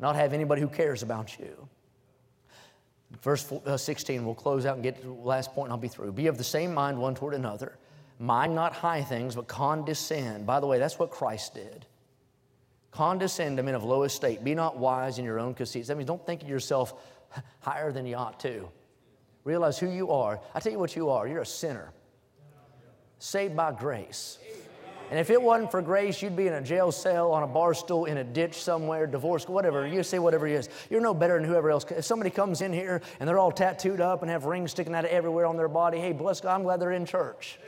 not 0.04 0.16
have 0.16 0.34
anybody 0.34 0.62
who 0.62 0.68
cares 0.68 1.02
about 1.02 1.40
you. 1.40 1.68
Verse 3.22 3.50
uh, 3.66 3.78
16, 3.78 4.26
we'll 4.26 4.36
close 4.36 4.66
out 4.66 4.76
and 4.76 4.84
get 4.84 4.98
to 4.98 5.08
the 5.08 5.14
last 5.14 5.54
point 5.54 5.68
and 5.68 5.74
I'll 5.74 5.80
be 5.80 5.88
through. 5.88 6.12
Be 6.12 6.28
of 6.28 6.38
the 6.38 6.44
same 6.44 6.74
mind 6.74 6.98
one 6.98 7.16
toward 7.16 7.34
another. 7.34 7.78
Mind 8.20 8.54
not 8.54 8.74
high 8.74 9.02
things, 9.02 9.36
but 9.36 9.48
condescend. 9.48 10.46
By 10.46 10.60
the 10.60 10.68
way, 10.68 10.80
that's 10.80 11.00
what 11.00 11.10
Christ 11.10 11.54
did. 11.54 11.86
Condescend 12.94 13.58
to 13.58 13.64
men 13.64 13.76
of 13.76 13.84
low 13.84 14.04
estate. 14.04 14.44
Be 14.44 14.54
not 14.54 14.78
wise 14.78 15.18
in 15.18 15.26
your 15.26 15.40
own 15.40 15.56
conceits. 15.56 15.88
That 15.88 15.98
means 15.98 16.08
don't 16.08 16.26
think 16.26 16.44
of 16.44 16.50
yourself 16.50 16.94
higher 17.60 17.92
than 17.92 18.06
you 18.06 18.16
ought 18.16 18.40
to. 18.42 18.70
Realize 19.44 19.80
who 19.80 19.90
you 19.90 20.12
are. 20.12 20.40
I 20.54 20.60
tell 20.60 20.72
you 20.72 20.80
what 20.80 20.96
you 20.96 21.10
are. 21.10 21.28
You're 21.28 21.42
a 21.42 21.46
sinner, 21.46 21.92
saved 23.18 23.56
by 23.56 23.72
grace. 23.72 24.38
And 25.10 25.20
if 25.20 25.30
it 25.30 25.42
wasn't 25.42 25.70
for 25.70 25.82
grace, 25.82 26.22
you'd 26.22 26.36
be 26.36 26.48
in 26.48 26.54
a 26.54 26.62
jail 26.62 26.92
cell, 26.92 27.32
on 27.34 27.44
a 27.44 27.48
bar 27.48 27.74
stool, 27.74 28.06
in 28.06 28.18
a 28.18 28.24
ditch 28.24 28.56
somewhere, 28.56 29.06
divorced, 29.06 29.50
whatever. 29.50 29.86
You 29.86 30.02
say 30.02 30.18
whatever 30.18 30.48
it 30.48 30.54
is. 30.54 30.70
You're 30.90 31.02
no 31.02 31.14
better 31.14 31.36
than 31.36 31.44
whoever 31.44 31.70
else. 31.70 31.86
If 31.92 32.06
somebody 32.06 32.30
comes 32.30 32.62
in 32.62 32.72
here 32.74 33.02
and 33.20 33.28
they're 33.28 33.38
all 33.38 33.52
tattooed 33.52 34.02
up 34.02 34.22
and 34.22 34.32
have 34.32 34.46
rings 34.46 34.72
sticking 34.72 34.96
out 34.96 35.06
of 35.06 35.12
everywhere 35.12 35.46
on 35.46 35.58
their 35.58 35.68
body, 35.68 36.00
hey, 36.00 36.14
bless 36.14 36.42
God, 36.42 36.56
I'm 36.56 36.64
glad 36.64 36.80
they're 36.80 36.94
in 36.94 37.06
church. 37.06 37.60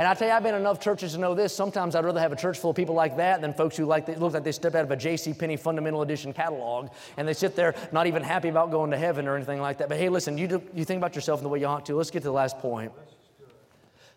And 0.00 0.08
I 0.08 0.14
tell 0.14 0.28
you, 0.28 0.32
I've 0.32 0.42
been 0.42 0.54
in 0.54 0.62
enough 0.62 0.80
churches 0.80 1.12
to 1.12 1.18
know 1.18 1.34
this. 1.34 1.54
Sometimes 1.54 1.94
I'd 1.94 2.06
rather 2.06 2.20
have 2.20 2.32
a 2.32 2.36
church 2.36 2.58
full 2.58 2.70
of 2.70 2.76
people 2.76 2.94
like 2.94 3.18
that 3.18 3.42
than 3.42 3.52
folks 3.52 3.76
who 3.76 3.84
like 3.84 4.08
look 4.08 4.32
like 4.32 4.44
they 4.44 4.50
step 4.50 4.74
out 4.74 4.84
of 4.84 4.90
a 4.90 4.96
J.C. 4.96 5.34
Penney 5.34 5.58
Fundamental 5.58 6.00
Edition 6.00 6.32
catalog 6.32 6.88
and 7.18 7.28
they 7.28 7.34
sit 7.34 7.54
there 7.54 7.74
not 7.92 8.06
even 8.06 8.22
happy 8.22 8.48
about 8.48 8.70
going 8.70 8.90
to 8.92 8.96
heaven 8.96 9.28
or 9.28 9.36
anything 9.36 9.60
like 9.60 9.76
that. 9.76 9.90
But 9.90 9.98
hey, 9.98 10.08
listen, 10.08 10.38
you, 10.38 10.48
do, 10.48 10.62
you 10.74 10.86
think 10.86 10.96
about 10.96 11.14
yourself 11.14 11.40
in 11.40 11.42
the 11.42 11.50
way 11.50 11.60
you 11.60 11.66
ought 11.66 11.84
to. 11.84 11.94
Let's 11.96 12.10
get 12.10 12.20
to 12.20 12.28
the 12.28 12.32
last 12.32 12.58
point. 12.60 12.92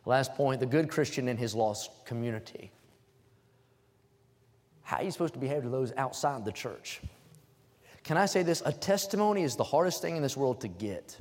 Last 0.05 0.33
point 0.35 0.61
the 0.61 0.65
good 0.65 0.87
Christian 0.87 1.27
in 1.27 1.35
his 1.35 1.53
lost 1.53 1.91
community. 2.05 2.71
How 4.83 4.99
are 4.99 5.03
you 5.03 5.11
supposed 5.11 5.33
to 5.33 5.39
behave 5.41 5.63
to 5.63 5.69
those 5.69 5.91
outside 5.97 6.45
the 6.45 6.53
church? 6.53 7.01
Can 8.05 8.15
I 8.15 8.27
say 8.27 8.41
this? 8.41 8.63
A 8.65 8.71
testimony 8.71 9.43
is 9.43 9.57
the 9.57 9.65
hardest 9.65 10.01
thing 10.01 10.15
in 10.15 10.23
this 10.23 10.37
world 10.37 10.61
to 10.61 10.69
get, 10.69 11.19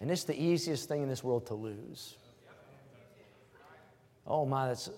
and 0.00 0.10
it's 0.10 0.24
the 0.24 0.42
easiest 0.42 0.88
thing 0.88 1.02
in 1.02 1.08
this 1.10 1.22
world 1.22 1.44
to 1.48 1.54
lose. 1.54 2.16
Oh 4.26 4.46
my, 4.46 4.68
that's. 4.68 4.90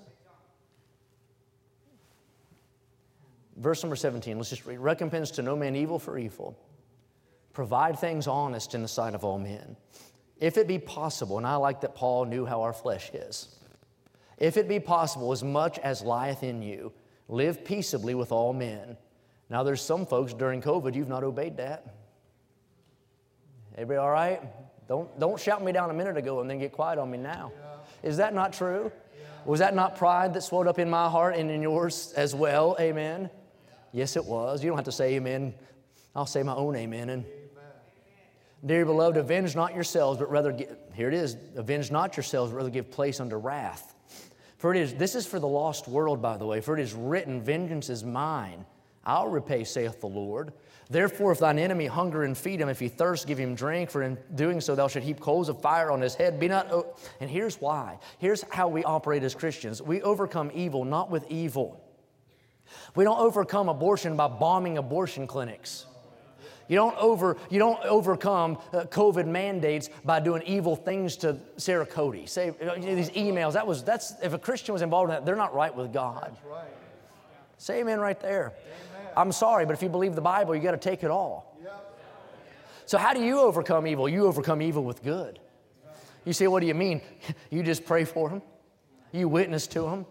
Verse 3.57 3.83
number 3.83 3.97
17, 3.97 4.37
let's 4.37 4.51
just 4.51 4.67
read. 4.67 4.79
Recompense 4.79 5.31
to 5.33 5.43
no 5.43 5.55
man 5.55 5.77
evil 5.77 5.99
for 5.99 6.19
evil. 6.19 6.59
Provide 7.53 7.99
things 7.99 8.27
honest 8.27 8.75
in 8.75 8.83
the 8.83 8.89
sight 8.89 9.15
of 9.15 9.25
all 9.25 9.39
men. 9.39 9.77
If 10.41 10.57
it 10.57 10.67
be 10.67 10.79
possible, 10.79 11.39
and 11.39 11.47
I 11.47 11.57
like 11.57 11.83
that 11.83 11.95
Paul 11.95 12.25
knew 12.25 12.45
how 12.47 12.63
our 12.63 12.73
flesh 12.73 13.11
is. 13.13 13.55
If 14.39 14.57
it 14.57 14.69
be 14.69 14.81
possible, 14.81 15.31
as 15.33 15.45
much 15.45 15.79
as 15.79 16.03
lieth 16.03 16.43
in 16.43 16.63
you, 16.63 16.93
Live 17.33 17.65
peaceably 17.65 18.15
with 18.15 18.31
all 18.31 18.53
men. 18.53 18.97
Now, 19.49 19.63
there's 19.63 19.81
some 19.81 20.05
folks 20.05 20.35
during 20.35 20.61
COVID, 20.61 20.95
you've 20.95 21.09
not 21.09 21.25
obeyed 21.25 21.57
that. 21.57 21.95
Everybody 23.75 23.99
all 23.99 24.11
right? 24.11 24.43
Don't, 24.87 25.19
don't 25.19 25.41
shout 25.41 25.65
me 25.65 25.73
down 25.73 25.89
a 25.89 25.95
minute 25.95 26.19
ago 26.19 26.41
and 26.41 26.51
then 26.51 26.59
get 26.59 26.73
quiet 26.73 26.99
on 26.99 27.11
me 27.11 27.17
now. 27.17 27.51
Yeah. 27.55 28.09
Is 28.11 28.19
that 28.19 28.35
not 28.35 28.53
true? 28.53 28.93
Was 29.45 29.61
that 29.61 29.75
not 29.75 29.97
pride 29.97 30.35
that 30.35 30.43
swelled 30.43 30.69
up 30.69 30.79
in 30.79 30.89
my 30.89 31.09
heart 31.09 31.37
and 31.37 31.51
in 31.51 31.63
yours 31.63 32.13
as 32.17 32.35
well? 32.35 32.77
Amen. 32.81 33.31
Yes, 33.93 34.17
it 34.17 34.25
was. 34.25 34.63
You 34.63 34.71
don't 34.71 34.79
have 34.79 34.85
to 34.87 34.93
say 34.93 35.15
amen. 35.15 35.55
I'll 36.15 36.27
say 36.27 36.43
my 36.43 36.55
own 36.55 36.77
amen. 36.77 37.11
And 37.11 37.25
Dear 38.65 38.87
beloved, 38.87 39.17
avenge 39.17 39.57
not 39.57 39.75
yourselves, 39.75 40.21
but 40.21 40.31
rather, 40.31 40.53
give, 40.53 40.77
here 40.95 41.09
it 41.09 41.15
is, 41.15 41.37
avenge 41.57 41.91
not 41.91 42.17
yourselves, 42.17 42.53
but 42.53 42.59
rather 42.59 42.71
give 42.71 42.93
place 42.93 43.19
unto 43.19 43.35
wrath. 43.35 43.95
For 44.59 44.73
it 44.73 44.81
is, 44.81 44.95
this 44.95 45.17
is 45.17 45.27
for 45.27 45.41
the 45.41 45.49
lost 45.49 45.89
world, 45.89 46.23
by 46.23 46.37
the 46.37 46.47
way, 46.47 46.61
for 46.61 46.79
it 46.79 46.81
is 46.81 46.95
written, 46.95 47.43
Vengeance 47.43 47.91
is 47.91 48.05
mine. 48.05 48.65
I'll 49.05 49.27
repay, 49.27 49.65
saith 49.65 50.01
the 50.01 50.07
Lord. 50.07 50.53
Therefore, 50.91 51.33
if 51.33 51.39
thine 51.39 51.59
enemy 51.59 51.87
hunger 51.87 52.25
and 52.25 52.37
feed 52.37 52.61
him, 52.61 52.69
if 52.69 52.79
he 52.79 52.89
thirst, 52.89 53.27
give 53.27 53.39
him 53.39 53.55
drink, 53.55 53.91
for 53.91 54.03
in 54.03 54.19
doing 54.35 54.61
so 54.61 54.75
thou 54.75 54.89
shalt 54.89 55.05
heap 55.05 55.21
coals 55.21 55.49
of 55.49 55.61
fire 55.61 55.91
on 55.91 56.01
his 56.01 56.15
head. 56.15 56.39
Be 56.39 56.49
not, 56.49 56.71
o-. 56.71 56.95
and 57.21 57.31
here's 57.31 57.61
why. 57.61 57.99
Here's 58.19 58.43
how 58.51 58.69
we 58.69 58.85
operate 58.85 59.23
as 59.23 59.35
Christians 59.35 59.81
we 59.81 60.03
overcome 60.03 60.51
evil 60.55 60.85
not 60.85 61.11
with 61.11 61.31
evil. 61.31 61.83
We 62.95 63.05
don't 63.05 63.19
overcome 63.19 63.69
abortion 63.69 64.17
by 64.17 64.29
bombing 64.29 64.79
abortion 64.79 65.27
clinics. 65.27 65.87
You 66.69 66.77
don't, 66.77 66.97
over, 66.97 67.37
you 67.51 67.59
don't 67.59 67.83
overcome 67.85 68.57
uh, 68.73 68.85
COVID 68.85 69.27
mandates 69.27 69.91
by 70.05 70.21
doing 70.21 70.43
evil 70.47 70.77
things 70.77 71.17
to 71.19 71.37
Sara 71.57 71.85
Cody. 71.85 72.25
Say 72.27 72.51
these 72.79 73.11
emails. 73.11 73.55
That 73.55 73.67
was 73.67 73.83
that's 73.83 74.15
if 74.23 74.33
a 74.33 74.39
Christian 74.39 74.73
was 74.73 74.81
involved 74.81 75.11
in 75.11 75.17
that, 75.17 75.27
they're 75.27 75.37
not 75.37 75.55
right 75.55 75.75
with 75.75 75.93
God. 75.93 76.35
Right. 76.51 76.65
Say 77.59 77.81
amen 77.81 78.01
right 78.01 78.19
there. 78.21 78.53
Amen. 78.65 78.92
I'm 79.17 79.33
sorry, 79.33 79.67
but 79.67 79.73
if 79.73 79.83
you 79.83 79.89
believe 79.89 80.15
the 80.15 80.21
Bible, 80.21 80.55
you 80.55 80.63
got 80.63 80.73
to 80.73 80.77
take 80.77 81.03
it 81.03 81.11
all. 81.11 81.59
So 82.87 82.99
how 82.99 83.15
do 83.15 83.23
you 83.23 83.41
overcome 83.41 83.87
evil? 83.87 84.09
You 84.09 84.27
overcome 84.27 84.61
evil 84.61 84.85
with 84.85 85.03
good. 85.03 85.39
You 86.25 86.33
say, 86.33 86.47
what 86.47 86.61
do 86.61 86.67
you 86.67 86.75
mean? 86.75 87.01
You 87.51 87.63
just 87.63 87.85
pray 87.85 88.05
for 88.05 88.29
them. 88.29 88.43
You 89.13 89.29
witness 89.29 89.67
to 89.69 89.83
them. 89.83 90.07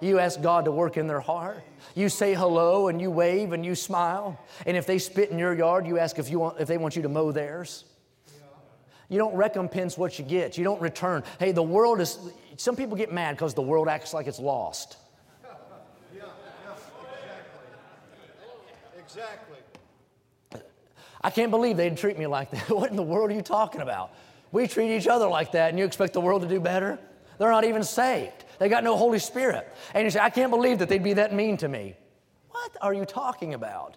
You 0.00 0.18
ask 0.18 0.40
God 0.40 0.64
to 0.66 0.72
work 0.72 0.96
in 0.96 1.06
their 1.06 1.20
heart. 1.20 1.62
You 1.94 2.08
say 2.08 2.34
hello 2.34 2.88
and 2.88 3.00
you 3.00 3.10
wave 3.10 3.52
and 3.52 3.64
you 3.64 3.74
smile. 3.74 4.38
And 4.66 4.76
if 4.76 4.86
they 4.86 4.98
spit 4.98 5.30
in 5.30 5.38
your 5.38 5.54
yard, 5.54 5.86
you 5.86 5.98
ask 5.98 6.18
if, 6.18 6.30
you 6.30 6.38
want, 6.38 6.60
if 6.60 6.68
they 6.68 6.78
want 6.78 6.96
you 6.96 7.02
to 7.02 7.08
mow 7.08 7.32
theirs. 7.32 7.84
You 9.08 9.18
don't 9.18 9.34
recompense 9.34 9.96
what 9.96 10.18
you 10.18 10.24
get. 10.24 10.58
You 10.58 10.64
don't 10.64 10.80
return. 10.80 11.22
Hey, 11.38 11.52
the 11.52 11.62
world 11.62 12.00
is, 12.00 12.18
some 12.56 12.74
people 12.76 12.96
get 12.96 13.12
mad 13.12 13.36
because 13.36 13.54
the 13.54 13.62
world 13.62 13.88
acts 13.88 14.12
like 14.12 14.26
it's 14.26 14.40
lost. 14.40 14.96
Yeah, 15.44 15.50
yeah, 16.14 16.24
exactly. 19.16 20.62
I 21.22 21.30
can't 21.30 21.50
believe 21.50 21.76
they'd 21.76 21.96
treat 21.96 22.18
me 22.18 22.26
like 22.26 22.50
that. 22.50 22.68
what 22.70 22.90
in 22.90 22.96
the 22.96 23.02
world 23.02 23.30
are 23.30 23.34
you 23.34 23.42
talking 23.42 23.80
about? 23.80 24.10
We 24.52 24.66
treat 24.66 24.94
each 24.94 25.06
other 25.06 25.26
like 25.26 25.52
that, 25.52 25.70
and 25.70 25.78
you 25.78 25.84
expect 25.84 26.12
the 26.12 26.20
world 26.20 26.42
to 26.42 26.48
do 26.48 26.60
better? 26.60 26.98
They're 27.38 27.50
not 27.50 27.64
even 27.64 27.82
saved. 27.82 28.44
They 28.58 28.68
got 28.68 28.84
no 28.84 28.96
Holy 28.96 29.18
Spirit. 29.18 29.68
And 29.92 30.04
you 30.04 30.10
say, 30.10 30.20
I 30.20 30.30
can't 30.30 30.50
believe 30.50 30.78
that 30.78 30.88
they'd 30.88 31.02
be 31.02 31.14
that 31.14 31.34
mean 31.34 31.56
to 31.58 31.68
me. 31.68 31.96
What 32.50 32.76
are 32.80 32.94
you 32.94 33.04
talking 33.04 33.54
about? 33.54 33.96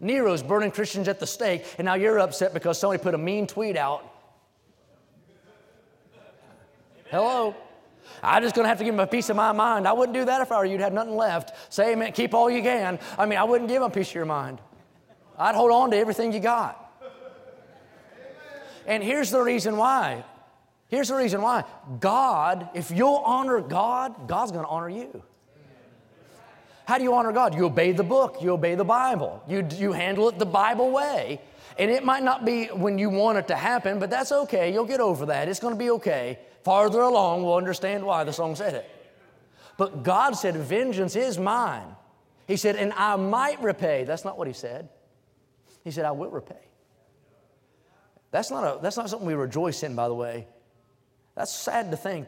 Nero's 0.00 0.42
burning 0.42 0.70
Christians 0.70 1.08
at 1.08 1.18
the 1.18 1.26
stake, 1.26 1.66
and 1.78 1.84
now 1.84 1.94
you're 1.94 2.18
upset 2.20 2.54
because 2.54 2.78
somebody 2.78 3.02
put 3.02 3.14
a 3.14 3.18
mean 3.18 3.46
tweet 3.46 3.76
out. 3.76 4.04
Hello? 7.10 7.56
I'm 8.22 8.42
just 8.42 8.54
gonna 8.54 8.68
have 8.68 8.78
to 8.78 8.84
give 8.84 8.94
him 8.94 9.00
a 9.00 9.06
piece 9.06 9.30
of 9.30 9.36
my 9.36 9.52
mind. 9.52 9.86
I 9.86 9.92
wouldn't 9.92 10.14
do 10.14 10.24
that 10.24 10.40
if 10.40 10.52
I 10.52 10.58
were 10.58 10.64
you. 10.64 10.72
You'd 10.72 10.80
have 10.80 10.92
nothing 10.92 11.16
left. 11.16 11.72
Say 11.72 11.92
amen. 11.92 12.12
Keep 12.12 12.34
all 12.34 12.50
you 12.50 12.62
can. 12.62 12.98
I 13.18 13.26
mean, 13.26 13.38
I 13.38 13.44
wouldn't 13.44 13.68
give 13.68 13.82
him 13.82 13.88
a 13.88 13.90
piece 13.90 14.08
of 14.08 14.14
your 14.14 14.26
mind. 14.26 14.60
I'd 15.38 15.54
hold 15.54 15.70
on 15.70 15.90
to 15.92 15.96
everything 15.96 16.32
you 16.32 16.40
got. 16.40 16.84
And 18.86 19.02
here's 19.02 19.30
the 19.30 19.40
reason 19.40 19.76
why 19.76 20.24
Here's 20.88 21.08
the 21.08 21.16
reason 21.16 21.42
why 21.42 21.64
God, 22.00 22.70
if 22.74 22.90
you'll 22.90 23.22
honor 23.24 23.60
God, 23.60 24.26
God's 24.26 24.52
going 24.52 24.64
to 24.64 24.70
honor 24.70 24.88
you. 24.88 25.22
How 26.86 26.96
do 26.96 27.04
you 27.04 27.14
honor 27.14 27.32
God? 27.32 27.54
You 27.54 27.66
obey 27.66 27.92
the 27.92 28.02
book, 28.02 28.38
you 28.40 28.52
obey 28.52 28.74
the 28.74 28.84
Bible, 28.84 29.42
you, 29.46 29.66
you 29.76 29.92
handle 29.92 30.30
it 30.30 30.38
the 30.38 30.46
Bible 30.46 30.90
way. 30.90 31.42
And 31.78 31.90
it 31.92 32.04
might 32.04 32.24
not 32.24 32.44
be 32.44 32.66
when 32.66 32.98
you 32.98 33.08
want 33.08 33.38
it 33.38 33.48
to 33.48 33.56
happen, 33.56 34.00
but 34.00 34.10
that's 34.10 34.32
okay. 34.32 34.72
You'll 34.72 34.84
get 34.84 35.00
over 35.00 35.26
that. 35.26 35.48
It's 35.48 35.60
going 35.60 35.74
to 35.74 35.78
be 35.78 35.90
okay. 35.92 36.40
Farther 36.64 37.00
along, 37.00 37.44
we'll 37.44 37.54
understand 37.54 38.04
why 38.04 38.24
the 38.24 38.32
song 38.32 38.56
said 38.56 38.74
it. 38.74 38.90
But 39.76 40.02
God 40.02 40.32
said, 40.32 40.56
Vengeance 40.56 41.14
is 41.14 41.38
mine. 41.38 41.94
He 42.48 42.56
said, 42.56 42.74
And 42.74 42.92
I 42.94 43.14
might 43.14 43.62
repay. 43.62 44.04
That's 44.04 44.24
not 44.24 44.36
what 44.36 44.48
He 44.48 44.52
said. 44.52 44.88
He 45.84 45.92
said, 45.92 46.04
I 46.04 46.10
will 46.10 46.30
repay. 46.30 46.56
That's 48.32 48.50
not, 48.50 48.64
a, 48.64 48.82
that's 48.82 48.96
not 48.96 49.08
something 49.08 49.26
we 49.26 49.34
rejoice 49.34 49.82
in, 49.84 49.94
by 49.94 50.08
the 50.08 50.14
way. 50.14 50.46
That's 51.34 51.52
sad 51.52 51.92
to 51.92 51.96
think. 51.96 52.26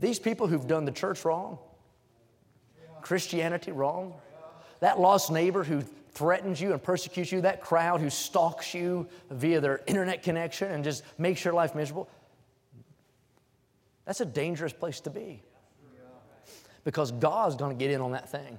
These 0.00 0.18
people 0.18 0.48
who've 0.48 0.66
done 0.66 0.84
the 0.84 0.92
church 0.92 1.24
wrong, 1.24 1.58
Christianity 3.00 3.70
wrong, 3.70 4.14
that 4.80 4.98
lost 5.00 5.30
neighbor 5.30 5.62
who 5.62 5.84
threatens 6.14 6.60
you 6.60 6.72
and 6.72 6.82
persecutes 6.82 7.32
you, 7.32 7.40
that 7.42 7.60
crowd 7.60 8.00
who 8.00 8.08
stalks 8.08 8.72
you 8.72 9.08
via 9.30 9.60
their 9.60 9.80
internet 9.86 10.22
connection 10.22 10.70
and 10.70 10.84
just 10.84 11.02
makes 11.18 11.44
your 11.44 11.52
life 11.52 11.74
miserable, 11.74 12.08
that's 14.04 14.20
a 14.20 14.24
dangerous 14.24 14.72
place 14.72 15.00
to 15.00 15.10
be. 15.10 15.42
Because 16.84 17.12
God's 17.12 17.56
going 17.56 17.76
to 17.76 17.82
get 17.82 17.90
in 17.90 18.00
on 18.00 18.12
that 18.12 18.30
thing 18.30 18.58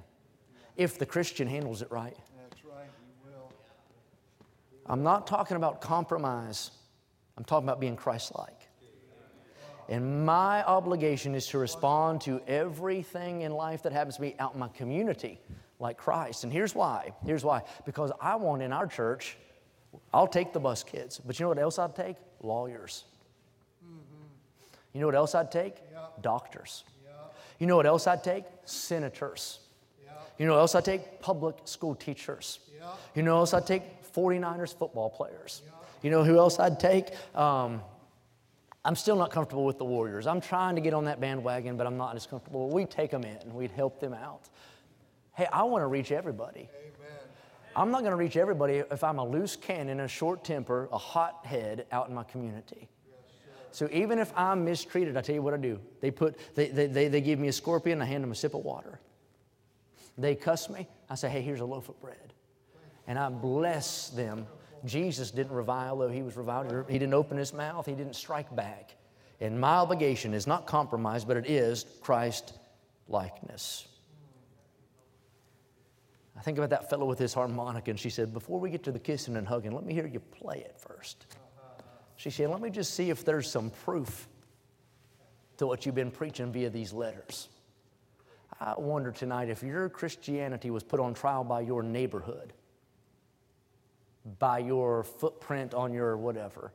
if 0.76 0.98
the 0.98 1.06
Christian 1.06 1.46
handles 1.46 1.80
it 1.80 1.90
right. 1.90 2.16
That's 2.36 2.64
right, 2.64 2.90
He 3.24 3.30
will. 3.30 3.52
I'm 4.86 5.02
not 5.02 5.26
talking 5.26 5.56
about 5.56 5.80
compromise, 5.80 6.72
I'm 7.38 7.44
talking 7.44 7.66
about 7.66 7.80
being 7.80 7.96
Christ 7.96 8.32
like. 8.36 8.52
And 9.88 10.26
my 10.26 10.64
obligation 10.64 11.36
is 11.36 11.46
to 11.48 11.58
respond 11.58 12.20
to 12.22 12.40
everything 12.48 13.42
in 13.42 13.52
life 13.52 13.84
that 13.84 13.92
happens 13.92 14.16
to 14.16 14.22
me 14.22 14.34
out 14.40 14.54
in 14.54 14.58
my 14.58 14.68
community 14.68 15.40
like 15.78 15.96
Christ. 15.96 16.44
And 16.44 16.52
here's 16.52 16.74
why. 16.74 17.12
Here's 17.24 17.44
why. 17.44 17.62
Because 17.84 18.12
I 18.20 18.36
want 18.36 18.62
in 18.62 18.72
our 18.72 18.86
church, 18.86 19.36
I'll 20.12 20.26
take 20.26 20.52
the 20.52 20.60
bus 20.60 20.82
kids, 20.82 21.20
but 21.24 21.38
you 21.38 21.44
know 21.44 21.48
what 21.48 21.58
else 21.58 21.78
I'd 21.78 21.96
take? 21.96 22.16
Lawyers. 22.42 23.04
You 24.92 25.00
know 25.00 25.06
what 25.06 25.14
else 25.14 25.34
I'd 25.34 25.52
take? 25.52 25.74
Doctors. 26.22 26.84
You 27.58 27.66
know 27.66 27.76
what 27.76 27.86
else 27.86 28.06
I'd 28.06 28.24
take? 28.24 28.44
Senators. 28.64 29.60
You 30.38 30.46
know 30.46 30.52
what 30.52 30.60
else 30.60 30.74
I'd 30.74 30.84
take? 30.84 31.20
Public 31.20 31.56
school 31.64 31.94
teachers. 31.94 32.60
You 33.14 33.22
know 33.22 33.34
what 33.34 33.40
else 33.40 33.54
I'd 33.54 33.66
take? 33.66 33.82
49ers 34.14 34.74
football 34.76 35.10
players. 35.10 35.62
You 36.02 36.10
know 36.10 36.24
who 36.24 36.38
else 36.38 36.58
I'd 36.58 36.78
take? 36.78 37.08
Um, 37.34 37.82
I'm 38.84 38.96
still 38.96 39.16
not 39.16 39.30
comfortable 39.30 39.64
with 39.64 39.78
the 39.78 39.84
Warriors. 39.84 40.26
I'm 40.26 40.40
trying 40.40 40.76
to 40.76 40.80
get 40.80 40.94
on 40.94 41.06
that 41.06 41.20
bandwagon, 41.20 41.76
but 41.76 41.86
I'm 41.86 41.96
not 41.96 42.14
as 42.14 42.26
comfortable. 42.26 42.70
We'd 42.70 42.90
take 42.90 43.10
them 43.10 43.24
in, 43.24 43.54
we'd 43.54 43.72
help 43.72 44.00
them 44.00 44.14
out. 44.14 44.48
Hey, 45.36 45.46
I 45.52 45.64
want 45.64 45.82
to 45.82 45.86
reach 45.86 46.12
everybody. 46.12 46.68
I'm 47.76 47.90
not 47.90 48.00
going 48.00 48.12
to 48.12 48.16
reach 48.16 48.38
everybody 48.38 48.82
if 48.90 49.04
I'm 49.04 49.18
a 49.18 49.24
loose 49.24 49.54
cannon, 49.54 50.00
a 50.00 50.08
short 50.08 50.42
temper, 50.42 50.88
a 50.90 50.96
hot 50.96 51.44
head 51.44 51.84
out 51.92 52.08
in 52.08 52.14
my 52.14 52.24
community. 52.24 52.88
So 53.70 53.86
even 53.92 54.18
if 54.18 54.32
I'm 54.34 54.64
mistreated, 54.64 55.14
I 55.14 55.20
tell 55.20 55.34
you 55.34 55.42
what 55.42 55.52
I 55.52 55.58
do. 55.58 55.78
They 56.00 56.10
put, 56.10 56.38
they, 56.54 56.68
they, 56.68 56.86
they, 56.86 57.08
they 57.08 57.20
give 57.20 57.38
me 57.38 57.48
a 57.48 57.52
scorpion, 57.52 58.00
I 58.00 58.06
hand 58.06 58.24
them 58.24 58.32
a 58.32 58.34
sip 58.34 58.54
of 58.54 58.64
water. 58.64 58.98
They 60.16 60.34
cuss 60.34 60.70
me, 60.70 60.88
I 61.10 61.16
say, 61.16 61.28
hey, 61.28 61.42
here's 61.42 61.60
a 61.60 61.66
loaf 61.66 61.90
of 61.90 62.00
bread. 62.00 62.32
And 63.06 63.18
I 63.18 63.28
bless 63.28 64.08
them. 64.08 64.46
Jesus 64.86 65.30
didn't 65.30 65.52
revile, 65.52 65.98
though 65.98 66.08
he 66.08 66.22
was 66.22 66.38
reviled. 66.38 66.86
He 66.88 66.98
didn't 66.98 67.12
open 67.12 67.36
his 67.36 67.52
mouth, 67.52 67.84
he 67.84 67.92
didn't 67.92 68.16
strike 68.16 68.54
back. 68.56 68.96
And 69.42 69.60
my 69.60 69.74
obligation 69.74 70.32
is 70.32 70.46
not 70.46 70.66
compromise, 70.66 71.26
but 71.26 71.36
it 71.36 71.44
is 71.46 71.84
Christ 72.00 72.54
likeness. 73.06 73.86
I 76.36 76.42
think 76.42 76.58
about 76.58 76.70
that 76.70 76.90
fellow 76.90 77.06
with 77.06 77.18
his 77.18 77.32
harmonica, 77.32 77.90
and 77.90 77.98
she 77.98 78.10
said, 78.10 78.32
Before 78.32 78.60
we 78.60 78.70
get 78.70 78.82
to 78.84 78.92
the 78.92 78.98
kissing 78.98 79.36
and 79.36 79.46
hugging, 79.46 79.72
let 79.72 79.84
me 79.84 79.94
hear 79.94 80.06
you 80.06 80.20
play 80.20 80.58
it 80.58 80.76
first. 80.78 81.26
She 82.16 82.30
said, 82.30 82.50
Let 82.50 82.60
me 82.60 82.70
just 82.70 82.94
see 82.94 83.10
if 83.10 83.24
there's 83.24 83.50
some 83.50 83.70
proof 83.70 84.28
to 85.56 85.66
what 85.66 85.86
you've 85.86 85.94
been 85.94 86.10
preaching 86.10 86.52
via 86.52 86.70
these 86.70 86.92
letters. 86.92 87.48
I 88.60 88.74
wonder 88.78 89.12
tonight 89.12 89.48
if 89.48 89.62
your 89.62 89.88
Christianity 89.88 90.70
was 90.70 90.82
put 90.82 91.00
on 91.00 91.14
trial 91.14 91.44
by 91.44 91.60
your 91.60 91.82
neighborhood, 91.82 92.52
by 94.38 94.58
your 94.58 95.02
footprint 95.02 95.74
on 95.74 95.92
your 95.92 96.16
whatever. 96.16 96.72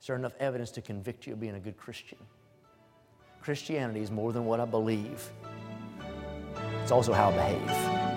Is 0.00 0.06
there 0.06 0.16
enough 0.16 0.34
evidence 0.40 0.70
to 0.72 0.80
convict 0.80 1.26
you 1.26 1.34
of 1.34 1.40
being 1.40 1.56
a 1.56 1.60
good 1.60 1.76
Christian? 1.76 2.18
Christianity 3.40 4.00
is 4.00 4.10
more 4.10 4.32
than 4.32 4.44
what 4.44 4.60
I 4.60 4.64
believe, 4.64 5.30
it's 6.82 6.92
also 6.92 7.12
how 7.12 7.30
I 7.30 7.32
behave. 7.32 8.09